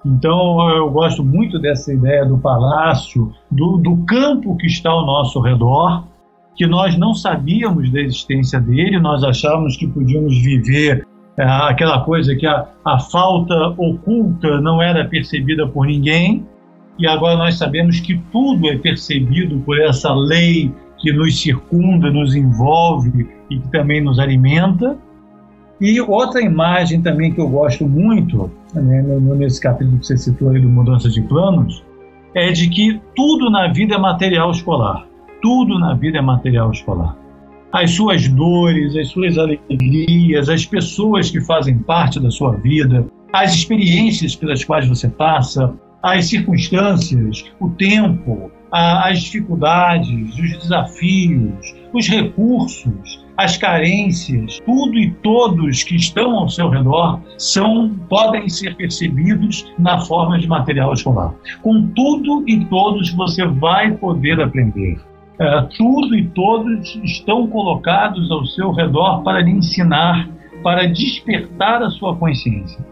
Então, 0.05 0.69
eu 0.69 0.89
gosto 0.89 1.23
muito 1.23 1.59
dessa 1.59 1.93
ideia 1.93 2.25
do 2.25 2.37
palácio, 2.37 3.31
do, 3.51 3.77
do 3.77 3.97
campo 4.05 4.57
que 4.57 4.65
está 4.65 4.89
ao 4.89 5.05
nosso 5.05 5.39
redor, 5.39 6.05
que 6.55 6.65
nós 6.65 6.97
não 6.97 7.13
sabíamos 7.13 7.91
da 7.91 8.01
existência 8.01 8.59
dele, 8.59 8.99
nós 8.99 9.23
achávamos 9.23 9.77
que 9.77 9.87
podíamos 9.87 10.35
viver 10.37 11.07
é, 11.37 11.43
aquela 11.43 12.01
coisa 12.01 12.35
que 12.35 12.45
a, 12.45 12.67
a 12.85 12.99
falta 12.99 13.55
oculta 13.77 14.59
não 14.59 14.81
era 14.81 15.05
percebida 15.05 15.67
por 15.67 15.85
ninguém, 15.85 16.45
e 16.99 17.07
agora 17.07 17.37
nós 17.37 17.55
sabemos 17.55 17.99
que 17.99 18.17
tudo 18.31 18.69
é 18.69 18.77
percebido 18.77 19.59
por 19.59 19.79
essa 19.79 20.13
lei 20.13 20.71
que 20.99 21.11
nos 21.11 21.39
circunda, 21.41 22.11
nos 22.11 22.35
envolve 22.35 23.27
e 23.49 23.59
que 23.59 23.71
também 23.71 24.01
nos 24.01 24.19
alimenta. 24.19 24.97
E 25.81 25.99
outra 25.99 26.39
imagem 26.43 27.01
também 27.01 27.33
que 27.33 27.41
eu 27.41 27.49
gosto 27.49 27.87
muito, 27.87 28.51
né, 28.71 29.01
nesse 29.35 29.59
capítulo 29.59 29.97
que 29.97 30.05
você 30.05 30.15
citou 30.15 30.51
aí 30.51 30.61
do 30.61 30.69
Mudança 30.69 31.09
de 31.09 31.19
Planos, 31.23 31.83
é 32.35 32.51
de 32.51 32.69
que 32.69 33.01
tudo 33.15 33.49
na 33.49 33.67
vida 33.73 33.95
é 33.95 33.97
material 33.97 34.51
escolar. 34.51 35.07
Tudo 35.41 35.79
na 35.79 35.95
vida 35.95 36.19
é 36.19 36.21
material 36.21 36.69
escolar. 36.69 37.17
As 37.73 37.89
suas 37.95 38.27
dores, 38.27 38.95
as 38.95 39.07
suas 39.07 39.39
alegrias, 39.39 40.49
as 40.49 40.63
pessoas 40.67 41.31
que 41.31 41.41
fazem 41.41 41.79
parte 41.79 42.19
da 42.19 42.29
sua 42.29 42.51
vida, 42.57 43.07
as 43.33 43.55
experiências 43.55 44.35
pelas 44.35 44.63
quais 44.63 44.87
você 44.87 45.09
passa, 45.09 45.73
as 46.03 46.27
circunstâncias, 46.27 47.43
o 47.59 47.69
tempo, 47.69 48.51
as 48.71 49.19
dificuldades, 49.19 50.37
os 50.37 50.59
desafios, 50.59 51.73
os 51.91 52.07
recursos, 52.07 53.20
as 53.43 53.57
carências, 53.57 54.59
tudo 54.63 54.97
e 54.97 55.11
todos 55.23 55.83
que 55.83 55.95
estão 55.95 56.37
ao 56.37 56.49
seu 56.49 56.69
redor 56.69 57.19
são 57.37 57.89
podem 58.07 58.47
ser 58.47 58.75
percebidos 58.75 59.65
na 59.79 59.99
forma 60.01 60.37
de 60.37 60.47
material 60.47 60.93
escolar. 60.93 61.33
Com 61.63 61.87
tudo 61.87 62.43
e 62.47 62.63
todos 62.65 63.11
você 63.13 63.45
vai 63.45 63.91
poder 63.93 64.39
aprender. 64.39 64.99
É, 65.39 65.61
tudo 65.75 66.15
e 66.15 66.27
todos 66.27 66.95
estão 67.03 67.47
colocados 67.47 68.29
ao 68.29 68.45
seu 68.45 68.71
redor 68.71 69.23
para 69.23 69.41
lhe 69.41 69.51
ensinar, 69.51 70.29
para 70.61 70.87
despertar 70.87 71.81
a 71.81 71.89
sua 71.89 72.15
consciência. 72.15 72.90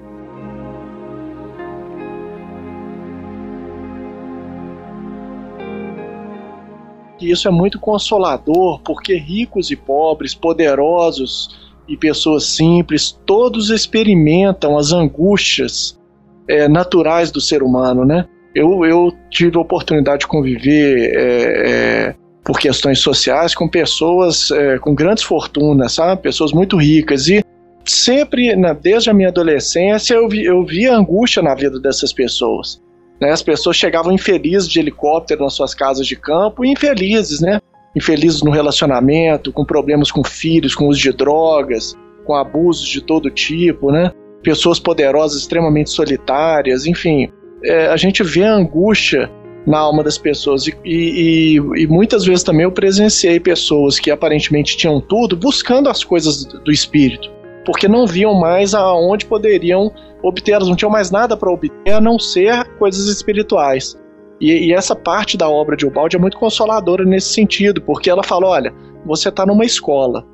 E 7.20 7.32
isso 7.32 7.47
é 7.47 7.51
muito 7.51 7.80
consolador, 7.80 8.80
porque 8.82 9.15
ricos 9.15 9.72
e 9.72 9.76
pobres, 9.76 10.34
poderosos 10.34 11.70
e 11.88 11.97
pessoas 11.97 12.45
simples, 12.45 13.20
todos 13.26 13.70
experimentam 13.70 14.78
as 14.78 14.91
angústias 14.91 15.99
é, 16.47 16.67
naturais 16.67 17.32
do 17.32 17.41
ser 17.41 17.63
humano, 17.63 18.05
né? 18.05 18.26
Eu, 18.55 18.84
eu 18.86 19.13
tive 19.30 19.57
a 19.57 19.61
oportunidade 19.61 20.22
de 20.22 20.28
conviver 20.28 21.13
é, 21.15 21.70
é, 22.09 22.15
por 22.43 22.59
questões 22.59 22.99
sociais 22.99 23.53
com 23.53 23.67
pessoas 23.67 24.49
é, 24.51 24.80
com 24.80 24.95
grandes 24.95 25.24
fortunas, 25.24 25.93
sabe? 25.93 26.22
Pessoas 26.22 26.51
muito 26.51 26.78
ricas 26.78 27.28
e 27.28 27.43
sempre, 27.86 28.55
desde 28.82 29.09
a 29.09 29.13
minha 29.13 29.30
adolescência, 29.30 30.15
eu 30.15 30.28
vi, 30.28 30.43
eu 30.45 30.63
vi 30.65 30.88
angústia 30.88 31.41
na 31.41 31.55
vida 31.55 31.80
dessas 31.80 32.13
pessoas. 32.13 32.82
Né? 33.20 33.32
As 33.32 33.41
pessoas 33.41 33.76
chegavam 33.76 34.11
infelizes 34.11 34.67
de 34.67 34.80
helicóptero 34.80 35.43
nas 35.43 35.53
suas 35.53 35.74
casas 35.74 36.07
de 36.07 36.15
campo 36.15 36.63
e 36.63 36.72
infelizes, 36.72 37.41
né? 37.41 37.59
Infelizes 37.95 38.41
no 38.41 38.51
relacionamento, 38.51 39.51
com 39.51 39.65
problemas 39.65 40.11
com 40.11 40.24
filhos, 40.24 40.76
com 40.76 40.88
uso 40.88 40.99
de 40.99 41.11
drogas, 41.11 41.97
com 42.26 42.36
abusos 42.36 42.88
de 42.88 43.01
todo 43.01 43.30
tipo, 43.30 43.91
né? 43.91 44.11
Pessoas 44.43 44.80
poderosas 44.80 45.41
extremamente 45.41 45.89
solitárias, 45.89 46.86
enfim. 46.86 47.30
É, 47.63 47.88
a 47.88 47.97
gente 47.97 48.24
vê 48.24 48.43
a 48.43 48.53
angústia 48.53 49.30
na 49.65 49.80
alma 49.80 50.03
das 50.03 50.17
pessoas. 50.17 50.67
E, 50.67 50.74
e, 50.86 51.55
e, 51.55 51.88
muitas 51.88 52.26
vezes 52.26 52.43
também 52.43 52.63
eu 52.63 52.72
presenciei 52.72 53.39
pessoas 53.39 53.99
que 53.99 54.09
aparentemente 54.09 54.78
tinham 54.78 55.01
tudo 55.01 55.36
buscando 55.36 55.89
as 55.89 56.03
coisas 56.03 56.45
do 56.45 56.72
espírito, 56.72 57.30
porque 57.70 57.88
não 57.88 58.07
viam 58.07 58.34
mais 58.34 58.74
aonde 58.74 59.28
poderiam 59.28 59.93
obter, 60.24 60.53
elas 60.53 60.67
não 60.67 60.76
tinham 60.76 60.89
mais 60.89 61.11
nada 61.11 61.38
para 61.38 61.51
obter 61.51 61.91
a 61.91 62.01
não 62.01 62.17
ser 62.17 62.67
coisas 62.80 63.05
espirituais. 63.05 63.95
E, 64.41 64.70
e, 64.70 64.74
essa 64.74 64.95
parte 64.95 65.38
da 65.38 65.47
obra 65.47 65.78
de 65.78 65.86
Ubaldi 65.86 66.15
é 66.15 66.20
muito 66.20 66.39
consoladora 66.39 67.05
nesse 67.05 67.32
sentido, 67.32 67.80
porque 67.80 68.09
ela 68.09 68.24
fala: 68.24 68.47
olha, 68.47 68.74
você 69.05 69.30
está 69.30 69.45
numa 69.45 69.63
escola, 69.63 70.26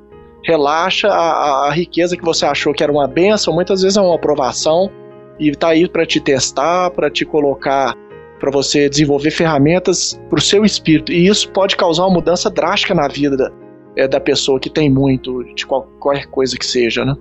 relaxa, 0.44 1.08
a, 1.08 1.66
a, 1.66 1.70
riqueza 1.72 2.16
que 2.16 2.24
você 2.24 2.46
achou 2.46 2.72
que 2.72 2.82
era 2.82 2.90
uma 2.90 3.06
benção, 3.06 3.52
muitas 3.52 3.82
vezes 3.82 3.98
é 3.98 4.00
uma 4.00 4.14
aprovação, 4.14 4.90
e 5.38 5.50
está 5.50 5.68
aí 5.68 5.86
para 5.86 6.06
te 6.06 6.18
testar, 6.18 6.90
para 6.92 7.10
te 7.10 7.26
colocar, 7.26 7.94
para 8.40 8.50
você 8.50 8.88
desenvolver 8.88 9.30
ferramentas 9.30 10.18
para 10.30 10.38
o 10.38 10.42
seu 10.42 10.64
espírito. 10.64 11.12
E 11.12 11.28
isso 11.28 11.50
pode 11.50 11.76
causar 11.76 12.04
uma 12.04 12.14
mudança 12.14 12.48
drástica 12.48 12.94
na 12.94 13.08
vida 13.08 13.36
da, 13.36 13.52
é, 13.96 14.06
da 14.06 14.20
pessoa 14.20 14.60
que 14.60 14.68
tem 14.68 14.90
muito, 14.90 15.42
de 15.54 15.66
qualquer 15.66 16.26
coisa 16.26 16.56
que 16.56 16.66
seja, 16.66 17.04
né? 17.04 17.16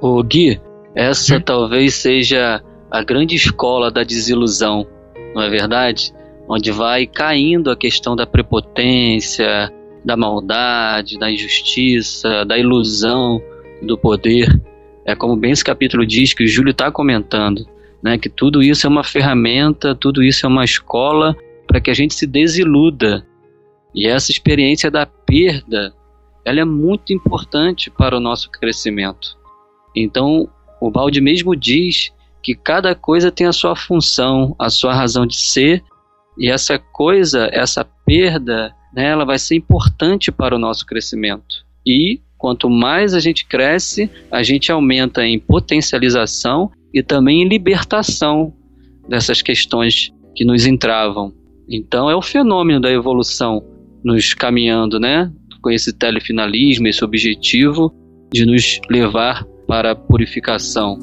O 0.00 0.22
Gui, 0.22 0.60
essa 0.94 1.36
hum? 1.36 1.40
talvez 1.40 1.94
seja 1.94 2.62
a 2.90 3.02
grande 3.02 3.34
escola 3.34 3.90
da 3.90 4.02
desilusão, 4.02 4.86
não 5.34 5.42
é 5.42 5.48
verdade? 5.48 6.12
Onde 6.48 6.70
vai 6.72 7.06
caindo 7.06 7.70
a 7.70 7.76
questão 7.76 8.16
da 8.16 8.26
prepotência, 8.26 9.72
da 10.04 10.16
maldade, 10.16 11.18
da 11.18 11.30
injustiça, 11.30 12.44
da 12.44 12.58
ilusão 12.58 13.40
do 13.82 13.96
poder. 13.96 14.48
É 15.04 15.14
como 15.14 15.36
bem 15.36 15.52
esse 15.52 15.64
capítulo 15.64 16.04
diz 16.04 16.34
que 16.34 16.44
o 16.44 16.48
Júlio 16.48 16.72
está 16.72 16.90
comentando, 16.90 17.66
né? 18.02 18.18
Que 18.18 18.28
tudo 18.28 18.62
isso 18.62 18.86
é 18.86 18.90
uma 18.90 19.04
ferramenta, 19.04 19.94
tudo 19.94 20.22
isso 20.22 20.46
é 20.46 20.48
uma 20.48 20.64
escola 20.64 21.36
para 21.66 21.80
que 21.80 21.90
a 21.90 21.94
gente 21.94 22.14
se 22.14 22.26
desiluda. 22.26 23.26
E 23.94 24.06
essa 24.06 24.30
experiência 24.30 24.90
da 24.90 25.06
perda, 25.06 25.94
ela 26.44 26.60
é 26.60 26.64
muito 26.64 27.12
importante 27.12 27.90
para 27.90 28.16
o 28.16 28.20
nosso 28.20 28.50
crescimento. 28.50 29.36
Então, 29.94 30.48
o 30.80 30.90
balde 30.90 31.20
mesmo 31.20 31.54
diz 31.54 32.12
que 32.42 32.54
cada 32.54 32.94
coisa 32.94 33.30
tem 33.30 33.46
a 33.46 33.52
sua 33.52 33.76
função, 33.76 34.54
a 34.58 34.70
sua 34.70 34.94
razão 34.94 35.26
de 35.26 35.36
ser, 35.36 35.82
e 36.38 36.50
essa 36.50 36.78
coisa, 36.78 37.50
essa 37.52 37.84
perda, 37.84 38.74
né, 38.94 39.06
ela 39.08 39.24
vai 39.24 39.38
ser 39.38 39.56
importante 39.56 40.32
para 40.32 40.54
o 40.54 40.58
nosso 40.58 40.86
crescimento. 40.86 41.66
E 41.84 42.20
quanto 42.38 42.70
mais 42.70 43.12
a 43.12 43.20
gente 43.20 43.44
cresce, 43.44 44.10
a 44.30 44.42
gente 44.42 44.72
aumenta 44.72 45.24
em 45.24 45.38
potencialização 45.38 46.70
e 46.92 47.02
também 47.02 47.42
em 47.42 47.48
libertação 47.48 48.52
dessas 49.08 49.42
questões 49.42 50.12
que 50.34 50.44
nos 50.44 50.66
entravam. 50.66 51.32
Então 51.68 52.10
é 52.10 52.16
o 52.16 52.22
fenômeno 52.22 52.80
da 52.80 52.90
evolução 52.90 53.62
nos 54.04 54.34
caminhando, 54.34 54.98
né, 54.98 55.30
com 55.62 55.70
esse 55.70 55.92
telefinalismo, 55.92 56.88
esse 56.88 57.04
objetivo 57.04 57.94
de 58.32 58.46
nos 58.46 58.80
levar 58.88 59.44
para 59.66 59.92
a 59.92 59.96
purificação. 59.96 60.98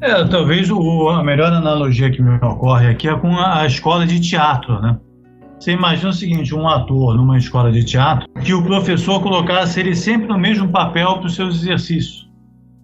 É, 0.00 0.24
talvez 0.24 0.70
o, 0.70 1.08
a 1.08 1.22
melhor 1.22 1.52
analogia 1.52 2.10
que 2.10 2.20
me 2.20 2.34
ocorre 2.36 2.88
aqui 2.88 3.06
é 3.06 3.14
com 3.16 3.36
a, 3.36 3.60
a 3.60 3.66
escola 3.66 4.06
de 4.06 4.18
teatro, 4.18 4.80
né? 4.80 4.98
Você 5.60 5.72
imagina 5.72 6.08
o 6.08 6.12
seguinte, 6.14 6.54
um 6.54 6.66
ator 6.66 7.14
numa 7.14 7.36
escola 7.36 7.70
de 7.70 7.84
teatro, 7.84 8.26
que 8.42 8.54
o 8.54 8.64
professor 8.64 9.22
colocasse 9.22 9.78
ele 9.78 9.94
sempre 9.94 10.26
no 10.26 10.38
mesmo 10.38 10.66
papel 10.68 11.18
para 11.18 11.26
os 11.26 11.34
seus 11.34 11.56
exercícios. 11.56 12.30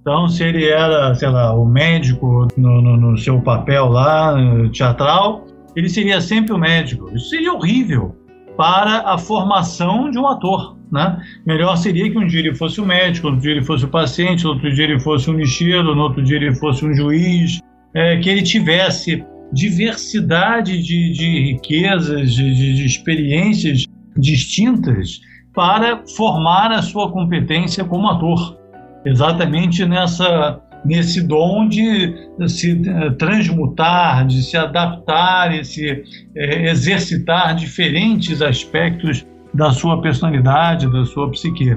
Então, 0.03 0.29
se 0.29 0.45
ele 0.45 0.67
era, 0.67 1.15
sei 1.15 1.31
lá, 1.31 1.55
o 1.55 1.65
médico 1.65 2.47
no, 2.55 2.83
no, 2.83 2.97
no 2.99 3.17
seu 3.17 3.41
papel 3.41 3.87
lá, 3.87 4.37
teatral, 4.75 5.47
ele 5.75 5.89
seria 5.89 6.21
sempre 6.21 6.53
o 6.53 6.59
médico. 6.59 7.11
Isso 7.17 7.31
seria 7.31 7.55
horrível 7.55 8.15
para 8.59 9.11
a 9.11 9.17
formação 9.17 10.11
de 10.11 10.19
um 10.19 10.29
ator. 10.29 10.77
Né? 10.93 11.19
Melhor 11.47 11.77
seria 11.77 12.11
que 12.11 12.19
um 12.19 12.27
dia 12.27 12.41
ele 12.41 12.55
fosse 12.55 12.79
o 12.79 12.85
médico, 12.85 13.29
outro 13.29 13.41
dia 13.41 13.53
ele 13.53 13.65
fosse 13.65 13.87
o 13.87 13.89
paciente, 13.89 14.47
outro 14.47 14.73
dia 14.75 14.85
ele 14.85 15.01
fosse 15.01 15.31
um 15.31 15.35
lixeiro, 15.35 15.95
no 15.95 16.03
outro 16.03 16.23
dia 16.23 16.37
ele 16.37 16.55
fosse 16.55 16.85
um 16.85 16.93
juiz, 16.95 17.59
é, 17.95 18.19
que 18.19 18.29
ele 18.29 18.43
tivesse 18.43 19.25
diversidade 19.53 20.83
de, 20.83 21.13
de 21.13 21.53
riquezas, 21.53 22.33
de, 22.33 22.55
de, 22.55 22.75
de 22.75 22.87
experiências 22.87 23.85
distintas 24.17 25.21
para 25.55 26.03
formar 26.17 26.73
a 26.73 26.83
sua 26.83 27.11
competência 27.11 27.85
como 27.85 28.09
ator. 28.09 28.59
Exatamente 29.05 29.87
nessa 29.87 30.61
nesse 30.87 31.21
dom 31.21 31.69
de 31.69 32.15
se 32.47 32.81
eh, 32.89 33.11
transmutar, 33.19 34.25
de 34.25 34.41
se 34.43 34.57
adaptar 34.57 35.53
e 35.53 35.65
se 35.65 36.05
é, 36.35 36.71
exercitar 36.71 37.57
diferentes 37.57 38.41
aspectos 38.41 39.27
da 39.53 39.73
sua 39.73 40.01
personalidade, 40.01 40.91
da 40.91 41.05
sua 41.05 41.31
psique. 41.31 41.77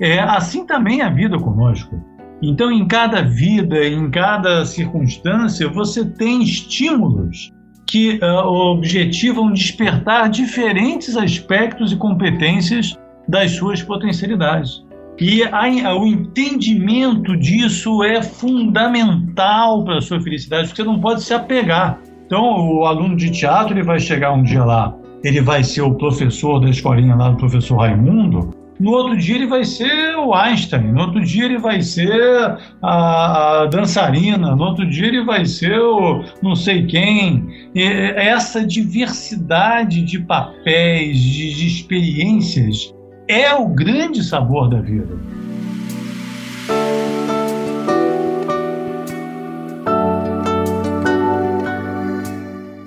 É 0.00 0.18
assim 0.18 0.66
também 0.66 1.02
a 1.02 1.08
vida 1.08 1.38
conosco. 1.38 1.94
Então, 2.42 2.72
em 2.72 2.86
cada 2.88 3.22
vida, 3.22 3.86
em 3.86 4.10
cada 4.10 4.66
circunstância, 4.66 5.68
você 5.68 6.04
tem 6.04 6.42
estímulos 6.42 7.52
que 7.86 8.18
uh, 8.22 8.46
objetivam 8.46 9.52
despertar 9.52 10.28
diferentes 10.28 11.16
aspectos 11.16 11.92
e 11.92 11.96
competências 11.96 12.98
das 13.28 13.52
suas 13.52 13.82
potencialidades. 13.82 14.82
E 15.20 15.44
a, 15.44 15.94
o 15.94 16.06
entendimento 16.06 17.36
disso 17.36 18.02
é 18.02 18.22
fundamental 18.22 19.84
para 19.84 19.98
a 19.98 20.00
sua 20.00 20.20
felicidade, 20.20 20.68
porque 20.68 20.82
você 20.82 20.88
não 20.88 20.98
pode 20.98 21.22
se 21.22 21.32
apegar. 21.32 22.00
Então, 22.26 22.42
o 22.42 22.86
aluno 22.86 23.14
de 23.14 23.30
teatro 23.30 23.74
ele 23.74 23.84
vai 23.84 24.00
chegar 24.00 24.32
um 24.32 24.42
dia 24.42 24.64
lá, 24.64 24.96
ele 25.22 25.40
vai 25.40 25.62
ser 25.62 25.82
o 25.82 25.94
professor 25.94 26.58
da 26.58 26.70
escolinha 26.70 27.14
lá 27.14 27.28
do 27.28 27.36
professor 27.36 27.76
Raimundo, 27.76 28.50
no 28.80 28.90
outro 28.90 29.16
dia 29.16 29.36
ele 29.36 29.46
vai 29.46 29.64
ser 29.64 30.16
o 30.16 30.34
Einstein, 30.34 30.92
no 30.92 31.02
outro 31.02 31.24
dia 31.24 31.44
ele 31.44 31.58
vai 31.58 31.80
ser 31.82 32.58
a, 32.82 33.62
a 33.62 33.66
dançarina, 33.66 34.56
no 34.56 34.64
outro 34.64 34.88
dia 34.88 35.06
ele 35.06 35.24
vai 35.24 35.44
ser 35.46 35.78
o 35.78 36.24
não 36.42 36.54
sei 36.54 36.86
quem. 36.86 37.70
E 37.74 37.82
essa 37.82 38.64
diversidade 38.64 40.02
de 40.02 40.18
papéis, 40.20 41.18
de, 41.18 41.54
de 41.54 41.66
experiências, 41.66 42.92
é 43.28 43.54
o 43.54 43.68
grande 43.68 44.22
sabor 44.22 44.68
da 44.68 44.80
vida. 44.80 45.16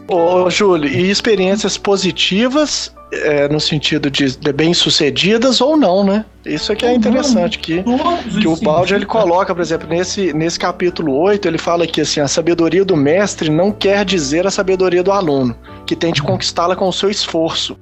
Ô, 0.07 0.49
Júlio, 0.49 0.89
e 0.89 1.09
experiências 1.09 1.77
positivas 1.77 2.94
é, 3.23 3.47
no 3.49 3.59
sentido 3.59 4.09
de, 4.09 4.37
de 4.37 4.53
bem-sucedidas 4.53 5.61
ou 5.61 5.77
não, 5.77 6.03
né? 6.03 6.25
Isso 6.45 6.71
é 6.71 6.75
que 6.75 6.85
é 6.85 6.93
interessante, 6.93 7.57
que, 7.57 7.83
que 8.39 8.47
o 8.47 8.55
Balde 8.57 8.93
ele 8.93 9.05
coloca, 9.05 9.53
por 9.53 9.61
exemplo, 9.61 9.87
nesse, 9.87 10.31
nesse 10.33 10.59
capítulo 10.59 11.17
8, 11.19 11.47
ele 11.47 11.57
fala 11.57 11.87
que 11.87 12.01
assim, 12.01 12.19
a 12.19 12.27
sabedoria 12.27 12.85
do 12.85 12.95
mestre 12.95 13.49
não 13.49 13.71
quer 13.71 14.05
dizer 14.05 14.45
a 14.45 14.51
sabedoria 14.51 15.01
do 15.01 15.11
aluno, 15.11 15.55
que 15.85 15.95
tem 15.95 16.13
de 16.13 16.21
conquistá-la 16.21 16.75
com 16.75 16.87
o 16.87 16.93
seu 16.93 17.09
esforço. 17.09 17.77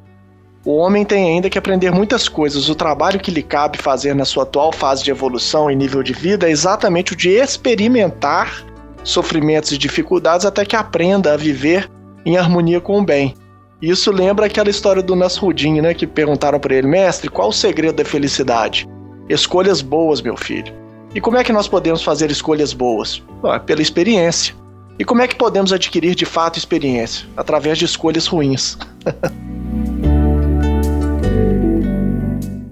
O 0.66 0.78
homem 0.78 1.04
tem 1.04 1.30
ainda 1.30 1.50
que 1.50 1.58
aprender 1.58 1.92
muitas 1.92 2.30
coisas. 2.30 2.70
O 2.70 2.76
trabalho 2.76 3.20
que 3.20 3.32
lhe 3.32 3.44
cabe 3.44 3.78
fazer 3.78 4.16
na 4.16 4.24
sua 4.24 4.44
atual 4.44 4.72
fase 4.72 5.04
de 5.04 5.12
evolução 5.12 5.70
e 5.70 5.76
nível 5.76 6.02
de 6.02 6.14
vida 6.14 6.48
é 6.48 6.52
exatamente 6.52 7.12
o 7.12 7.18
de 7.18 7.30
experimentar 7.32 8.64
sofrimentos 9.04 9.74
e 9.74 9.78
dificuldades 9.78 10.46
até 10.46 10.64
que 10.64 10.78
aprenda 10.78 11.34
a 11.34 11.38
viver 11.38 11.90
em 12.26 12.38
harmonia 12.38 12.80
com 12.80 12.98
o 12.98 13.04
bem. 13.04 13.36
Isso 13.84 14.12
lembra 14.14 14.46
aquela 14.46 14.70
história 14.70 15.04
do 15.04 15.14
Nasrudin, 15.14 15.82
né? 15.82 15.94
Que 15.94 16.08
perguntaram 16.08 16.58
para 16.58 16.74
ele, 16.74 16.88
mestre, 16.88 17.30
qual 17.30 17.50
o 17.50 17.52
segredo 17.52 17.98
da 17.98 18.06
felicidade? 18.06 18.88
Escolhas 19.28 19.82
boas, 19.82 20.22
meu 20.22 20.38
filho. 20.38 20.74
E 21.14 21.20
como 21.20 21.36
é 21.36 21.44
que 21.44 21.52
nós 21.52 21.68
podemos 21.68 22.02
fazer 22.02 22.32
escolhas 22.32 22.72
boas? 22.72 23.22
Ah, 23.44 23.60
pela 23.60 23.82
experiência. 23.82 24.56
E 24.98 25.04
como 25.04 25.22
é 25.22 25.28
que 25.28 25.36
podemos 25.36 25.74
adquirir 25.74 26.16
de 26.16 26.24
fato 26.24 26.58
experiência? 26.58 27.28
Através 27.36 27.78
de 27.78 27.84
escolhas 27.84 28.26
ruins. 28.26 28.78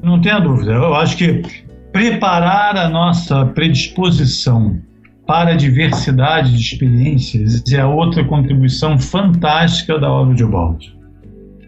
Não 0.02 0.22
tenha 0.22 0.40
dúvida. 0.40 0.72
Eu 0.72 0.96
acho 0.96 1.18
que 1.18 1.42
preparar 1.92 2.78
a 2.78 2.88
nossa 2.88 3.48
predisposição 3.48 4.80
para 5.28 5.52
a 5.52 5.58
diversidade 5.58 6.54
de 6.54 6.62
experiências 6.62 7.62
é 7.70 7.84
outra 7.84 8.24
contribuição 8.24 8.98
fantástica 8.98 10.00
da 10.00 10.10
obra 10.10 10.34
de 10.36 10.46
Baldi. 10.46 11.01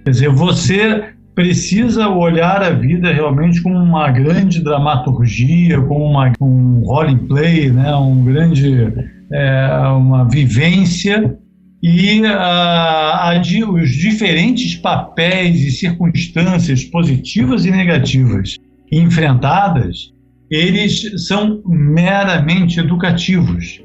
Quer 0.03 0.11
dizer, 0.11 0.29
você 0.29 1.13
precisa 1.33 2.09
olhar 2.09 2.61
a 2.61 2.69
vida 2.71 3.11
realmente 3.11 3.61
como 3.61 3.75
uma 3.75 4.11
grande 4.11 4.61
dramaturgia, 4.61 5.81
como 5.81 6.05
uma, 6.05 6.31
um 6.39 6.81
role 6.85 7.15
play, 7.15 7.71
né? 7.71 7.95
um 7.95 8.23
grande, 8.23 8.93
é, 9.31 9.67
uma 9.95 10.29
vivência 10.29 11.37
e 11.81 12.25
a, 12.25 13.31
a, 13.31 13.41
os 13.69 13.89
diferentes 13.89 14.75
papéis 14.75 15.61
e 15.61 15.71
circunstâncias 15.71 16.83
positivas 16.85 17.65
e 17.65 17.71
negativas 17.71 18.57
enfrentadas, 18.91 20.13
eles 20.49 21.27
são 21.27 21.61
meramente 21.65 22.79
educativos 22.79 23.83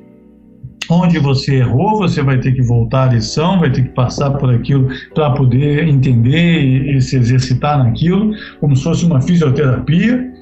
onde 0.90 1.18
você 1.18 1.56
errou, 1.56 1.98
você 1.98 2.22
vai 2.22 2.38
ter 2.38 2.52
que 2.52 2.62
voltar 2.62 3.08
à 3.08 3.12
lição, 3.14 3.60
vai 3.60 3.70
ter 3.70 3.82
que 3.82 3.90
passar 3.90 4.30
por 4.32 4.52
aquilo 4.52 4.88
para 5.14 5.30
poder 5.32 5.86
entender 5.86 6.60
e, 6.60 6.96
e, 6.96 7.00
se 7.02 7.16
exercitar 7.16 7.78
naquilo, 7.78 8.32
como 8.60 8.74
se 8.74 8.84
fosse 8.84 9.04
uma 9.04 9.20
fisioterapia. 9.20 10.32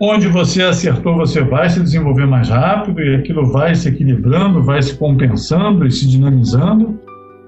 Onde 0.00 0.26
você 0.26 0.62
acertou, 0.62 1.16
você 1.16 1.40
vai 1.42 1.70
se 1.70 1.80
desenvolver 1.80 2.26
mais 2.26 2.48
rápido 2.48 3.00
e 3.00 3.14
aquilo 3.14 3.46
vai 3.52 3.74
se 3.74 3.88
equilibrando, 3.88 4.62
vai 4.62 4.82
se 4.82 4.96
compensando 4.98 5.86
e 5.86 5.90
se 5.90 6.08
dinamizando. 6.08 6.98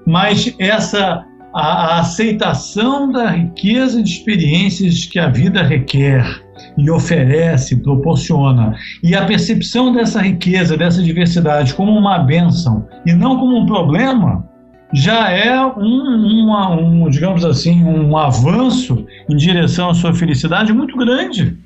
Mas 0.05 0.55
essa 0.57 1.25
a, 1.53 1.95
a 1.95 1.99
aceitação 1.99 3.11
da 3.11 3.31
riqueza 3.31 4.01
de 4.01 4.09
experiências 4.09 5.05
que 5.05 5.19
a 5.19 5.27
vida 5.27 5.61
requer 5.61 6.46
e 6.77 6.89
oferece, 6.91 7.75
proporciona. 7.77 8.75
E 9.01 9.15
a 9.15 9.25
percepção 9.25 9.91
dessa 9.91 10.21
riqueza, 10.21 10.77
dessa 10.77 11.01
diversidade 11.01 11.73
como 11.73 11.91
uma 11.91 12.19
bênção 12.19 12.87
e 13.05 13.13
não 13.13 13.37
como 13.37 13.57
um 13.57 13.65
problema, 13.65 14.47
já 14.93 15.29
é 15.29 15.59
um, 15.65 16.43
uma, 16.43 16.71
um, 16.71 17.09
digamos 17.09 17.43
assim, 17.43 17.83
um 17.83 18.15
avanço 18.15 19.05
em 19.29 19.35
direção 19.35 19.89
à 19.89 19.93
sua 19.93 20.13
felicidade 20.13 20.71
muito 20.71 20.95
grande, 20.97 21.57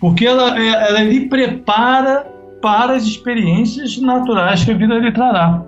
porque 0.00 0.26
ela, 0.26 0.58
ela 0.60 1.02
lhe 1.02 1.28
prepara 1.28 2.26
para 2.60 2.94
as 2.94 3.04
experiências 3.04 3.98
naturais 3.98 4.64
que 4.64 4.70
a 4.72 4.74
vida 4.74 4.98
lhe 4.98 5.12
trará. 5.12 5.62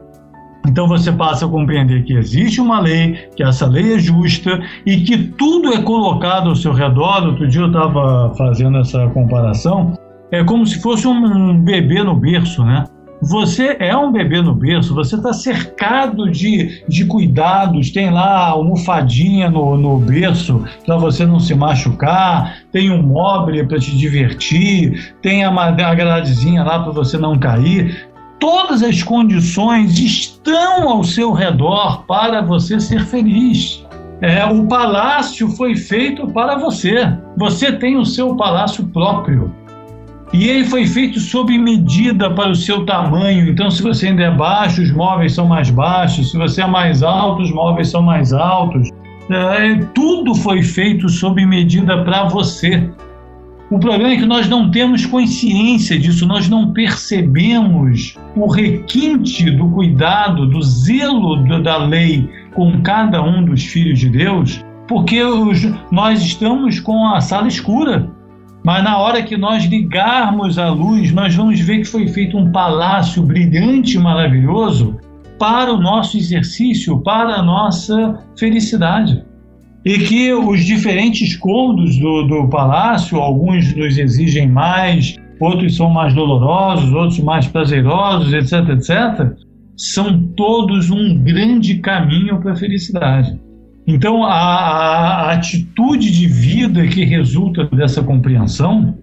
Então 0.70 0.86
você 0.86 1.10
passa 1.10 1.46
a 1.46 1.48
compreender 1.48 2.04
que 2.04 2.12
existe 2.12 2.60
uma 2.60 2.78
lei, 2.78 3.28
que 3.34 3.42
essa 3.42 3.66
lei 3.66 3.94
é 3.94 3.98
justa 3.98 4.60
e 4.86 4.98
que 4.98 5.18
tudo 5.18 5.74
é 5.74 5.82
colocado 5.82 6.48
ao 6.48 6.54
seu 6.54 6.72
redor. 6.72 7.26
Outro 7.26 7.48
dia 7.48 7.62
eu 7.62 7.66
estava 7.66 8.32
fazendo 8.36 8.78
essa 8.78 9.08
comparação. 9.08 9.98
É 10.30 10.44
como 10.44 10.64
se 10.64 10.80
fosse 10.80 11.08
um 11.08 11.60
bebê 11.60 12.04
no 12.04 12.14
berço, 12.14 12.64
né? 12.64 12.84
Você 13.22 13.76
é 13.80 13.94
um 13.94 14.10
bebê 14.10 14.40
no 14.40 14.54
berço, 14.54 14.94
você 14.94 15.16
está 15.16 15.32
cercado 15.34 16.30
de, 16.30 16.82
de 16.88 17.04
cuidados, 17.04 17.90
tem 17.90 18.10
lá 18.10 18.46
a 18.46 18.48
almofadinha 18.50 19.50
no, 19.50 19.76
no 19.76 19.98
berço 19.98 20.64
para 20.86 20.96
você 20.96 21.26
não 21.26 21.38
se 21.38 21.54
machucar, 21.54 22.60
tem 22.72 22.90
um 22.90 23.02
móvel 23.02 23.66
para 23.68 23.78
te 23.78 23.94
divertir, 23.94 25.14
tem 25.20 25.44
a, 25.44 25.50
a 25.50 25.94
gradezinha 25.94 26.62
lá 26.62 26.82
para 26.82 26.92
você 26.92 27.18
não 27.18 27.38
cair 27.38 28.08
todas 28.40 28.82
as 28.82 29.02
condições 29.02 29.98
estão 29.98 30.88
ao 30.88 31.04
seu 31.04 31.32
redor 31.32 32.04
para 32.06 32.40
você 32.40 32.80
ser 32.80 33.04
feliz. 33.04 33.86
É, 34.22 34.44
o 34.44 34.66
palácio 34.66 35.48
foi 35.50 35.76
feito 35.76 36.26
para 36.28 36.58
você. 36.58 37.16
Você 37.36 37.72
tem 37.72 37.96
o 37.96 38.04
seu 38.04 38.34
palácio 38.34 38.84
próprio. 38.88 39.54
E 40.32 40.48
ele 40.48 40.64
foi 40.64 40.86
feito 40.86 41.18
sob 41.18 41.56
medida 41.58 42.30
para 42.30 42.50
o 42.50 42.54
seu 42.54 42.84
tamanho. 42.86 43.48
Então, 43.48 43.70
se 43.70 43.82
você 43.82 44.08
ainda 44.08 44.22
é 44.24 44.30
baixo, 44.30 44.82
os 44.82 44.92
móveis 44.92 45.34
são 45.34 45.46
mais 45.46 45.70
baixos. 45.70 46.30
Se 46.30 46.38
você 46.38 46.62
é 46.62 46.66
mais 46.66 47.02
alto, 47.02 47.42
os 47.42 47.52
móveis 47.52 47.88
são 47.88 48.02
mais 48.02 48.32
altos. 48.32 48.88
É, 49.30 49.76
tudo 49.94 50.34
foi 50.34 50.62
feito 50.62 51.08
sob 51.08 51.44
medida 51.44 52.04
para 52.04 52.24
você. 52.28 52.88
O 53.70 53.78
problema 53.78 54.14
é 54.14 54.16
que 54.16 54.26
nós 54.26 54.48
não 54.48 54.68
temos 54.68 55.06
consciência 55.06 55.96
disso, 55.96 56.26
nós 56.26 56.48
não 56.48 56.72
percebemos 56.72 58.16
o 58.34 58.48
requinte 58.48 59.48
do 59.48 59.70
cuidado, 59.70 60.44
do 60.44 60.60
zelo 60.60 61.36
da 61.62 61.76
lei 61.76 62.28
com 62.52 62.82
cada 62.82 63.22
um 63.22 63.44
dos 63.44 63.62
filhos 63.62 64.00
de 64.00 64.08
Deus, 64.08 64.60
porque 64.88 65.22
os, 65.22 65.62
nós 65.92 66.20
estamos 66.20 66.80
com 66.80 67.06
a 67.06 67.20
sala 67.20 67.46
escura. 67.46 68.10
Mas 68.64 68.82
na 68.82 68.98
hora 68.98 69.22
que 69.22 69.36
nós 69.36 69.64
ligarmos 69.64 70.58
a 70.58 70.68
luz, 70.68 71.12
nós 71.12 71.32
vamos 71.36 71.60
ver 71.60 71.78
que 71.78 71.84
foi 71.84 72.08
feito 72.08 72.36
um 72.36 72.50
palácio 72.50 73.22
brilhante 73.22 73.96
e 73.96 74.00
maravilhoso 74.00 74.98
para 75.38 75.72
o 75.72 75.80
nosso 75.80 76.18
exercício, 76.18 76.98
para 76.98 77.36
a 77.36 77.42
nossa 77.42 78.18
felicidade 78.36 79.29
e 79.84 79.98
que 79.98 80.32
os 80.32 80.64
diferentes 80.64 81.36
cômodos 81.36 81.98
do, 81.98 82.24
do 82.24 82.48
palácio, 82.48 83.18
alguns 83.18 83.74
nos 83.74 83.96
exigem 83.96 84.48
mais, 84.48 85.16
outros 85.40 85.76
são 85.76 85.88
mais 85.90 86.12
dolorosos, 86.14 86.92
outros 86.92 87.20
mais 87.20 87.46
prazerosos, 87.46 88.32
etc, 88.32 88.68
etc, 88.70 89.32
são 89.76 90.22
todos 90.36 90.90
um 90.90 91.18
grande 91.22 91.78
caminho 91.78 92.38
para 92.40 92.52
a 92.52 92.56
felicidade. 92.56 93.40
Então, 93.86 94.22
a, 94.24 94.32
a, 94.32 95.32
atitude 95.32 96.10
de 96.10 96.26
vida 96.26 96.86
que 96.86 97.04
resulta 97.04 97.64
dessa 97.64 98.02
compreensão 98.02 98.98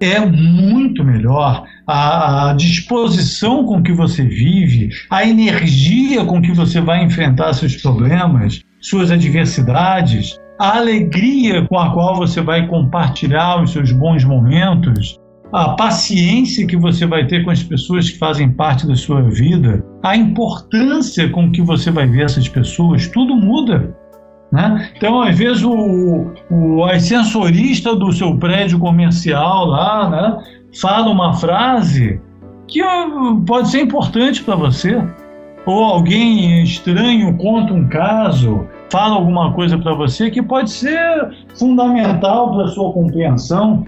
é 0.00 0.18
muito 0.24 1.04
melhor. 1.04 1.64
A, 1.86 2.50
a 2.50 2.52
disposição 2.54 3.64
com 3.64 3.82
que 3.82 3.92
você 3.92 4.24
vive, 4.24 4.88
a 5.10 5.24
energia 5.28 6.24
com 6.24 6.40
que 6.40 6.52
você 6.52 6.80
vai 6.80 7.04
enfrentar 7.04 7.52
seus 7.52 7.76
problemas, 7.76 8.62
suas 8.80 9.10
adversidades, 9.10 10.38
a 10.58 10.76
alegria 10.76 11.66
com 11.66 11.78
a 11.78 11.92
qual 11.92 12.16
você 12.16 12.40
vai 12.40 12.66
compartilhar 12.66 13.62
os 13.62 13.72
seus 13.72 13.92
bons 13.92 14.24
momentos, 14.24 15.18
a 15.52 15.70
paciência 15.70 16.66
que 16.66 16.76
você 16.76 17.06
vai 17.06 17.26
ter 17.26 17.44
com 17.44 17.50
as 17.50 17.62
pessoas 17.62 18.10
que 18.10 18.18
fazem 18.18 18.52
parte 18.52 18.86
da 18.86 18.94
sua 18.94 19.22
vida, 19.22 19.84
a 20.02 20.16
importância 20.16 21.28
com 21.30 21.50
que 21.50 21.60
você 21.60 21.90
vai 21.90 22.06
ver 22.06 22.24
essas 22.24 22.48
pessoas, 22.48 23.08
tudo 23.08 23.34
muda. 23.34 23.96
Né? 24.52 24.90
Então, 24.96 25.20
às 25.22 25.36
vezes, 25.36 25.62
o, 25.62 26.32
o 26.50 26.84
ascensorista 26.84 27.94
do 27.94 28.12
seu 28.12 28.36
prédio 28.36 28.78
comercial 28.78 29.66
lá 29.66 30.10
né, 30.10 30.38
fala 30.80 31.08
uma 31.08 31.32
frase 31.34 32.20
que 32.68 32.80
pode 33.46 33.70
ser 33.70 33.80
importante 33.80 34.42
para 34.42 34.56
você. 34.56 35.02
Ou 35.66 35.84
alguém 35.84 36.62
estranho 36.62 37.36
conta 37.36 37.72
um 37.72 37.86
caso, 37.88 38.66
fala 38.90 39.16
alguma 39.16 39.52
coisa 39.52 39.78
para 39.78 39.94
você 39.94 40.30
que 40.30 40.42
pode 40.42 40.70
ser 40.70 41.30
fundamental 41.54 42.54
para 42.54 42.68
sua 42.68 42.92
compreensão 42.92 43.84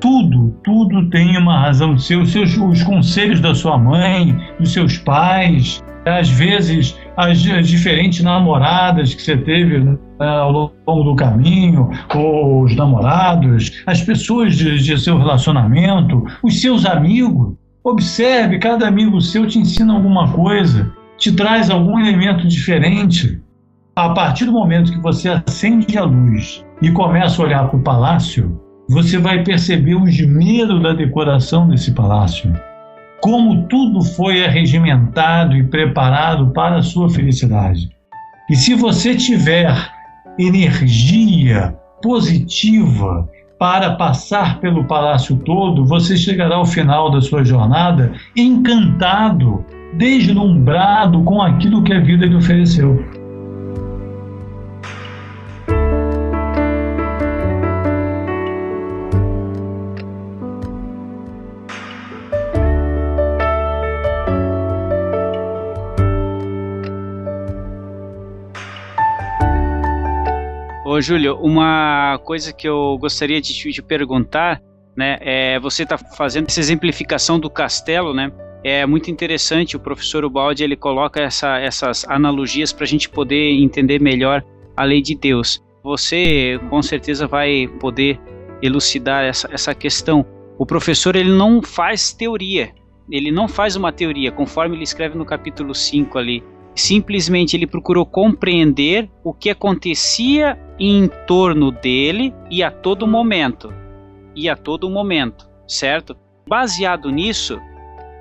tudo, 0.00 0.56
tudo 0.64 1.08
tem 1.10 1.36
uma 1.36 1.60
razão 1.60 1.94
de 1.94 2.02
ser. 2.02 2.16
Os, 2.16 2.32
seus, 2.32 2.56
os 2.56 2.82
conselhos 2.82 3.40
da 3.40 3.54
sua 3.54 3.78
mãe, 3.78 4.36
dos 4.58 4.72
seus 4.72 4.96
pais, 4.98 5.82
às 6.06 6.28
vezes 6.30 6.98
as, 7.16 7.46
as 7.46 7.68
diferentes 7.68 8.22
namoradas 8.22 9.14
que 9.14 9.22
você 9.22 9.36
teve 9.36 9.78
né, 9.78 9.96
ao 10.18 10.72
longo 10.86 11.04
do 11.04 11.14
caminho, 11.14 11.90
ou 12.14 12.62
os 12.62 12.74
namorados, 12.74 13.82
as 13.86 14.02
pessoas 14.02 14.56
de, 14.56 14.78
de 14.78 14.98
seu 14.98 15.18
relacionamento, 15.18 16.24
os 16.42 16.60
seus 16.60 16.86
amigos. 16.86 17.59
Observe, 17.82 18.58
cada 18.58 18.86
amigo 18.86 19.22
seu 19.22 19.46
te 19.46 19.58
ensina 19.58 19.94
alguma 19.94 20.30
coisa, 20.32 20.92
te 21.16 21.32
traz 21.32 21.70
algum 21.70 21.98
elemento 21.98 22.46
diferente. 22.46 23.40
A 23.96 24.10
partir 24.10 24.44
do 24.44 24.52
momento 24.52 24.92
que 24.92 25.00
você 25.00 25.30
acende 25.30 25.96
a 25.96 26.04
luz 26.04 26.62
e 26.82 26.90
começa 26.90 27.40
a 27.40 27.44
olhar 27.46 27.68
para 27.68 27.78
o 27.78 27.82
palácio, 27.82 28.60
você 28.86 29.16
vai 29.16 29.42
perceber 29.42 29.94
o 29.94 30.06
esmero 30.06 30.78
da 30.78 30.92
decoração 30.92 31.68
desse 31.68 31.92
palácio. 31.92 32.52
Como 33.22 33.66
tudo 33.66 34.04
foi 34.04 34.44
arregimentado 34.44 35.56
e 35.56 35.64
preparado 35.64 36.50
para 36.50 36.78
a 36.78 36.82
sua 36.82 37.08
felicidade. 37.08 37.88
E 38.50 38.56
se 38.56 38.74
você 38.74 39.14
tiver 39.14 39.74
energia 40.38 41.74
positiva 42.02 43.26
para 43.60 43.90
passar 43.90 44.58
pelo 44.58 44.84
palácio 44.84 45.36
todo, 45.44 45.84
você 45.84 46.16
chegará 46.16 46.56
ao 46.56 46.64
final 46.64 47.10
da 47.10 47.20
sua 47.20 47.44
jornada 47.44 48.10
encantado, 48.34 49.62
deslumbrado 49.98 51.22
com 51.24 51.42
aquilo 51.42 51.82
que 51.82 51.92
a 51.92 52.00
vida 52.00 52.24
lhe 52.24 52.34
ofereceu. 52.34 53.04
Júlio, 71.00 71.36
uma 71.40 72.18
coisa 72.24 72.52
que 72.52 72.68
eu 72.68 72.96
gostaria 72.98 73.40
de 73.40 73.54
te 73.54 73.82
perguntar, 73.82 74.60
né, 74.96 75.18
é 75.20 75.60
você 75.60 75.84
está 75.84 75.96
fazendo 75.96 76.48
essa 76.48 76.60
exemplificação 76.60 77.38
do 77.38 77.48
castelo, 77.48 78.12
né? 78.12 78.32
É 78.62 78.84
muito 78.84 79.10
interessante. 79.10 79.76
O 79.76 79.80
professor 79.80 80.24
Ubaldi 80.24 80.64
ele 80.64 80.76
coloca 80.76 81.20
essa, 81.20 81.58
essas 81.58 82.04
analogias 82.08 82.72
para 82.72 82.84
a 82.84 82.88
gente 82.88 83.08
poder 83.08 83.52
entender 83.52 84.00
melhor 84.00 84.44
a 84.76 84.84
lei 84.84 85.00
de 85.00 85.14
Deus. 85.14 85.62
Você 85.82 86.60
com 86.68 86.82
certeza 86.82 87.26
vai 87.26 87.66
poder 87.80 88.20
elucidar 88.62 89.24
essa, 89.24 89.48
essa 89.52 89.74
questão. 89.74 90.26
O 90.58 90.66
professor 90.66 91.16
ele 91.16 91.32
não 91.32 91.62
faz 91.62 92.12
teoria, 92.12 92.70
ele 93.10 93.30
não 93.30 93.48
faz 93.48 93.76
uma 93.76 93.90
teoria, 93.90 94.30
conforme 94.30 94.76
ele 94.76 94.84
escreve 94.84 95.16
no 95.16 95.24
capítulo 95.24 95.74
5 95.74 96.18
ali. 96.18 96.44
Simplesmente 96.74 97.56
ele 97.56 97.66
procurou 97.66 98.04
compreender 98.04 99.10
o 99.24 99.32
que 99.32 99.50
acontecia 99.50 100.58
em 100.80 101.08
torno 101.26 101.70
dele 101.70 102.32
e 102.50 102.62
a 102.62 102.70
todo 102.70 103.06
momento. 103.06 103.72
E 104.34 104.48
a 104.48 104.56
todo 104.56 104.88
momento, 104.88 105.46
certo? 105.68 106.16
Baseado 106.48 107.10
nisso, 107.10 107.60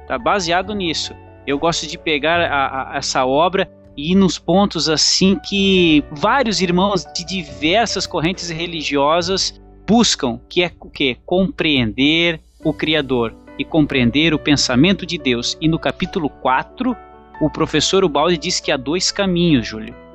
tá 0.05 0.17
baseado 0.17 0.73
nisso. 0.73 1.15
Eu 1.47 1.57
gosto 1.57 1.87
de 1.87 1.97
pegar 1.97 2.41
a, 2.41 2.93
a, 2.93 2.97
essa 2.97 3.25
obra 3.25 3.71
e 3.95 4.11
ir 4.11 4.15
nos 4.15 4.37
pontos 4.37 4.89
assim 4.89 5.39
que 5.39 6.03
vários 6.11 6.61
irmãos 6.61 7.05
de 7.15 7.25
diversas 7.25 8.05
correntes 8.05 8.49
religiosas 8.49 9.59
buscam, 9.87 10.39
que 10.49 10.63
é 10.63 10.71
o 10.79 10.89
que? 10.89 11.17
Compreender 11.25 12.41
o 12.63 12.73
Criador 12.73 13.33
e 13.57 13.63
compreender 13.63 14.33
o 14.33 14.39
pensamento 14.39 15.05
de 15.05 15.17
Deus. 15.17 15.57
E 15.61 15.67
no 15.67 15.79
capítulo 15.79 16.29
4, 16.29 16.95
o 17.41 17.49
professor 17.49 18.03
Ubaldi 18.03 18.37
diz 18.37 18.59
que 18.59 18.71
há 18.71 18.77
dois 18.77 19.11
caminhos, 19.11 19.67
Júlio. 19.67 20.08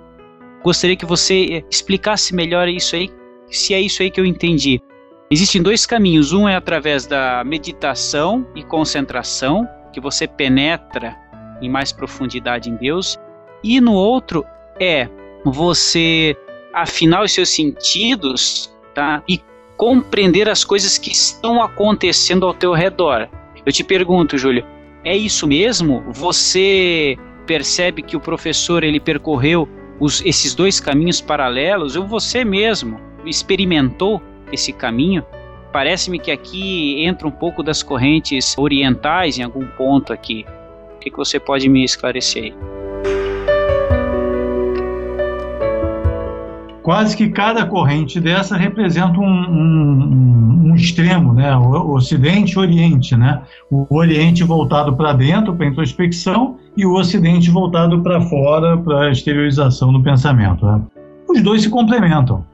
Gostaria 0.65 0.97
que 0.97 1.05
você 1.05 1.47
eh, 1.51 1.65
explicasse 1.71 2.35
melhor 2.35 2.67
isso 2.69 2.97
aí, 2.97 3.11
se 3.51 3.75
é 3.75 3.81
isso 3.81 4.03
aí 4.03 4.11
que 4.11 4.19
eu 4.19 4.25
entendi. 4.25 4.81
Existem 5.31 5.61
dois 5.61 5.85
caminhos. 5.85 6.33
Um 6.33 6.49
é 6.49 6.57
através 6.57 7.07
da 7.07 7.45
meditação 7.45 8.47
e 8.55 8.63
concentração, 8.63 9.69
que 9.93 10.01
você 10.01 10.27
penetra 10.27 11.17
em 11.61 11.69
mais 11.69 11.93
profundidade 11.93 12.71
em 12.71 12.77
Deus. 12.77 13.19
E 13.63 13.81
no 13.81 13.93
outro 13.93 14.45
é 14.81 15.09
você 15.45 16.37
afinar 16.73 17.23
os 17.23 17.33
seus 17.33 17.51
sentidos 17.51 18.75
tá? 18.95 19.23
e 19.29 19.41
compreender 19.77 20.49
as 20.49 20.65
coisas 20.65 20.99
que 20.99 21.11
estão 21.11 21.63
acontecendo 21.63 22.47
ao 22.47 22.55
teu 22.55 22.73
redor. 22.73 23.29
Eu 23.67 23.73
te 23.73 23.85
pergunto, 23.85 24.39
Júlio, 24.39 24.65
é 25.05 25.17
isso 25.17 25.47
mesmo? 25.47 26.05
Você 26.09 27.17
percebe 27.47 28.03
que 28.03 28.17
o 28.17 28.21
professor 28.21 28.83
ele 28.83 29.01
percorreu 29.01 29.69
os, 30.01 30.25
esses 30.25 30.55
dois 30.55 30.81
caminhos 30.81 31.21
paralelos? 31.21 31.97
Ou 31.97 32.07
você 32.07 32.45
mesmo 32.45 32.99
experimentou 33.25 34.23
esse 34.53 34.73
caminho? 34.73 35.25
Parece-me 35.73 36.19
que 36.19 36.31
aqui 36.31 37.03
entra 37.05 37.27
um 37.27 37.33
pouco 37.33 37.63
das 37.63 37.83
correntes 37.83 38.57
orientais 38.57 39.39
em 39.39 39.43
algum 39.43 39.67
ponto 39.67 40.13
aqui. 40.13 40.45
O 40.97 40.99
que, 41.01 41.11
que 41.11 41.17
você 41.17 41.41
pode 41.41 41.69
me 41.69 41.85
esclarecer 41.85 42.45
aí? 42.45 42.55
quase 46.85 47.17
que 47.17 47.31
cada 47.31 47.65
corrente 47.65 48.21
dessa 48.21 48.59
representa 48.59 49.19
um, 49.19 49.25
um, 49.25 50.67
um 50.67 50.75
extremo, 50.77 51.33
né? 51.33 51.57
O 51.57 51.95
Ocidente 51.95 52.53
e 52.53 52.59
Oriente, 52.59 53.17
né? 53.17 53.41
O 53.71 53.87
Oriente 53.97 54.45
voltado 54.45 54.95
para 54.95 55.15
dentro, 55.15 55.55
para 55.57 55.67
introspecção, 55.67 56.59
e 56.77 56.85
o 56.85 56.95
Ocidente 56.95 57.51
voltado 57.51 58.03
para 58.03 58.21
fora, 58.21 58.77
para 58.77 59.07
a 59.07 59.11
exteriorização 59.11 59.93
do 59.93 60.03
pensamento. 60.03 60.67
Né? 60.67 60.81
Os 61.29 61.43
dois 61.43 61.63
se 61.63 61.71
complementam. 61.71 62.45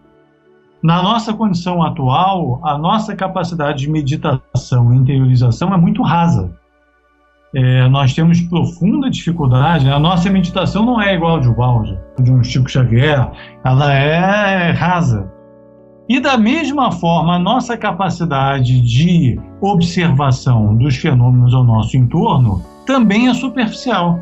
Na 0.82 1.02
nossa 1.02 1.34
condição 1.34 1.82
atual, 1.82 2.60
a 2.64 2.78
nossa 2.78 3.14
capacidade 3.14 3.80
de 3.80 3.90
meditação 3.90 4.92
e 4.94 4.96
interiorização 4.96 5.72
é 5.74 5.76
muito 5.76 6.02
rasa. 6.02 6.50
É, 7.54 7.88
nós 7.88 8.14
temos 8.14 8.40
profunda 8.42 9.10
dificuldade. 9.10 9.84
Né? 9.84 9.92
A 9.92 9.98
nossa 9.98 10.30
meditação 10.30 10.84
não 10.84 11.00
é 11.00 11.14
igual 11.14 11.40
de 11.40 11.48
Ubaldi, 11.48 11.98
de 12.20 12.30
um 12.32 12.42
Chico 12.42 12.70
Xavier, 12.70 13.30
ela 13.64 13.92
é 13.92 14.70
rasa. 14.70 15.30
E 16.08 16.18
da 16.18 16.36
mesma 16.36 16.90
forma, 16.90 17.36
a 17.36 17.38
nossa 17.38 17.76
capacidade 17.76 18.80
de 18.80 19.38
observação 19.60 20.74
dos 20.76 20.96
fenômenos 20.96 21.54
ao 21.54 21.62
nosso 21.62 21.96
entorno 21.96 22.62
também 22.90 23.28
é 23.28 23.34
superficial. 23.34 24.20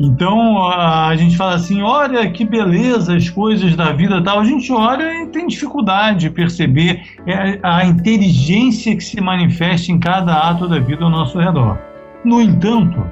Então 0.00 0.66
a 0.66 1.14
gente 1.16 1.36
fala 1.36 1.56
assim: 1.56 1.82
olha 1.82 2.30
que 2.30 2.46
beleza 2.46 3.14
as 3.14 3.28
coisas 3.28 3.76
da 3.76 3.92
vida 3.92 4.22
tal. 4.24 4.40
A 4.40 4.44
gente 4.44 4.72
olha 4.72 5.22
e 5.22 5.26
tem 5.26 5.46
dificuldade 5.46 6.20
de 6.20 6.30
perceber 6.30 7.02
é, 7.26 7.60
a 7.62 7.84
inteligência 7.84 8.96
que 8.96 9.04
se 9.04 9.20
manifesta 9.20 9.92
em 9.92 10.00
cada 10.00 10.34
ato 10.34 10.66
da 10.66 10.78
vida 10.78 11.04
ao 11.04 11.10
nosso 11.10 11.38
redor. 11.38 11.78
No 12.24 12.40
entanto, 12.40 13.04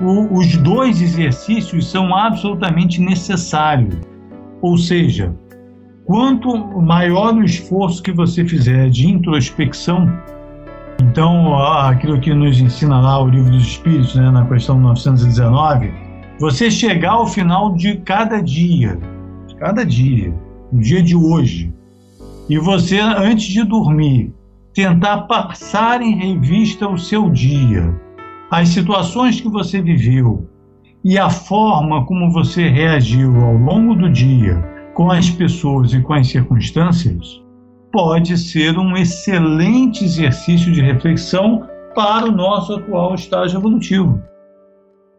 o, 0.00 0.38
os 0.38 0.56
dois 0.56 1.02
exercícios 1.02 1.90
são 1.90 2.16
absolutamente 2.16 2.98
necessários. 3.02 3.94
Ou 4.62 4.78
seja, 4.78 5.34
quanto 6.06 6.56
maior 6.80 7.34
o 7.34 7.44
esforço 7.44 8.02
que 8.02 8.12
você 8.12 8.46
fizer 8.46 8.88
de 8.88 9.06
introspecção, 9.06 10.10
então 11.00 11.58
aquilo 11.58 12.20
que 12.20 12.32
nos 12.34 12.60
ensina 12.60 13.00
lá 13.00 13.22
o 13.22 13.28
livro 13.28 13.50
dos 13.50 13.64
Espíritos, 13.64 14.14
né, 14.14 14.30
na 14.30 14.46
questão 14.46 14.78
919, 14.78 15.92
você 16.38 16.70
chegar 16.70 17.12
ao 17.12 17.26
final 17.26 17.74
de 17.74 17.96
cada 17.98 18.40
dia 18.40 18.98
cada 19.60 19.84
dia, 19.84 20.34
no 20.72 20.80
dia 20.80 21.02
de 21.02 21.14
hoje, 21.14 21.72
e 22.48 22.58
você, 22.58 22.98
antes 22.98 23.46
de 23.46 23.62
dormir, 23.62 24.34
tentar 24.74 25.22
passar 25.22 26.00
em 26.00 26.16
revista 26.16 26.88
o 26.88 26.98
seu 26.98 27.28
dia, 27.28 27.94
as 28.50 28.70
situações 28.70 29.40
que 29.40 29.48
você 29.48 29.82
viveu 29.82 30.48
e 31.04 31.18
a 31.18 31.28
forma 31.28 32.04
como 32.06 32.32
você 32.32 32.68
reagiu 32.68 33.36
ao 33.44 33.54
longo 33.54 33.94
do 33.94 34.10
dia 34.10 34.56
com 34.94 35.10
as 35.10 35.30
pessoas 35.30 35.92
e 35.92 36.00
com 36.00 36.14
as 36.14 36.28
circunstâncias, 36.28 37.42
pode 37.92 38.36
ser 38.38 38.78
um 38.78 38.96
excelente 38.96 40.04
exercício 40.04 40.72
de 40.72 40.80
reflexão 40.80 41.68
para 41.94 42.26
o 42.26 42.32
nosso 42.32 42.74
atual 42.74 43.14
estágio 43.14 43.58
evolutivo. 43.58 44.22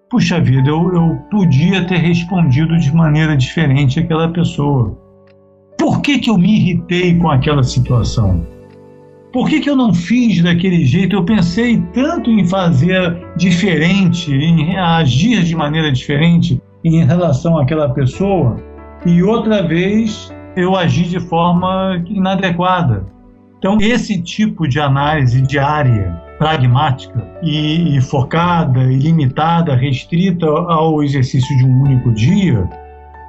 Puxa 0.09 0.39
vida, 0.41 0.69
eu, 0.69 0.93
eu 0.93 1.15
podia 1.29 1.85
ter 1.85 1.97
respondido 1.97 2.77
de 2.77 2.93
maneira 2.93 3.35
diferente 3.35 3.99
àquela 3.99 4.29
pessoa. 4.29 4.97
Por 5.77 6.01
que, 6.01 6.19
que 6.19 6.29
eu 6.29 6.37
me 6.37 6.55
irritei 6.55 7.17
com 7.17 7.29
aquela 7.29 7.63
situação? 7.63 8.45
Por 9.31 9.47
que, 9.47 9.61
que 9.61 9.69
eu 9.69 9.75
não 9.75 9.93
fiz 9.93 10.43
daquele 10.43 10.85
jeito? 10.85 11.15
Eu 11.15 11.23
pensei 11.23 11.81
tanto 11.93 12.29
em 12.29 12.45
fazer 12.45 13.17
diferente, 13.37 14.33
em 14.33 14.77
agir 14.77 15.43
de 15.43 15.55
maneira 15.55 15.91
diferente 15.91 16.61
em 16.83 17.05
relação 17.05 17.57
àquela 17.57 17.89
pessoa, 17.89 18.57
e 19.05 19.23
outra 19.23 19.63
vez 19.63 20.33
eu 20.55 20.75
agi 20.75 21.03
de 21.03 21.19
forma 21.19 22.03
inadequada. 22.07 23.05
Então, 23.57 23.77
esse 23.79 24.21
tipo 24.21 24.67
de 24.67 24.79
análise 24.79 25.39
diária, 25.41 26.19
pragmática 26.39 27.23
e, 27.43 27.95
e 27.95 28.01
focada, 28.01 28.81
e 28.91 28.97
limitada, 28.97 29.75
restrita 29.75 30.47
ao 30.47 31.03
exercício 31.03 31.55
de 31.57 31.63
um 31.63 31.83
único 31.83 32.11
dia, 32.11 32.67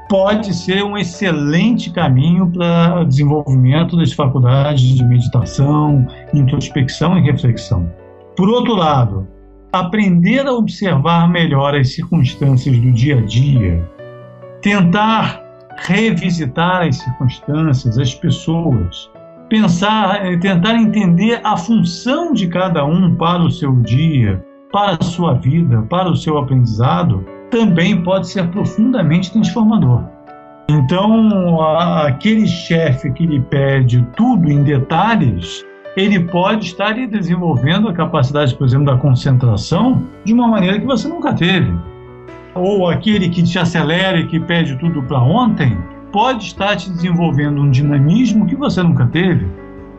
pode 0.08 0.54
ser 0.54 0.82
um 0.82 0.96
excelente 0.96 1.90
caminho 1.90 2.50
para 2.50 3.02
o 3.02 3.04
desenvolvimento 3.04 3.96
das 3.96 4.12
faculdades 4.12 4.96
de 4.96 5.04
meditação, 5.04 6.06
introspecção 6.32 7.18
e 7.18 7.22
reflexão. 7.22 7.90
Por 8.36 8.48
outro 8.48 8.74
lado, 8.74 9.28
aprender 9.72 10.46
a 10.46 10.52
observar 10.52 11.28
melhor 11.28 11.74
as 11.74 11.94
circunstâncias 11.94 12.76
do 12.78 12.92
dia 12.92 13.18
a 13.18 13.22
dia, 13.22 13.86
tentar 14.62 15.41
revisitar 15.86 16.82
as 16.82 16.96
circunstâncias, 16.96 17.98
as 17.98 18.14
pessoas, 18.14 19.10
pensar, 19.48 20.24
eh, 20.24 20.36
tentar 20.38 20.74
entender 20.74 21.40
a 21.44 21.56
função 21.56 22.32
de 22.32 22.46
cada 22.48 22.84
um 22.84 23.14
para 23.16 23.42
o 23.42 23.50
seu 23.50 23.74
dia, 23.82 24.44
para 24.72 24.96
a 25.00 25.04
sua 25.04 25.34
vida, 25.34 25.82
para 25.90 26.08
o 26.08 26.16
seu 26.16 26.38
aprendizado, 26.38 27.24
também 27.50 28.02
pode 28.02 28.28
ser 28.28 28.48
profundamente 28.48 29.32
transformador. 29.32 30.04
Então, 30.70 31.60
aquele 31.60 32.46
chefe 32.46 33.10
que 33.10 33.26
lhe 33.26 33.40
pede 33.40 34.06
tudo 34.16 34.50
em 34.50 34.62
detalhes, 34.62 35.62
ele 35.96 36.20
pode 36.20 36.66
estar 36.66 36.94
desenvolvendo 36.94 37.88
a 37.88 37.92
capacidade, 37.92 38.54
por 38.54 38.66
exemplo, 38.66 38.86
da 38.86 38.96
concentração 38.96 40.02
de 40.24 40.32
uma 40.32 40.48
maneira 40.48 40.80
que 40.80 40.86
você 40.86 41.06
nunca 41.08 41.34
teve 41.34 41.91
ou 42.54 42.88
aquele 42.88 43.28
que 43.28 43.42
te 43.42 43.58
acelera 43.58 44.18
e 44.18 44.26
que 44.26 44.38
pede 44.40 44.76
tudo 44.76 45.02
para 45.02 45.22
ontem, 45.22 45.76
pode 46.12 46.44
estar 46.44 46.76
te 46.76 46.90
desenvolvendo 46.90 47.60
um 47.60 47.70
dinamismo 47.70 48.46
que 48.46 48.56
você 48.56 48.82
nunca 48.82 49.06
teve. 49.06 49.46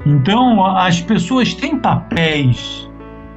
Então, 0.05 0.65
as 0.65 1.01
pessoas 1.01 1.53
têm 1.53 1.79
papéis, 1.79 2.89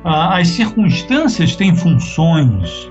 as 0.04 0.48
circunstâncias 0.48 1.56
têm 1.56 1.74
funções, 1.74 2.90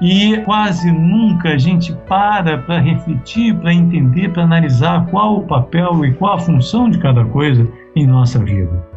e 0.00 0.38
quase 0.44 0.90
nunca 0.90 1.50
a 1.50 1.58
gente 1.58 1.92
para 2.08 2.58
para 2.58 2.78
refletir, 2.78 3.54
para 3.56 3.72
entender, 3.72 4.30
para 4.30 4.44
analisar 4.44 5.06
qual 5.06 5.38
o 5.38 5.46
papel 5.46 6.04
e 6.04 6.14
qual 6.14 6.34
a 6.34 6.38
função 6.38 6.88
de 6.88 6.98
cada 6.98 7.24
coisa 7.24 7.68
em 7.94 8.06
nossa 8.06 8.38
vida. 8.42 8.89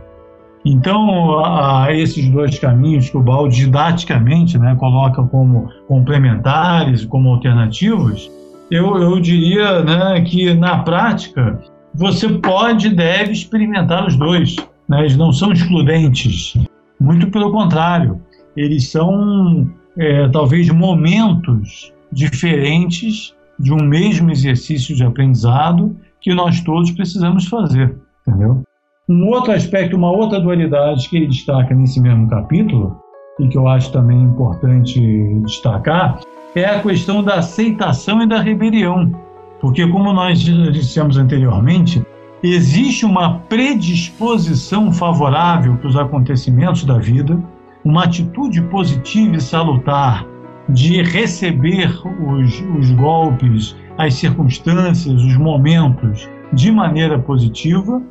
Então, 0.66 1.40
a, 1.40 1.88
esses 1.92 2.30
dois 2.30 2.58
caminhos 2.58 3.10
que 3.10 3.18
o 3.18 3.22
Balde 3.22 3.58
didaticamente 3.58 4.58
né, 4.58 4.76
coloca 4.76 5.22
como 5.24 5.70
complementares, 5.88 7.04
como 7.06 7.30
alternativos, 7.30 8.32
eu, 8.72 8.98
eu 8.98 9.20
diria 9.20 9.84
né, 9.84 10.22
que 10.22 10.54
na 10.54 10.80
prática 10.80 11.60
você 11.94 12.30
pode 12.30 12.88
e 12.88 12.96
deve 12.96 13.34
experimentar 13.34 14.08
os 14.08 14.16
dois. 14.16 14.56
Né? 14.88 15.02
Eles 15.02 15.18
não 15.18 15.34
são 15.34 15.52
excludentes, 15.52 16.54
muito 17.00 17.30
pelo 17.30 17.52
contrário, 17.52 18.22
eles 18.56 18.90
são 18.90 19.70
é, 19.98 20.30
talvez 20.30 20.70
momentos 20.70 21.92
diferentes 22.12 23.36
de 23.60 23.74
um 23.74 23.84
mesmo 23.84 24.32
exercício 24.32 24.96
de 24.96 25.04
aprendizado 25.04 25.96
que 26.22 26.34
nós 26.34 26.62
todos 26.62 26.92
precisamos 26.92 27.48
fazer, 27.48 27.96
entendeu? 28.26 28.64
Um 29.10 29.28
outro 29.28 29.52
aspecto, 29.52 29.98
uma 29.98 30.10
outra 30.10 30.40
dualidade 30.40 31.10
que 31.10 31.18
ele 31.18 31.28
destaca 31.28 31.76
nesse 31.76 32.00
mesmo 32.00 32.26
capítulo, 32.30 32.98
e 33.38 33.50
que 33.50 33.58
eu 33.58 33.68
acho 33.68 33.92
também 33.92 34.22
importante 34.22 34.98
destacar, 35.44 36.22
é 36.56 36.64
a 36.64 36.80
questão 36.82 37.22
da 37.22 37.36
aceitação 37.36 38.22
e 38.22 38.28
da 38.28 38.40
rebelião. 38.40 39.12
Porque, 39.60 39.86
como 39.88 40.14
nós 40.14 40.40
dissemos 40.40 41.18
anteriormente, 41.18 42.02
existe 42.42 43.06
uma 43.06 43.40
predisposição 43.40 44.94
favorável 44.94 45.76
para 45.76 45.88
os 45.90 45.98
acontecimentos 45.98 46.86
da 46.86 46.98
vida, 46.98 47.38
uma 47.84 48.06
atitude 48.06 48.62
positiva 48.62 49.36
e 49.36 49.42
salutar 49.42 50.26
de 50.70 51.02
receber 51.02 51.92
os, 52.26 52.64
os 52.80 52.92
golpes, 52.92 53.76
as 53.98 54.14
circunstâncias, 54.14 55.22
os 55.22 55.36
momentos 55.36 56.30
de 56.54 56.72
maneira 56.72 57.20
positiva, 57.20 58.02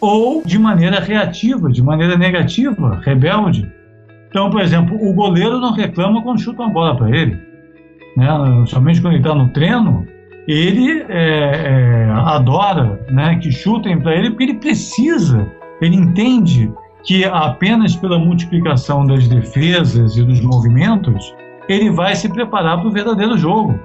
ou 0.00 0.42
de 0.44 0.58
maneira 0.58 1.00
reativa, 1.00 1.70
de 1.70 1.82
maneira 1.82 2.16
negativa, 2.16 3.00
rebelde. 3.02 3.70
Então, 4.28 4.48
por 4.48 4.60
exemplo, 4.60 4.96
o 4.96 5.12
goleiro 5.12 5.58
não 5.58 5.72
reclama 5.72 6.22
quando 6.22 6.40
chuta 6.40 6.62
uma 6.62 6.72
bola 6.72 6.96
para 6.96 7.10
ele. 7.10 7.38
Né? 8.16 8.28
Somente 8.66 9.00
quando 9.00 9.14
ele 9.14 9.22
está 9.22 9.34
no 9.34 9.48
treino, 9.48 10.06
ele 10.48 11.04
é, 11.08 12.06
é, 12.06 12.10
adora 12.24 13.00
né, 13.10 13.36
que 13.36 13.52
chutem 13.52 14.00
para 14.00 14.14
ele 14.14 14.30
porque 14.30 14.44
ele 14.44 14.54
precisa, 14.54 15.46
ele 15.80 15.96
entende 15.96 16.72
que 17.04 17.24
apenas 17.24 17.96
pela 17.96 18.18
multiplicação 18.18 19.06
das 19.06 19.26
defesas 19.28 20.16
e 20.16 20.22
dos 20.22 20.40
movimentos 20.40 21.34
ele 21.68 21.90
vai 21.90 22.14
se 22.14 22.28
preparar 22.28 22.78
para 22.78 22.88
o 22.88 22.90
verdadeiro 22.90 23.38
jogo. 23.38 23.78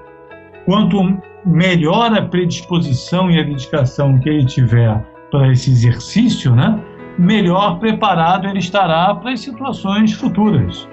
Quanto 0.65 1.17
melhor 1.45 2.11
a 2.13 2.23
predisposição 2.23 3.29
e 3.29 3.39
a 3.39 3.43
dedicação 3.43 4.17
que 4.17 4.27
ele 4.27 4.45
tiver 4.45 4.99
para 5.35 5.51
esse 5.51 5.69
exercício, 5.69 6.55
né, 6.55 6.79
melhor 7.19 7.77
preparado 7.79 8.47
ele 8.47 8.59
estará 8.59 9.13
para 9.15 9.31
as 9.31 9.41
situações 9.41 10.13
futuras. 10.13 10.87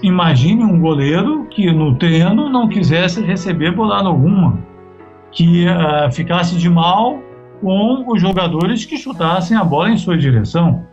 Imagine 0.00 0.62
um 0.62 0.80
goleiro 0.80 1.46
que 1.50 1.70
no 1.72 1.96
treino 1.96 2.48
não 2.48 2.68
quisesse 2.68 3.20
receber 3.20 3.72
bolada 3.72 4.08
alguma, 4.08 4.58
que 5.32 5.66
uh, 5.66 6.10
ficasse 6.12 6.56
de 6.56 6.70
mal 6.70 7.18
com 7.60 8.04
os 8.08 8.22
jogadores 8.22 8.84
que 8.84 8.96
chutassem 8.96 9.56
a 9.56 9.64
bola 9.64 9.90
em 9.90 9.96
sua 9.96 10.16
direção. 10.16 10.86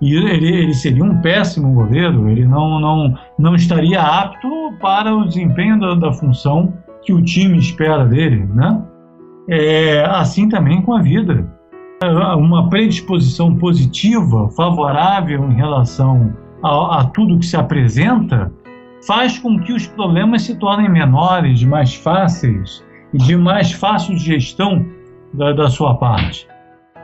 E 0.00 0.14
ele, 0.14 0.48
ele 0.48 0.74
seria 0.74 1.04
um 1.04 1.20
péssimo 1.20 1.72
goleiro, 1.72 2.28
ele 2.28 2.46
não, 2.46 2.80
não, 2.80 3.14
não 3.38 3.54
estaria 3.54 4.00
apto 4.00 4.48
para 4.80 5.14
o 5.14 5.26
desempenho 5.26 5.78
da, 5.78 5.94
da 5.94 6.12
função 6.12 6.72
que 7.02 7.12
o 7.12 7.22
time 7.22 7.58
espera 7.58 8.04
dele. 8.04 8.46
Né? 8.46 8.82
É 9.48 10.04
assim 10.06 10.48
também 10.48 10.82
com 10.82 10.94
a 10.94 11.00
vida 11.00 11.55
uma 12.02 12.68
predisposição 12.68 13.54
positiva, 13.54 14.48
favorável 14.50 15.50
em 15.50 15.54
relação 15.54 16.34
a, 16.62 17.00
a, 17.00 17.04
tudo 17.04 17.38
que 17.38 17.46
se 17.46 17.56
apresenta, 17.56 18.52
faz 19.06 19.38
com 19.38 19.58
que 19.58 19.72
os 19.72 19.86
problemas 19.86 20.42
se 20.42 20.58
tornem 20.58 20.88
menores, 20.88 21.62
mais 21.62 21.94
fáceis 21.94 22.84
e 23.14 23.18
de 23.18 23.36
mais 23.36 23.72
fácil 23.72 24.18
gestão 24.18 24.84
da, 25.32 25.52
da 25.52 25.70
sua 25.70 25.94
parte. 25.94 26.46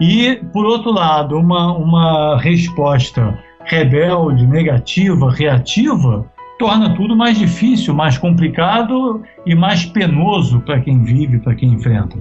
E, 0.00 0.36
por 0.52 0.64
outro 0.64 0.92
lado, 0.92 1.36
uma, 1.38 1.76
uma 1.76 2.38
resposta 2.38 3.38
rebelde, 3.64 4.46
negativa, 4.46 5.30
reativa, 5.30 6.26
torna 6.58 6.94
tudo 6.96 7.16
mais 7.16 7.38
difícil, 7.38 7.94
mais 7.94 8.18
complicado 8.18 9.22
e 9.46 9.54
mais 9.54 9.86
penoso 9.86 10.60
para 10.60 10.80
quem 10.80 11.02
vive, 11.02 11.38
para 11.38 11.54
quem 11.54 11.70
enfrenta. 11.70 12.18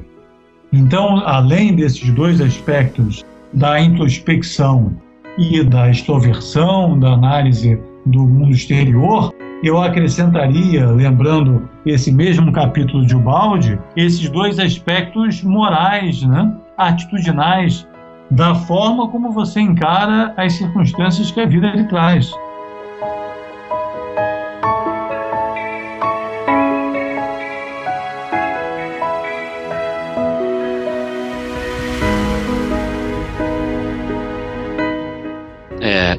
Então, 0.73 1.18
além 1.26 1.76
desses 1.76 2.10
dois 2.11 2.39
aspectos 2.39 3.26
da 3.53 3.80
introspecção 3.81 4.93
e 5.38 5.61
da 5.64 5.89
extroversão, 5.89 6.98
da 6.98 7.10
análise 7.11 7.77
do 8.06 8.19
mundo 8.19 8.52
exterior, 8.52 9.34
eu 9.61 9.81
acrescentaria, 9.81 10.88
lembrando 10.88 11.69
esse 11.85 12.11
mesmo 12.11 12.53
capítulo 12.53 13.06
de 13.06 13.15
Ubaldi, 13.15 13.77
esses 13.98 14.30
dois 14.30 14.60
aspectos 14.60 15.43
morais, 15.43 16.23
né, 16.23 16.56
atitudinais, 16.77 17.85
da 18.31 18.56
forma 18.56 19.10
como 19.10 19.31
você 19.31 19.60
encara 19.60 20.34
as 20.38 20.53
circunstâncias 20.53 21.31
que 21.31 21.41
a 21.41 21.45
vida 21.45 21.69
lhe 21.72 21.84
traz. 21.84 22.31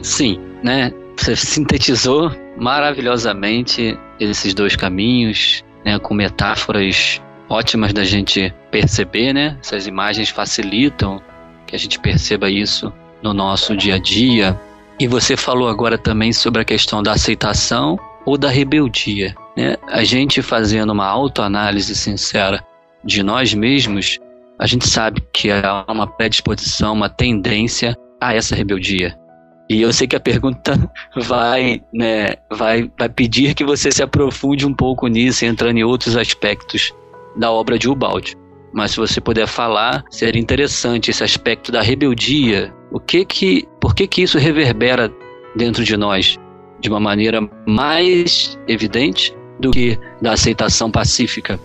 Sim, 0.02 0.38
né? 0.62 0.92
Você 1.16 1.36
sintetizou 1.36 2.32
maravilhosamente 2.56 3.98
esses 4.18 4.54
dois 4.54 4.76
caminhos, 4.76 5.64
né, 5.84 5.98
com 5.98 6.14
metáforas 6.14 7.20
ótimas 7.48 7.92
da 7.92 8.04
gente 8.04 8.52
perceber, 8.70 9.32
né? 9.32 9.56
Essas 9.60 9.86
imagens 9.86 10.30
facilitam 10.30 11.20
que 11.66 11.76
a 11.76 11.78
gente 11.78 11.98
perceba 11.98 12.50
isso 12.50 12.92
no 13.22 13.32
nosso 13.34 13.76
dia 13.76 13.96
a 13.96 13.98
dia. 13.98 14.58
E 14.98 15.06
você 15.06 15.36
falou 15.36 15.68
agora 15.68 15.98
também 15.98 16.32
sobre 16.32 16.62
a 16.62 16.64
questão 16.64 17.02
da 17.02 17.12
aceitação 17.12 17.98
ou 18.24 18.38
da 18.38 18.48
rebeldia. 18.48 19.34
Né? 19.56 19.76
A 19.88 20.04
gente 20.04 20.42
fazendo 20.42 20.90
uma 20.90 21.06
autoanálise 21.06 21.94
sincera 21.94 22.62
de 23.04 23.22
nós 23.22 23.52
mesmos, 23.52 24.18
a 24.58 24.66
gente 24.66 24.86
sabe 24.86 25.22
que 25.32 25.50
há 25.50 25.84
uma 25.88 26.06
predisposição, 26.06 26.92
uma 26.92 27.08
tendência 27.08 27.96
a 28.20 28.34
essa 28.34 28.54
rebeldia. 28.54 29.18
E 29.68 29.80
eu 29.80 29.92
sei 29.92 30.06
que 30.06 30.16
a 30.16 30.20
pergunta 30.20 30.78
vai, 31.16 31.82
né, 31.92 32.34
vai, 32.50 32.90
vai 32.98 33.08
pedir 33.08 33.54
que 33.54 33.64
você 33.64 33.90
se 33.90 34.02
aprofunde 34.02 34.66
um 34.66 34.74
pouco 34.74 35.06
nisso, 35.06 35.44
entrando 35.44 35.78
em 35.78 35.84
outros 35.84 36.16
aspectos 36.16 36.92
da 37.36 37.50
obra 37.50 37.78
de 37.78 37.88
Ubaldi. 37.88 38.36
Mas 38.72 38.92
se 38.92 38.96
você 38.96 39.20
puder 39.20 39.46
falar, 39.46 40.02
seria 40.10 40.40
interessante 40.40 41.10
esse 41.10 41.22
aspecto 41.22 41.70
da 41.70 41.82
rebeldia. 41.82 42.74
O 42.90 42.98
que 42.98 43.24
que, 43.24 43.68
por 43.80 43.94
que 43.94 44.06
que 44.06 44.22
isso 44.22 44.38
reverbera 44.38 45.12
dentro 45.54 45.84
de 45.84 45.96
nós 45.96 46.38
de 46.80 46.88
uma 46.88 47.00
maneira 47.00 47.40
mais 47.66 48.58
evidente 48.66 49.34
do 49.60 49.70
que 49.70 49.98
da 50.20 50.32
aceitação 50.32 50.90
pacífica? 50.90 51.60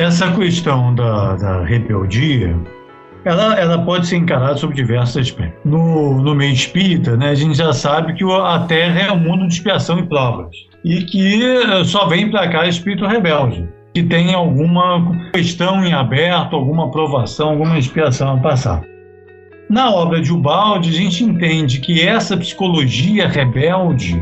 Essa 0.00 0.32
questão 0.32 0.94
da, 0.94 1.36
da 1.36 1.62
rebeldia, 1.62 2.56
ela, 3.22 3.54
ela 3.60 3.84
pode 3.84 4.06
ser 4.06 4.16
encarada 4.16 4.56
sob 4.56 4.74
diversos 4.74 5.18
aspectos. 5.18 5.60
No, 5.62 6.22
no 6.22 6.34
meio 6.34 6.54
espírita, 6.54 7.18
né, 7.18 7.28
a 7.28 7.34
gente 7.34 7.58
já 7.58 7.70
sabe 7.74 8.14
que 8.14 8.24
a 8.24 8.60
Terra 8.60 8.98
é 8.98 9.12
um 9.12 9.18
mundo 9.18 9.46
de 9.46 9.52
expiação 9.52 9.98
e 9.98 10.08
provas, 10.08 10.56
e 10.86 11.02
que 11.02 11.44
eh, 11.44 11.84
só 11.84 12.06
vem 12.06 12.30
para 12.30 12.48
cá 12.48 12.66
espírito 12.66 13.06
rebelde, 13.06 13.68
que 13.92 14.02
tem 14.02 14.32
alguma 14.32 15.30
questão 15.34 15.84
em 15.84 15.92
aberto, 15.92 16.56
alguma 16.56 16.90
provação, 16.90 17.50
alguma 17.50 17.78
expiação 17.78 18.36
a 18.36 18.38
passar. 18.38 18.82
Na 19.68 19.90
obra 19.90 20.22
de 20.22 20.32
Ubaldi, 20.32 20.88
a 20.88 20.94
gente 20.94 21.22
entende 21.22 21.78
que 21.78 22.00
essa 22.00 22.38
psicologia 22.38 23.28
rebelde, 23.28 24.18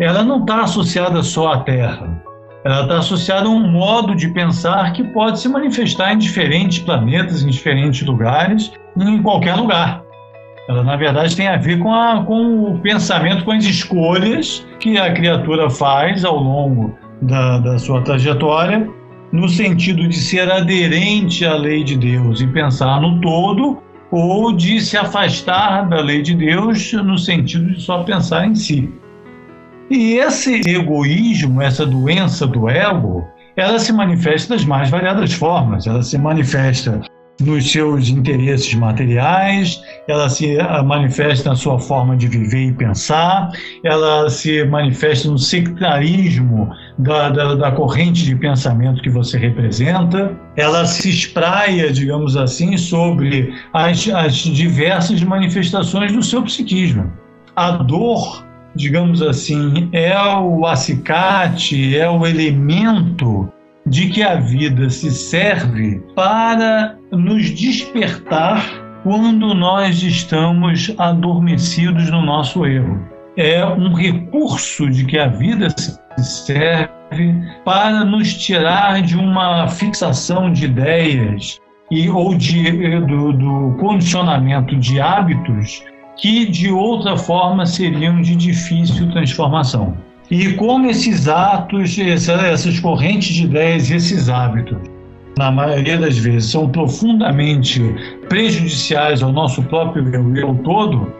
ela 0.00 0.24
não 0.24 0.40
está 0.40 0.62
associada 0.62 1.22
só 1.22 1.52
à 1.52 1.58
Terra 1.60 2.20
ela 2.64 2.82
está 2.82 2.98
associada 2.98 3.46
a 3.46 3.50
um 3.50 3.70
modo 3.70 4.14
de 4.14 4.28
pensar 4.28 4.92
que 4.94 5.04
pode 5.04 5.38
se 5.38 5.48
manifestar 5.48 6.14
em 6.14 6.18
diferentes 6.18 6.78
planetas, 6.78 7.42
em 7.42 7.50
diferentes 7.50 8.06
lugares, 8.06 8.72
em 8.98 9.22
qualquer 9.22 9.54
lugar. 9.54 10.02
Ela, 10.66 10.82
na 10.82 10.96
verdade, 10.96 11.36
tem 11.36 11.46
a 11.46 11.58
ver 11.58 11.78
com, 11.78 11.92
a, 11.94 12.24
com 12.24 12.72
o 12.72 12.78
pensamento, 12.78 13.44
com 13.44 13.52
as 13.52 13.64
escolhas 13.64 14.66
que 14.80 14.96
a 14.96 15.12
criatura 15.12 15.68
faz 15.68 16.24
ao 16.24 16.38
longo 16.38 16.96
da, 17.20 17.58
da 17.58 17.78
sua 17.78 18.00
trajetória, 18.00 18.88
no 19.30 19.46
sentido 19.46 20.08
de 20.08 20.16
ser 20.16 20.50
aderente 20.50 21.44
à 21.44 21.54
lei 21.56 21.84
de 21.84 21.98
Deus 21.98 22.40
e 22.40 22.46
pensar 22.46 22.98
no 22.98 23.20
todo, 23.20 23.82
ou 24.10 24.52
de 24.52 24.80
se 24.80 24.96
afastar 24.96 25.86
da 25.88 26.00
lei 26.00 26.22
de 26.22 26.34
Deus 26.34 26.92
no 26.94 27.18
sentido 27.18 27.74
de 27.74 27.80
só 27.82 28.02
pensar 28.04 28.46
em 28.46 28.54
si. 28.54 28.90
E 29.90 30.14
esse 30.14 30.62
egoísmo, 30.66 31.60
essa 31.60 31.84
doença 31.84 32.46
do 32.46 32.68
ego, 32.68 33.26
ela 33.56 33.78
se 33.78 33.92
manifesta 33.92 34.54
das 34.54 34.64
mais 34.64 34.90
variadas 34.90 35.32
formas. 35.32 35.86
Ela 35.86 36.02
se 36.02 36.18
manifesta 36.18 37.00
nos 37.40 37.70
seus 37.70 38.08
interesses 38.08 38.72
materiais, 38.74 39.82
ela 40.06 40.28
se 40.28 40.58
ah, 40.60 40.82
manifesta 40.82 41.50
na 41.50 41.56
sua 41.56 41.78
forma 41.78 42.16
de 42.16 42.28
viver 42.28 42.68
e 42.68 42.72
pensar, 42.72 43.50
ela 43.84 44.30
se 44.30 44.64
manifesta 44.64 45.28
no 45.28 45.38
sectarismo 45.38 46.70
da, 46.98 47.30
da, 47.30 47.54
da, 47.56 47.72
corrente 47.72 48.24
de 48.24 48.36
pensamento 48.36 49.02
que 49.02 49.10
você 49.10 49.36
representa, 49.36 50.32
ela 50.56 50.86
se 50.86 51.10
espraia, 51.10 51.92
digamos 51.92 52.36
assim, 52.36 52.76
sobre 52.76 53.52
as, 53.72 54.08
as 54.08 54.34
diversas 54.36 55.22
manifestações 55.24 56.12
do 56.12 56.22
seu 56.22 56.40
psiquismo. 56.42 57.12
A 57.56 57.72
dor 57.72 58.44
digamos 58.74 59.22
assim, 59.22 59.88
é 59.92 60.16
o 60.38 60.66
acicate, 60.66 61.96
é 61.96 62.08
o 62.08 62.26
elemento 62.26 63.48
de 63.86 64.08
que 64.08 64.22
a 64.22 64.36
vida 64.36 64.88
se 64.88 65.10
serve 65.10 66.02
para 66.14 66.96
nos 67.12 67.50
despertar 67.50 68.64
quando 69.02 69.54
nós 69.54 70.02
estamos 70.02 70.94
adormecidos 70.98 72.10
no 72.10 72.22
nosso 72.22 72.64
erro. 72.64 73.00
É 73.36 73.64
um 73.66 73.92
recurso 73.92 74.88
de 74.88 75.04
que 75.04 75.18
a 75.18 75.26
vida 75.26 75.68
se 75.76 75.98
serve 76.18 76.88
para 77.64 78.04
nos 78.04 78.32
tirar 78.34 79.02
de 79.02 79.16
uma 79.16 79.68
fixação 79.68 80.52
de 80.52 80.64
ideias 80.64 81.60
e 81.90 82.08
ou 82.08 82.34
de, 82.34 83.00
do, 83.00 83.32
do 83.32 83.76
condicionamento 83.78 84.76
de 84.76 85.00
hábitos 85.00 85.82
que 86.16 86.46
de 86.46 86.70
outra 86.70 87.16
forma 87.16 87.66
seriam 87.66 88.20
de 88.20 88.36
difícil 88.36 89.10
transformação. 89.10 89.96
E 90.30 90.52
como 90.54 90.88
esses 90.88 91.28
atos, 91.28 91.98
essas 91.98 92.80
correntes 92.80 93.34
de 93.34 93.44
ideias, 93.44 93.90
esses 93.90 94.28
hábitos, 94.28 94.78
na 95.36 95.50
maioria 95.50 95.98
das 95.98 96.16
vezes, 96.16 96.50
são 96.50 96.68
profundamente 96.68 97.80
prejudiciais 98.28 99.22
ao 99.22 99.32
nosso 99.32 99.62
próprio 99.64 100.08
eu, 100.14 100.36
eu 100.36 100.54
todo, 100.64 101.12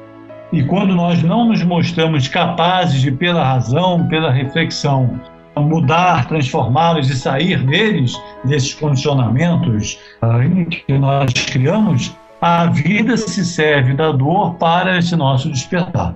e 0.52 0.62
quando 0.62 0.94
nós 0.94 1.22
não 1.22 1.48
nos 1.48 1.62
mostramos 1.64 2.28
capazes 2.28 3.00
de, 3.00 3.10
pela 3.10 3.44
razão, 3.44 4.06
pela 4.06 4.30
reflexão, 4.30 5.20
mudar, 5.56 6.26
transformá-los 6.28 7.10
e 7.10 7.16
sair 7.16 7.62
deles, 7.64 8.14
desses 8.44 8.74
condicionamentos 8.74 9.98
ah, 10.22 10.40
que 10.86 10.96
nós 10.96 11.32
criamos, 11.32 12.14
a 12.46 12.66
vida 12.66 13.16
se 13.16 13.42
serve 13.42 13.94
da 13.94 14.12
dor 14.12 14.56
para 14.56 14.98
esse 14.98 15.16
nosso 15.16 15.50
despertar. 15.50 16.14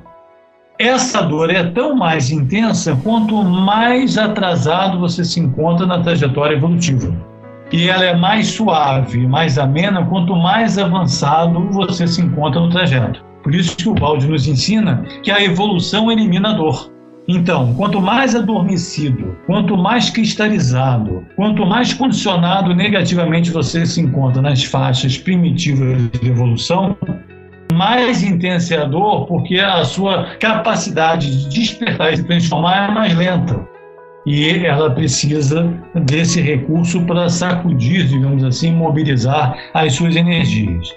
Essa 0.79 1.23
dor 1.23 1.49
é 1.49 1.71
tão 1.71 1.97
mais 1.97 2.31
intensa 2.31 2.95
quanto 3.03 3.43
mais 3.43 4.19
atrasado 4.19 5.01
você 5.01 5.25
se 5.25 5.41
encontra 5.41 5.87
na 5.87 6.03
trajetória 6.03 6.55
evolutiva. 6.55 7.17
E 7.73 7.89
ela 7.89 8.05
é 8.05 8.15
mais 8.15 8.49
suave, 8.49 9.27
mais 9.27 9.57
amena, 9.57 10.05
quanto 10.05 10.37
mais 10.37 10.77
avançado 10.77 11.67
você 11.71 12.07
se 12.07 12.21
encontra 12.21 12.61
no 12.61 12.69
trajeto. 12.69 13.25
Por 13.43 13.55
isso 13.55 13.75
que 13.75 13.89
o 13.89 13.95
Balde 13.95 14.29
nos 14.29 14.47
ensina 14.47 15.03
que 15.23 15.31
a 15.31 15.43
evolução 15.43 16.13
elimina 16.13 16.51
a 16.51 16.53
dor. 16.53 16.93
Então, 17.31 17.75
quanto 17.75 18.01
mais 18.01 18.35
adormecido, 18.35 19.37
quanto 19.47 19.77
mais 19.77 20.09
cristalizado, 20.09 21.27
quanto 21.37 21.67
mais 21.67 21.93
condicionado 21.93 22.75
negativamente 22.75 23.51
você 23.51 23.85
se 23.85 24.01
encontra 24.01 24.41
nas 24.41 24.65
faixas 24.65 25.19
primitivas 25.19 26.11
de 26.11 26.31
evolução, 26.31 26.97
mais 27.75 28.23
intensa 28.23 28.77
é 28.77 28.79
a 28.79 28.85
dor, 28.85 29.27
porque 29.27 29.59
a 29.59 29.85
sua 29.85 30.37
capacidade 30.41 31.45
de 31.45 31.61
despertar 31.61 32.15
e 32.15 32.17
se 32.17 32.25
transformar 32.25 32.91
é 32.91 32.95
mais 32.95 33.15
lenta. 33.15 33.61
E 34.25 34.65
ela 34.65 34.91
precisa 34.91 35.71
desse 35.95 36.41
recurso 36.41 37.03
para 37.03 37.29
sacudir, 37.29 38.07
digamos 38.07 38.43
assim, 38.43 38.73
mobilizar 38.73 39.55
as 39.75 39.93
suas 39.93 40.17
energias. 40.17 40.89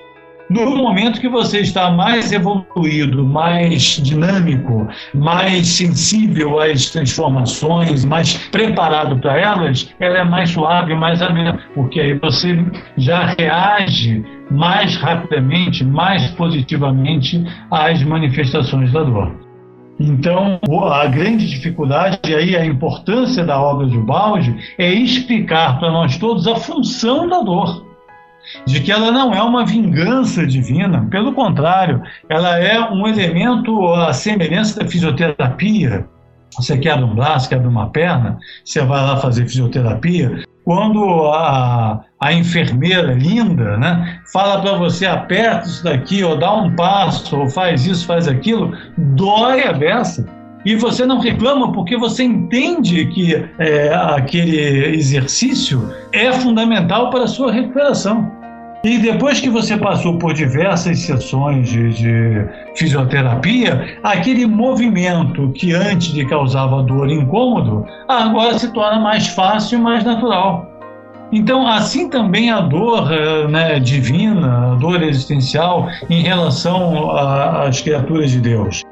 No 0.51 0.75
momento 0.75 1.21
que 1.21 1.29
você 1.29 1.61
está 1.61 1.89
mais 1.89 2.33
evoluído, 2.33 3.25
mais 3.25 3.83
dinâmico, 4.03 4.85
mais 5.13 5.65
sensível 5.65 6.59
às 6.59 6.89
transformações, 6.89 8.03
mais 8.03 8.35
preparado 8.49 9.17
para 9.19 9.39
elas, 9.39 9.89
ela 9.97 10.17
é 10.17 10.23
mais 10.25 10.49
suave, 10.49 10.93
mais 10.93 11.21
amena, 11.21 11.57
porque 11.73 12.01
aí 12.01 12.19
você 12.19 12.65
já 12.97 13.33
reage 13.39 14.25
mais 14.51 14.97
rapidamente, 14.97 15.85
mais 15.85 16.27
positivamente 16.31 17.41
às 17.71 18.03
manifestações 18.03 18.91
da 18.91 19.03
dor. 19.03 19.33
Então, 19.97 20.59
a 20.91 21.05
grande 21.05 21.47
dificuldade 21.47 22.35
aí, 22.35 22.57
a 22.57 22.65
importância 22.65 23.45
da 23.45 23.57
obra 23.57 23.87
de 23.87 23.97
Balde 23.99 24.53
é 24.77 24.91
explicar 24.91 25.79
para 25.79 25.89
nós 25.89 26.17
todos 26.17 26.45
a 26.45 26.57
função 26.57 27.29
da 27.29 27.39
dor 27.39 27.89
de 28.65 28.79
que 28.81 28.91
ela 28.91 29.11
não 29.11 29.33
é 29.33 29.41
uma 29.41 29.65
vingança 29.65 30.45
divina, 30.45 31.07
pelo 31.09 31.33
contrário, 31.33 32.01
ela 32.29 32.57
é 32.57 32.79
um 32.91 33.07
elemento 33.07 33.93
à 33.93 34.13
semelhança 34.13 34.79
da 34.79 34.87
fisioterapia. 34.87 36.05
Você 36.57 36.77
quebra 36.77 37.05
um 37.05 37.15
braço, 37.15 37.47
quebra 37.47 37.69
uma 37.69 37.89
perna, 37.89 38.37
você 38.65 38.81
vai 38.81 39.01
lá 39.01 39.17
fazer 39.17 39.47
fisioterapia. 39.47 40.43
Quando 40.65 41.27
a, 41.27 42.01
a 42.19 42.33
enfermeira 42.33 43.13
linda 43.13 43.77
né, 43.77 44.19
fala 44.31 44.61
para 44.61 44.77
você, 44.77 45.05
aperta 45.05 45.67
isso 45.67 45.83
daqui, 45.83 46.23
ou 46.23 46.37
dá 46.37 46.53
um 46.53 46.75
passo, 46.75 47.37
ou 47.37 47.49
faz 47.49 47.85
isso, 47.85 48.05
faz 48.05 48.27
aquilo, 48.27 48.75
dói 48.97 49.63
a 49.63 49.73
beça. 49.73 50.40
E 50.65 50.75
você 50.75 51.05
não 51.05 51.19
reclama 51.19 51.71
porque 51.71 51.97
você 51.97 52.23
entende 52.23 53.05
que 53.07 53.33
é, 53.57 53.93
aquele 53.93 54.95
exercício 54.95 55.91
é 56.11 56.31
fundamental 56.31 57.09
para 57.09 57.23
a 57.23 57.27
sua 57.27 57.51
recuperação. 57.51 58.31
E 58.83 58.97
depois 58.97 59.39
que 59.39 59.49
você 59.49 59.77
passou 59.77 60.17
por 60.17 60.33
diversas 60.33 60.99
sessões 60.99 61.69
de, 61.69 61.93
de, 61.93 62.47
fisioterapia, 62.75 63.99
aquele 64.01 64.47
movimento 64.47 65.51
que 65.51 65.71
antes 65.71 66.13
lhe 66.13 66.25
causava 66.25 66.81
dor 66.81 67.07
e 67.07 67.13
incômodo, 67.13 67.85
agora 68.07 68.57
se 68.57 68.73
torna 68.73 68.99
mais 68.99 69.27
fácil 69.27 69.77
e 69.77 69.81
mais 69.81 70.03
natural. 70.03 70.67
Então, 71.31 71.65
assim 71.65 72.09
também 72.09 72.49
a 72.49 72.59
dor 72.59 73.07
né, 73.49 73.79
divina, 73.79 74.71
a 74.71 74.75
dor 74.75 75.01
existencial 75.03 75.87
em 76.09 76.23
relação 76.23 77.11
às 77.11 77.79
criaturas 77.81 78.31
de 78.31 78.41
Deus. 78.41 78.83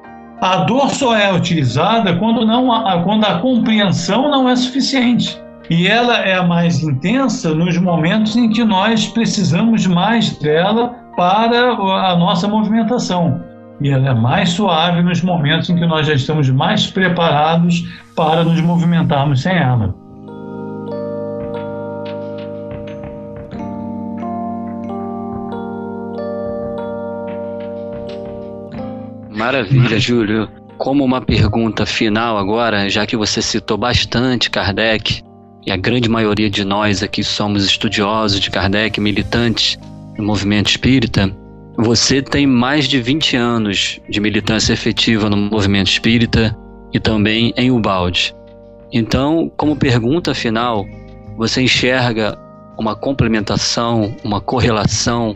A 0.41 0.63
dor 0.63 0.89
só 0.91 1.17
é 1.17 1.33
utilizada 1.33 2.15
quando, 2.15 2.45
não, 2.45 2.69
quando 3.03 3.25
a 3.25 3.39
compreensão 3.39 4.29
não 4.31 4.47
é 4.47 4.55
suficiente. 4.55 5.37
E 5.69 5.85
ela 5.85 6.17
é 6.17 6.41
mais 6.41 6.81
intensa 6.81 7.53
nos 7.53 7.77
momentos 7.77 8.35
em 8.37 8.49
que 8.49 8.63
nós 8.63 9.07
precisamos 9.07 9.85
mais 9.85 10.37
dela 10.39 10.95
para 11.17 11.71
a 11.71 12.15
nossa 12.15 12.47
movimentação. 12.47 13.43
E 13.81 13.89
ela 13.89 14.09
é 14.09 14.13
mais 14.13 14.49
suave 14.49 15.01
nos 15.01 15.21
momentos 15.21 15.69
em 15.69 15.75
que 15.75 15.85
nós 15.85 16.07
já 16.07 16.13
estamos 16.13 16.49
mais 16.49 16.87
preparados 16.87 17.83
para 18.15 18.43
nos 18.43 18.59
movimentarmos 18.61 19.41
sem 19.41 19.55
ela. 19.55 19.93
Maravilha, 29.39 29.97
Júlio. 29.97 30.49
Como 30.77 31.03
uma 31.03 31.21
pergunta 31.21 31.85
final 31.85 32.37
agora, 32.37 32.89
já 32.89 33.05
que 33.05 33.15
você 33.15 33.41
citou 33.41 33.77
bastante 33.77 34.49
Kardec, 34.49 35.23
e 35.65 35.71
a 35.71 35.77
grande 35.77 36.09
maioria 36.09 36.49
de 36.49 36.65
nós 36.65 37.01
aqui 37.01 37.23
somos 37.23 37.63
estudiosos 37.63 38.41
de 38.41 38.51
Kardec, 38.51 38.99
militantes 38.99 39.79
do 40.17 40.23
movimento 40.23 40.69
espírita, 40.69 41.33
você 41.77 42.21
tem 42.21 42.45
mais 42.45 42.85
de 42.85 43.01
20 43.01 43.37
anos 43.37 44.01
de 44.09 44.19
militância 44.19 44.73
efetiva 44.73 45.29
no 45.29 45.37
movimento 45.37 45.87
espírita 45.87 46.53
e 46.93 46.99
também 46.99 47.53
em 47.55 47.71
Ubalde. 47.71 48.35
Então, 48.91 49.49
como 49.55 49.73
pergunta 49.73 50.33
final, 50.33 50.85
você 51.37 51.61
enxerga 51.61 52.37
uma 52.77 52.93
complementação, 52.93 54.13
uma 54.21 54.41
correlação 54.41 55.33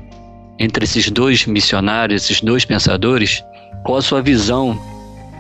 entre 0.60 0.84
esses 0.84 1.10
dois 1.10 1.46
missionários, 1.46 2.24
esses 2.24 2.42
dois 2.42 2.66
pensadores? 2.66 3.42
Qual 3.84 3.98
a 3.98 4.02
sua 4.02 4.22
visão 4.22 4.78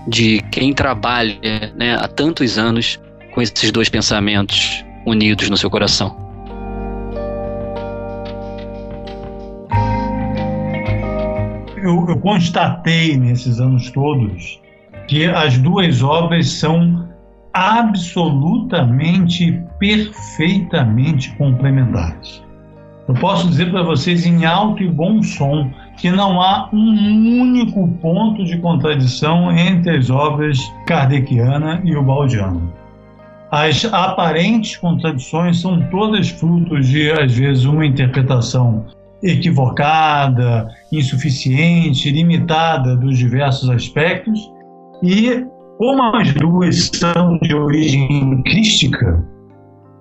de 0.07 0.41
quem 0.51 0.73
trabalha 0.73 1.73
né, 1.75 1.95
há 1.95 2.07
tantos 2.07 2.57
anos 2.57 2.99
com 3.33 3.41
esses 3.41 3.71
dois 3.71 3.89
pensamentos 3.89 4.83
unidos 5.05 5.49
no 5.49 5.57
seu 5.57 5.69
coração? 5.69 6.15
Eu, 11.77 12.05
eu 12.07 12.17
constatei 12.19 13.17
nesses 13.17 13.59
anos 13.59 13.91
todos 13.91 14.61
que 15.07 15.25
as 15.25 15.57
duas 15.57 16.01
obras 16.01 16.49
são 16.49 17.09
absolutamente, 17.53 19.61
perfeitamente 19.77 21.35
complementares. 21.35 22.41
Eu 23.07 23.13
posso 23.15 23.49
dizer 23.49 23.69
para 23.69 23.83
vocês 23.83 24.25
em 24.25 24.45
alto 24.45 24.81
e 24.81 24.87
bom 24.87 25.21
som 25.21 25.69
que 26.03 26.11
não 26.11 26.41
há 26.41 26.67
um 26.73 27.39
único 27.39 27.87
ponto 28.01 28.43
de 28.43 28.57
contradição 28.57 29.49
entre 29.57 29.95
as 29.95 30.09
obras 30.09 30.59
kardeciana 30.85 31.79
e 31.85 31.95
o 31.95 32.03
baldiana. 32.03 32.59
As 33.49 33.85
aparentes 33.85 34.75
contradições 34.75 35.61
são 35.61 35.81
todas 35.83 36.27
frutos 36.27 36.89
de, 36.89 37.09
às 37.09 37.33
vezes, 37.33 37.63
uma 37.63 37.85
interpretação 37.85 38.85
equivocada, 39.23 40.67
insuficiente, 40.91 42.11
limitada 42.11 42.97
dos 42.97 43.17
diversos 43.17 43.69
aspectos, 43.69 44.51
e 45.01 45.45
como 45.77 46.17
as 46.17 46.33
duas 46.33 46.91
são 46.93 47.37
de 47.37 47.55
origem 47.55 48.43
crística, 48.43 49.23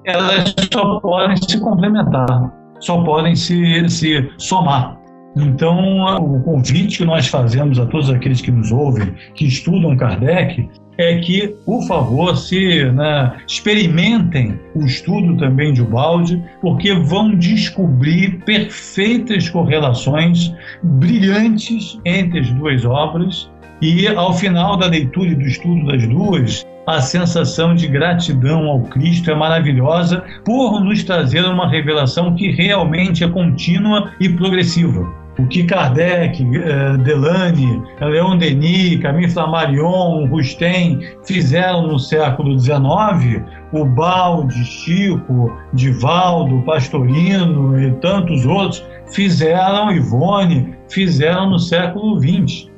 elas 0.04 0.52
só 0.72 0.98
podem 0.98 1.36
se 1.36 1.60
complementar, 1.60 2.52
só 2.80 3.04
podem 3.04 3.36
se, 3.36 3.88
se 3.88 4.28
somar. 4.36 5.00
Então, 5.36 6.04
o 6.16 6.42
convite 6.42 6.98
que 6.98 7.04
nós 7.04 7.26
fazemos 7.26 7.78
a 7.78 7.86
todos 7.86 8.10
aqueles 8.10 8.40
que 8.40 8.50
nos 8.50 8.70
ouvem, 8.70 9.14
que 9.34 9.46
estudam 9.46 9.96
Kardec, 9.96 10.68
é 10.98 11.18
que, 11.20 11.48
por 11.64 11.82
favor, 11.86 12.36
se 12.36 12.84
né, 12.90 13.32
experimentem 13.48 14.60
o 14.74 14.84
estudo 14.84 15.36
também 15.38 15.72
de 15.72 15.80
Ubaldi, 15.80 16.42
porque 16.60 16.92
vão 16.94 17.34
descobrir 17.34 18.42
perfeitas 18.44 19.48
correlações 19.48 20.52
brilhantes 20.82 21.98
entre 22.04 22.40
as 22.40 22.50
duas 22.50 22.84
obras 22.84 23.50
e, 23.80 24.06
ao 24.06 24.34
final 24.34 24.76
da 24.76 24.86
leitura 24.86 25.30
e 25.30 25.34
do 25.34 25.46
estudo 25.46 25.86
das 25.86 26.06
duas, 26.06 26.66
a 26.86 27.00
sensação 27.00 27.74
de 27.74 27.88
gratidão 27.88 28.66
ao 28.66 28.82
Cristo 28.82 29.30
é 29.30 29.34
maravilhosa 29.34 30.22
por 30.44 30.80
nos 30.80 31.02
trazer 31.04 31.44
uma 31.44 31.70
revelação 31.70 32.34
que 32.34 32.50
realmente 32.50 33.24
é 33.24 33.28
contínua 33.28 34.12
e 34.20 34.28
progressiva 34.28 35.21
o 35.38 35.46
que 35.46 35.64
Kardec, 35.64 36.42
eh, 36.42 36.96
Delane, 36.98 37.82
Leon 38.00 38.36
Denis, 38.36 39.00
Camille 39.00 39.30
Flammarion, 39.30 40.26
Rustem 40.26 41.00
fizeram 41.24 41.86
no 41.86 41.98
século 41.98 42.58
XIX, 42.58 43.42
o 43.72 43.84
Balde, 43.84 44.62
Chico, 44.64 45.56
Divaldo, 45.72 46.62
Pastorino 46.62 47.80
e 47.80 47.92
tantos 47.92 48.44
outros 48.44 48.84
fizeram, 49.12 49.90
Ivone, 49.90 50.74
fizeram 50.88 51.50
no 51.50 51.58
século 51.58 52.20
XX. 52.20 52.70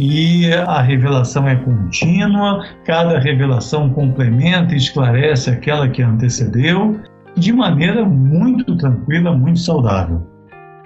E 0.00 0.52
a 0.52 0.80
revelação 0.80 1.48
é 1.48 1.56
contínua, 1.56 2.64
cada 2.84 3.18
revelação 3.18 3.90
complementa 3.90 4.74
e 4.74 4.76
esclarece 4.76 5.50
aquela 5.50 5.88
que 5.88 6.02
antecedeu, 6.02 7.00
de 7.36 7.52
maneira 7.52 8.04
muito 8.04 8.76
tranquila, 8.76 9.32
muito 9.32 9.58
saudável 9.58 10.37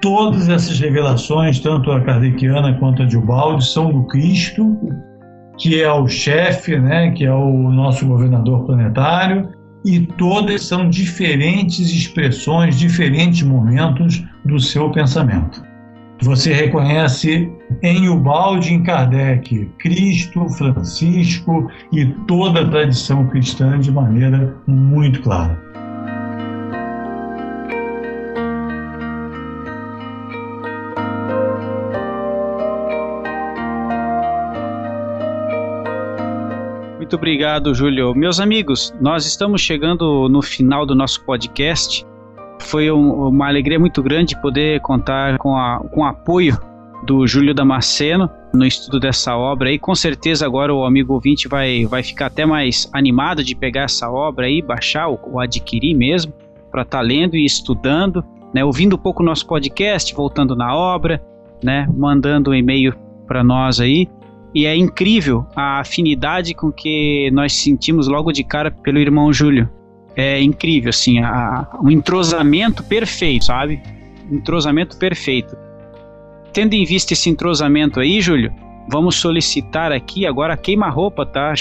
todas 0.02 0.48
essas 0.48 0.78
revelações, 0.78 1.60
tanto 1.60 1.90
a 1.92 2.00
kardeciana 2.00 2.74
quanto 2.74 3.02
a 3.02 3.06
de 3.06 3.16
Ubaldi, 3.16 3.64
são 3.64 3.90
do 3.90 4.02
Cristo, 4.08 4.76
que 5.56 5.80
é 5.80 5.90
o 5.90 6.08
chefe, 6.08 6.76
né, 6.76 7.12
que 7.12 7.24
é 7.24 7.32
o 7.32 7.70
nosso 7.70 8.04
governador 8.04 8.66
planetário, 8.66 9.48
e 9.84 10.00
todas 10.00 10.64
são 10.64 10.90
diferentes 10.90 11.90
expressões, 11.90 12.78
diferentes 12.78 13.42
momentos 13.42 14.22
do 14.44 14.58
seu 14.58 14.90
pensamento. 14.90 15.62
Você 16.22 16.52
reconhece 16.52 17.50
em 17.82 18.08
Ubaldi, 18.08 18.74
em 18.74 18.82
Kardec, 18.82 19.68
Cristo, 19.78 20.48
Francisco 20.50 21.68
e 21.92 22.06
toda 22.28 22.60
a 22.60 22.68
tradição 22.68 23.26
cristã 23.26 23.78
de 23.80 23.90
maneira 23.90 24.56
muito 24.66 25.20
clara. 25.22 25.60
Muito 37.12 37.20
obrigado, 37.20 37.74
Júlio. 37.74 38.14
Meus 38.14 38.40
amigos, 38.40 38.94
nós 38.98 39.26
estamos 39.26 39.60
chegando 39.60 40.30
no 40.30 40.40
final 40.40 40.86
do 40.86 40.94
nosso 40.94 41.22
podcast. 41.26 42.06
Foi 42.58 42.90
um, 42.90 43.28
uma 43.28 43.48
alegria 43.48 43.78
muito 43.78 44.02
grande 44.02 44.34
poder 44.40 44.80
contar 44.80 45.36
com, 45.36 45.54
a, 45.54 45.78
com 45.92 46.00
o 46.00 46.04
apoio 46.06 46.58
do 47.04 47.26
Júlio 47.26 47.52
Damasceno 47.52 48.30
no 48.54 48.64
estudo 48.64 48.98
dessa 48.98 49.36
obra 49.36 49.70
e 49.70 49.78
com 49.78 49.94
certeza 49.94 50.46
agora 50.46 50.72
o 50.72 50.86
amigo 50.86 51.12
ouvinte 51.12 51.48
vai, 51.48 51.84
vai 51.84 52.02
ficar 52.02 52.28
até 52.28 52.46
mais 52.46 52.88
animado 52.94 53.44
de 53.44 53.54
pegar 53.54 53.82
essa 53.82 54.10
obra 54.10 54.46
aí, 54.46 54.62
baixar 54.62 55.08
ou, 55.08 55.20
ou 55.34 55.38
adquirir 55.38 55.94
mesmo, 55.94 56.32
para 56.70 56.80
estar 56.80 57.00
tá 57.00 57.04
lendo 57.04 57.36
e 57.36 57.44
estudando, 57.44 58.24
né, 58.54 58.64
ouvindo 58.64 58.96
um 58.96 58.98
pouco 58.98 59.22
o 59.22 59.26
nosso 59.26 59.46
podcast, 59.46 60.14
voltando 60.14 60.56
na 60.56 60.74
obra, 60.74 61.22
né, 61.62 61.86
mandando 61.94 62.52
um 62.52 62.54
e-mail 62.54 62.94
para 63.26 63.44
nós 63.44 63.80
aí. 63.80 64.08
E 64.54 64.66
é 64.66 64.76
incrível 64.76 65.46
a 65.56 65.80
afinidade 65.80 66.54
com 66.54 66.70
que 66.70 67.30
nós 67.32 67.52
sentimos 67.54 68.06
logo 68.06 68.32
de 68.32 68.44
cara 68.44 68.70
pelo 68.70 68.98
irmão 68.98 69.32
Júlio. 69.32 69.68
É 70.14 70.42
incrível, 70.42 70.90
assim, 70.90 71.20
a, 71.20 71.68
um 71.82 71.90
entrosamento 71.90 72.82
perfeito, 72.84 73.46
sabe? 73.46 73.80
Entrosamento 74.30 74.96
perfeito. 74.98 75.56
Tendo 76.52 76.74
em 76.74 76.84
vista 76.84 77.14
esse 77.14 77.30
entrosamento 77.30 77.98
aí, 77.98 78.20
Júlio, 78.20 78.52
vamos 78.90 79.16
solicitar 79.16 79.90
aqui 79.90 80.26
agora 80.26 80.56
queima-roupa, 80.56 81.24
tá? 81.24 81.54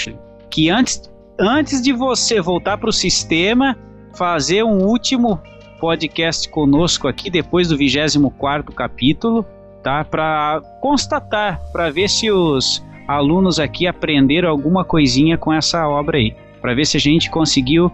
Que 0.50 0.68
antes, 0.68 1.10
antes 1.40 1.80
de 1.80 1.92
você 1.92 2.42
voltar 2.42 2.76
para 2.76 2.90
o 2.90 2.92
sistema, 2.92 3.74
fazer 4.14 4.62
um 4.64 4.84
último 4.84 5.40
podcast 5.80 6.48
conosco 6.50 7.08
aqui, 7.08 7.30
depois 7.30 7.68
do 7.68 7.76
24 7.76 8.70
capítulo, 8.72 9.46
tá? 9.82 10.04
Para 10.04 10.60
constatar, 10.80 11.60
para 11.72 11.90
ver 11.90 12.08
se 12.08 12.30
os 12.30 12.84
alunos 13.06 13.58
aqui 13.58 13.86
aprenderam 13.86 14.48
alguma 14.48 14.84
coisinha 14.84 15.36
com 15.36 15.52
essa 15.52 15.86
obra 15.88 16.18
aí, 16.18 16.34
para 16.60 16.74
ver 16.74 16.86
se 16.86 16.96
a 16.96 17.00
gente 17.00 17.30
conseguiu 17.30 17.92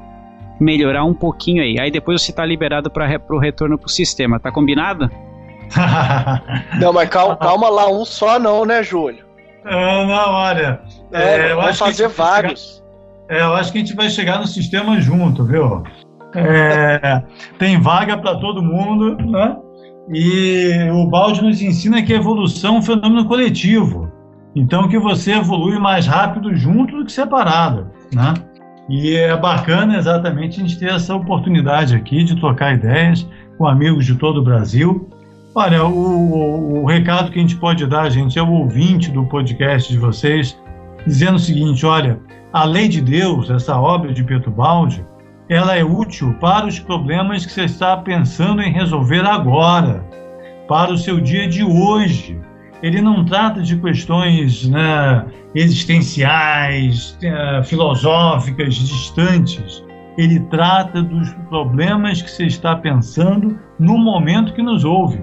melhorar 0.60 1.04
um 1.04 1.14
pouquinho 1.14 1.62
aí. 1.62 1.78
Aí 1.78 1.90
depois 1.90 2.22
você 2.22 2.32
tá 2.32 2.44
liberado 2.44 2.90
para 2.90 3.06
o 3.30 3.38
retorno 3.38 3.78
pro 3.78 3.88
sistema, 3.88 4.38
tá 4.38 4.50
combinado? 4.50 5.10
não, 6.80 6.92
mas 6.92 7.08
calma, 7.08 7.36
calma 7.36 7.68
lá, 7.68 7.90
um 7.90 8.04
só 8.04 8.38
não, 8.38 8.64
né, 8.64 8.82
Júlio? 8.82 9.24
É, 9.64 10.06
não, 10.06 10.32
olha. 10.32 10.80
É, 11.12 11.50
é 11.50 11.54
vamos 11.54 11.78
fazer 11.78 12.08
vários. 12.08 12.82
Chegar, 13.28 13.40
é, 13.40 13.42
eu 13.42 13.54
acho 13.54 13.70
que 13.70 13.78
a 13.78 13.80
gente 13.82 13.94
vai 13.94 14.08
chegar 14.08 14.38
no 14.38 14.46
sistema 14.46 15.00
junto, 15.00 15.44
viu? 15.44 15.82
É, 16.34 17.22
tem 17.58 17.80
vaga 17.80 18.16
para 18.16 18.36
todo 18.36 18.62
mundo, 18.62 19.16
né? 19.30 19.56
E 20.12 20.90
o 20.90 21.06
balde 21.06 21.42
nos 21.42 21.60
ensina 21.60 22.02
que 22.02 22.12
a 22.12 22.16
evolução 22.16 22.76
é 22.76 22.78
um 22.78 22.82
fenômeno 22.82 23.24
coletivo. 23.26 24.10
Então 24.56 24.88
que 24.88 24.98
você 24.98 25.32
evolui 25.32 25.78
mais 25.78 26.06
rápido 26.06 26.54
junto 26.56 26.96
do 26.96 27.04
que 27.04 27.12
separado, 27.12 27.90
né? 28.12 28.34
E 28.88 29.14
é 29.14 29.36
bacana 29.36 29.98
exatamente 29.98 30.58
a 30.58 30.62
gente 30.62 30.78
ter 30.78 30.90
essa 30.90 31.14
oportunidade 31.14 31.94
aqui 31.94 32.24
de 32.24 32.34
trocar 32.36 32.74
ideias 32.74 33.28
com 33.58 33.66
amigos 33.66 34.06
de 34.06 34.14
todo 34.14 34.40
o 34.40 34.42
Brasil. 34.42 35.08
Olha, 35.54 35.84
o, 35.84 35.92
o, 35.92 36.82
o 36.82 36.86
recado 36.86 37.30
que 37.30 37.38
a 37.38 37.42
gente 37.42 37.56
pode 37.56 37.84
dar, 37.86 38.08
gente, 38.08 38.38
é 38.38 38.42
o 38.42 38.50
ouvinte 38.50 39.10
do 39.10 39.24
podcast 39.26 39.92
de 39.92 39.98
vocês, 39.98 40.58
dizendo 41.06 41.36
o 41.36 41.38
seguinte: 41.38 41.84
olha, 41.84 42.18
a 42.52 42.64
lei 42.64 42.88
de 42.88 43.02
Deus, 43.02 43.50
essa 43.50 43.78
obra 43.78 44.12
de 44.12 44.24
Pietro 44.24 44.50
Baldi, 44.50 45.04
ela 45.48 45.76
é 45.76 45.82
útil 45.82 46.34
para 46.34 46.66
os 46.66 46.78
problemas 46.78 47.46
que 47.46 47.52
você 47.52 47.64
está 47.64 47.96
pensando 47.96 48.60
em 48.60 48.72
resolver 48.72 49.24
agora, 49.26 50.04
para 50.68 50.92
o 50.92 50.98
seu 50.98 51.20
dia 51.20 51.48
de 51.48 51.64
hoje. 51.64 52.38
Ele 52.82 53.00
não 53.00 53.24
trata 53.24 53.62
de 53.62 53.76
questões 53.76 54.68
né, 54.68 55.24
existenciais, 55.54 57.18
eh, 57.22 57.62
filosóficas, 57.64 58.74
distantes. 58.74 59.84
Ele 60.18 60.40
trata 60.50 61.02
dos 61.02 61.32
problemas 61.48 62.20
que 62.20 62.30
você 62.30 62.44
está 62.44 62.76
pensando 62.76 63.58
no 63.78 63.96
momento 63.96 64.52
que 64.52 64.62
nos 64.62 64.84
ouve. 64.84 65.20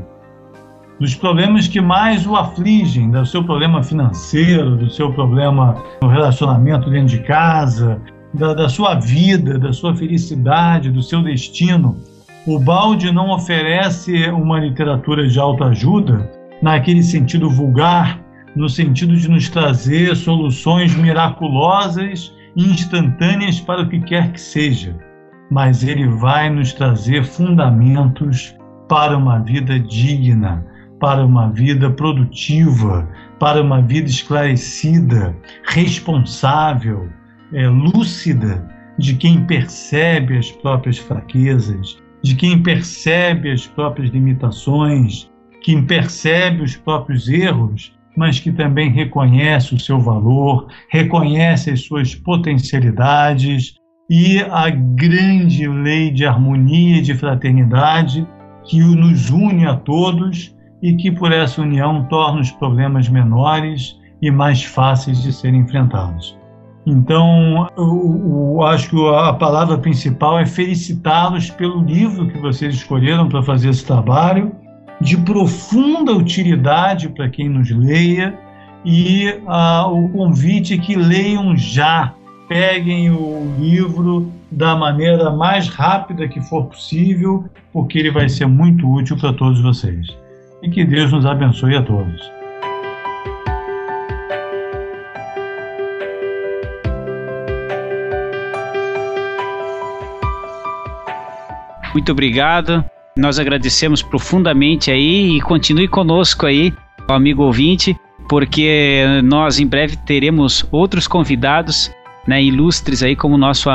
Dos 1.00 1.14
problemas 1.14 1.68
que 1.68 1.80
mais 1.80 2.26
o 2.26 2.36
afligem, 2.36 3.12
do 3.12 3.26
seu 3.26 3.44
problema 3.44 3.84
financeiro, 3.84 4.78
do 4.78 4.90
seu 4.90 5.14
problema 5.14 5.76
no 6.02 6.08
relacionamento 6.08 6.90
dentro 6.90 7.08
de 7.08 7.20
casa, 7.20 8.02
da, 8.36 8.54
da 8.54 8.70
sua 8.70 8.96
vida, 8.96 9.58
da 9.58 9.74
sua 9.74 9.96
felicidade, 9.96 10.92
do 10.92 11.02
seu 11.02 11.22
destino. 11.24 11.98
O 12.46 12.60
balde 12.60 13.12
não 13.12 13.32
oferece 13.32 14.30
uma 14.30 14.60
literatura 14.60 15.28
de 15.28 15.40
autoajuda 15.40 16.30
naquele 16.62 17.02
sentido 17.02 17.50
vulgar, 17.50 18.22
no 18.56 18.70
sentido 18.70 19.16
de 19.18 19.30
nos 19.30 19.50
trazer 19.50 20.16
soluções 20.16 20.96
miraculosas 20.96 22.34
e 22.56 22.64
instantâneas 22.64 23.60
para 23.60 23.82
o 23.82 23.90
que 23.90 24.00
quer 24.00 24.32
que 24.32 24.40
seja, 24.40 24.96
mas 25.52 25.84
ele 25.84 26.08
vai 26.08 26.50
nos 26.50 26.72
trazer 26.72 27.26
fundamentos 27.26 28.56
para 28.88 29.18
uma 29.18 29.40
vida 29.40 29.80
digna, 29.80 30.66
para 31.00 31.26
uma 31.26 31.50
vida 31.50 31.90
produtiva, 31.90 33.10
para 33.40 33.62
uma 33.62 33.82
vida 33.82 34.08
esclarecida, 34.08 35.36
responsável, 35.68 37.10
é, 37.54 37.68
lúcida 37.68 38.68
de 38.98 39.16
quem 39.16 39.46
percebe 39.46 40.38
as 40.38 40.52
próprias 40.52 40.98
fraquezas, 40.98 41.98
de 42.24 42.36
quem 42.36 42.62
percebe 42.62 43.52
as 43.52 43.68
próprias 43.68 44.10
limitações, 44.10 45.30
quem 45.62 45.84
percebe 45.84 46.64
os 46.64 46.76
próprios 46.76 47.28
erros, 47.28 47.94
mas 48.18 48.40
que 48.40 48.52
também 48.52 48.90
reconhece 48.90 49.76
o 49.76 49.80
seu 49.80 50.00
valor, 50.00 50.68
reconhece 50.90 51.72
as 51.72 51.82
suas 51.82 52.16
potencialidades 52.16 53.76
e 54.10 54.40
a 54.40 54.70
grande 54.70 55.68
lei 55.68 56.12
de 56.12 56.26
harmonia 56.26 56.98
e 56.98 57.02
de 57.02 57.14
fraternidade 57.16 58.26
que 58.64 58.80
nos 58.80 59.30
une 59.30 59.66
a 59.68 59.76
todos 59.76 60.56
e 60.82 60.96
que 60.96 61.12
por 61.12 61.32
essa 61.32 61.62
união 61.62 62.06
torna 62.06 62.42
os 62.42 62.52
problemas 62.52 63.10
menores 63.10 64.00
e 64.22 64.32
mais 64.32 64.64
fáceis 64.64 65.22
de 65.22 65.34
serem 65.34 65.62
enfrentados. 65.62 66.38
Então, 66.86 67.68
eu, 67.76 68.54
eu 68.56 68.64
acho 68.64 68.90
que 68.90 69.16
a 69.16 69.34
palavra 69.34 69.78
principal 69.78 70.38
é 70.38 70.46
felicitá-los 70.46 71.50
pelo 71.50 71.84
livro 71.84 72.28
que 72.28 72.38
vocês 72.38 72.76
escolheram 72.76 73.28
para 73.28 73.42
fazer 73.42 73.70
esse 73.70 73.84
trabalho, 73.84 74.52
de 75.02 75.18
profunda 75.18 76.14
utilidade 76.14 77.10
para 77.10 77.28
quem 77.28 77.50
nos 77.50 77.70
leia, 77.72 78.38
e 78.86 79.30
uh, 79.48 79.92
o 79.92 80.10
convite 80.10 80.76
é 80.76 80.78
que 80.78 80.96
leiam 80.96 81.58
já, 81.58 82.14
peguem 82.48 83.10
o 83.10 83.56
livro 83.60 84.32
da 84.52 84.76
maneira 84.76 85.32
mais 85.32 85.68
rápida 85.68 86.28
que 86.28 86.40
for 86.40 86.66
possível, 86.66 87.46
porque 87.74 87.98
ele 87.98 88.12
vai 88.12 88.30
ser 88.30 88.46
muito 88.46 88.88
útil 88.88 89.18
para 89.18 89.34
todos 89.34 89.60
vocês. 89.60 90.08
E 90.62 90.70
que 90.70 90.86
Deus 90.86 91.12
nos 91.12 91.26
abençoe 91.26 91.76
a 91.76 91.82
todos. 91.82 92.32
Muito 101.96 102.12
obrigado. 102.12 102.84
Nós 103.18 103.40
agradecemos 103.40 104.02
profundamente 104.02 104.92
aí 104.92 105.38
e 105.38 105.42
continue 105.42 105.88
conosco 105.88 106.46
aí, 106.46 106.74
amigo 107.08 107.42
ouvinte, 107.42 107.96
porque 108.28 109.02
nós 109.24 109.62
em 109.62 109.66
breve 109.66 109.96
teremos 109.96 110.68
outros 110.74 111.08
convidados, 111.08 111.90
né, 112.28 112.44
ilustres 112.44 113.02
aí 113.02 113.16
como 113.16 113.38
nosso 113.38 113.70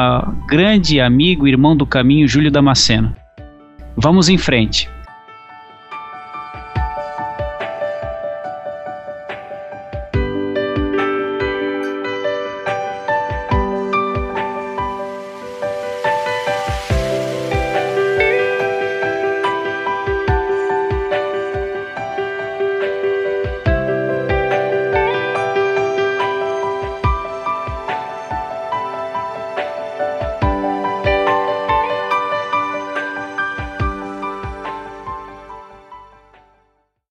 grande 0.46 1.00
amigo, 1.00 1.48
irmão 1.48 1.74
do 1.74 1.86
caminho, 1.86 2.28
Júlio 2.28 2.50
Damasceno. 2.50 3.16
Vamos 3.96 4.28
em 4.28 4.36
frente. 4.36 4.86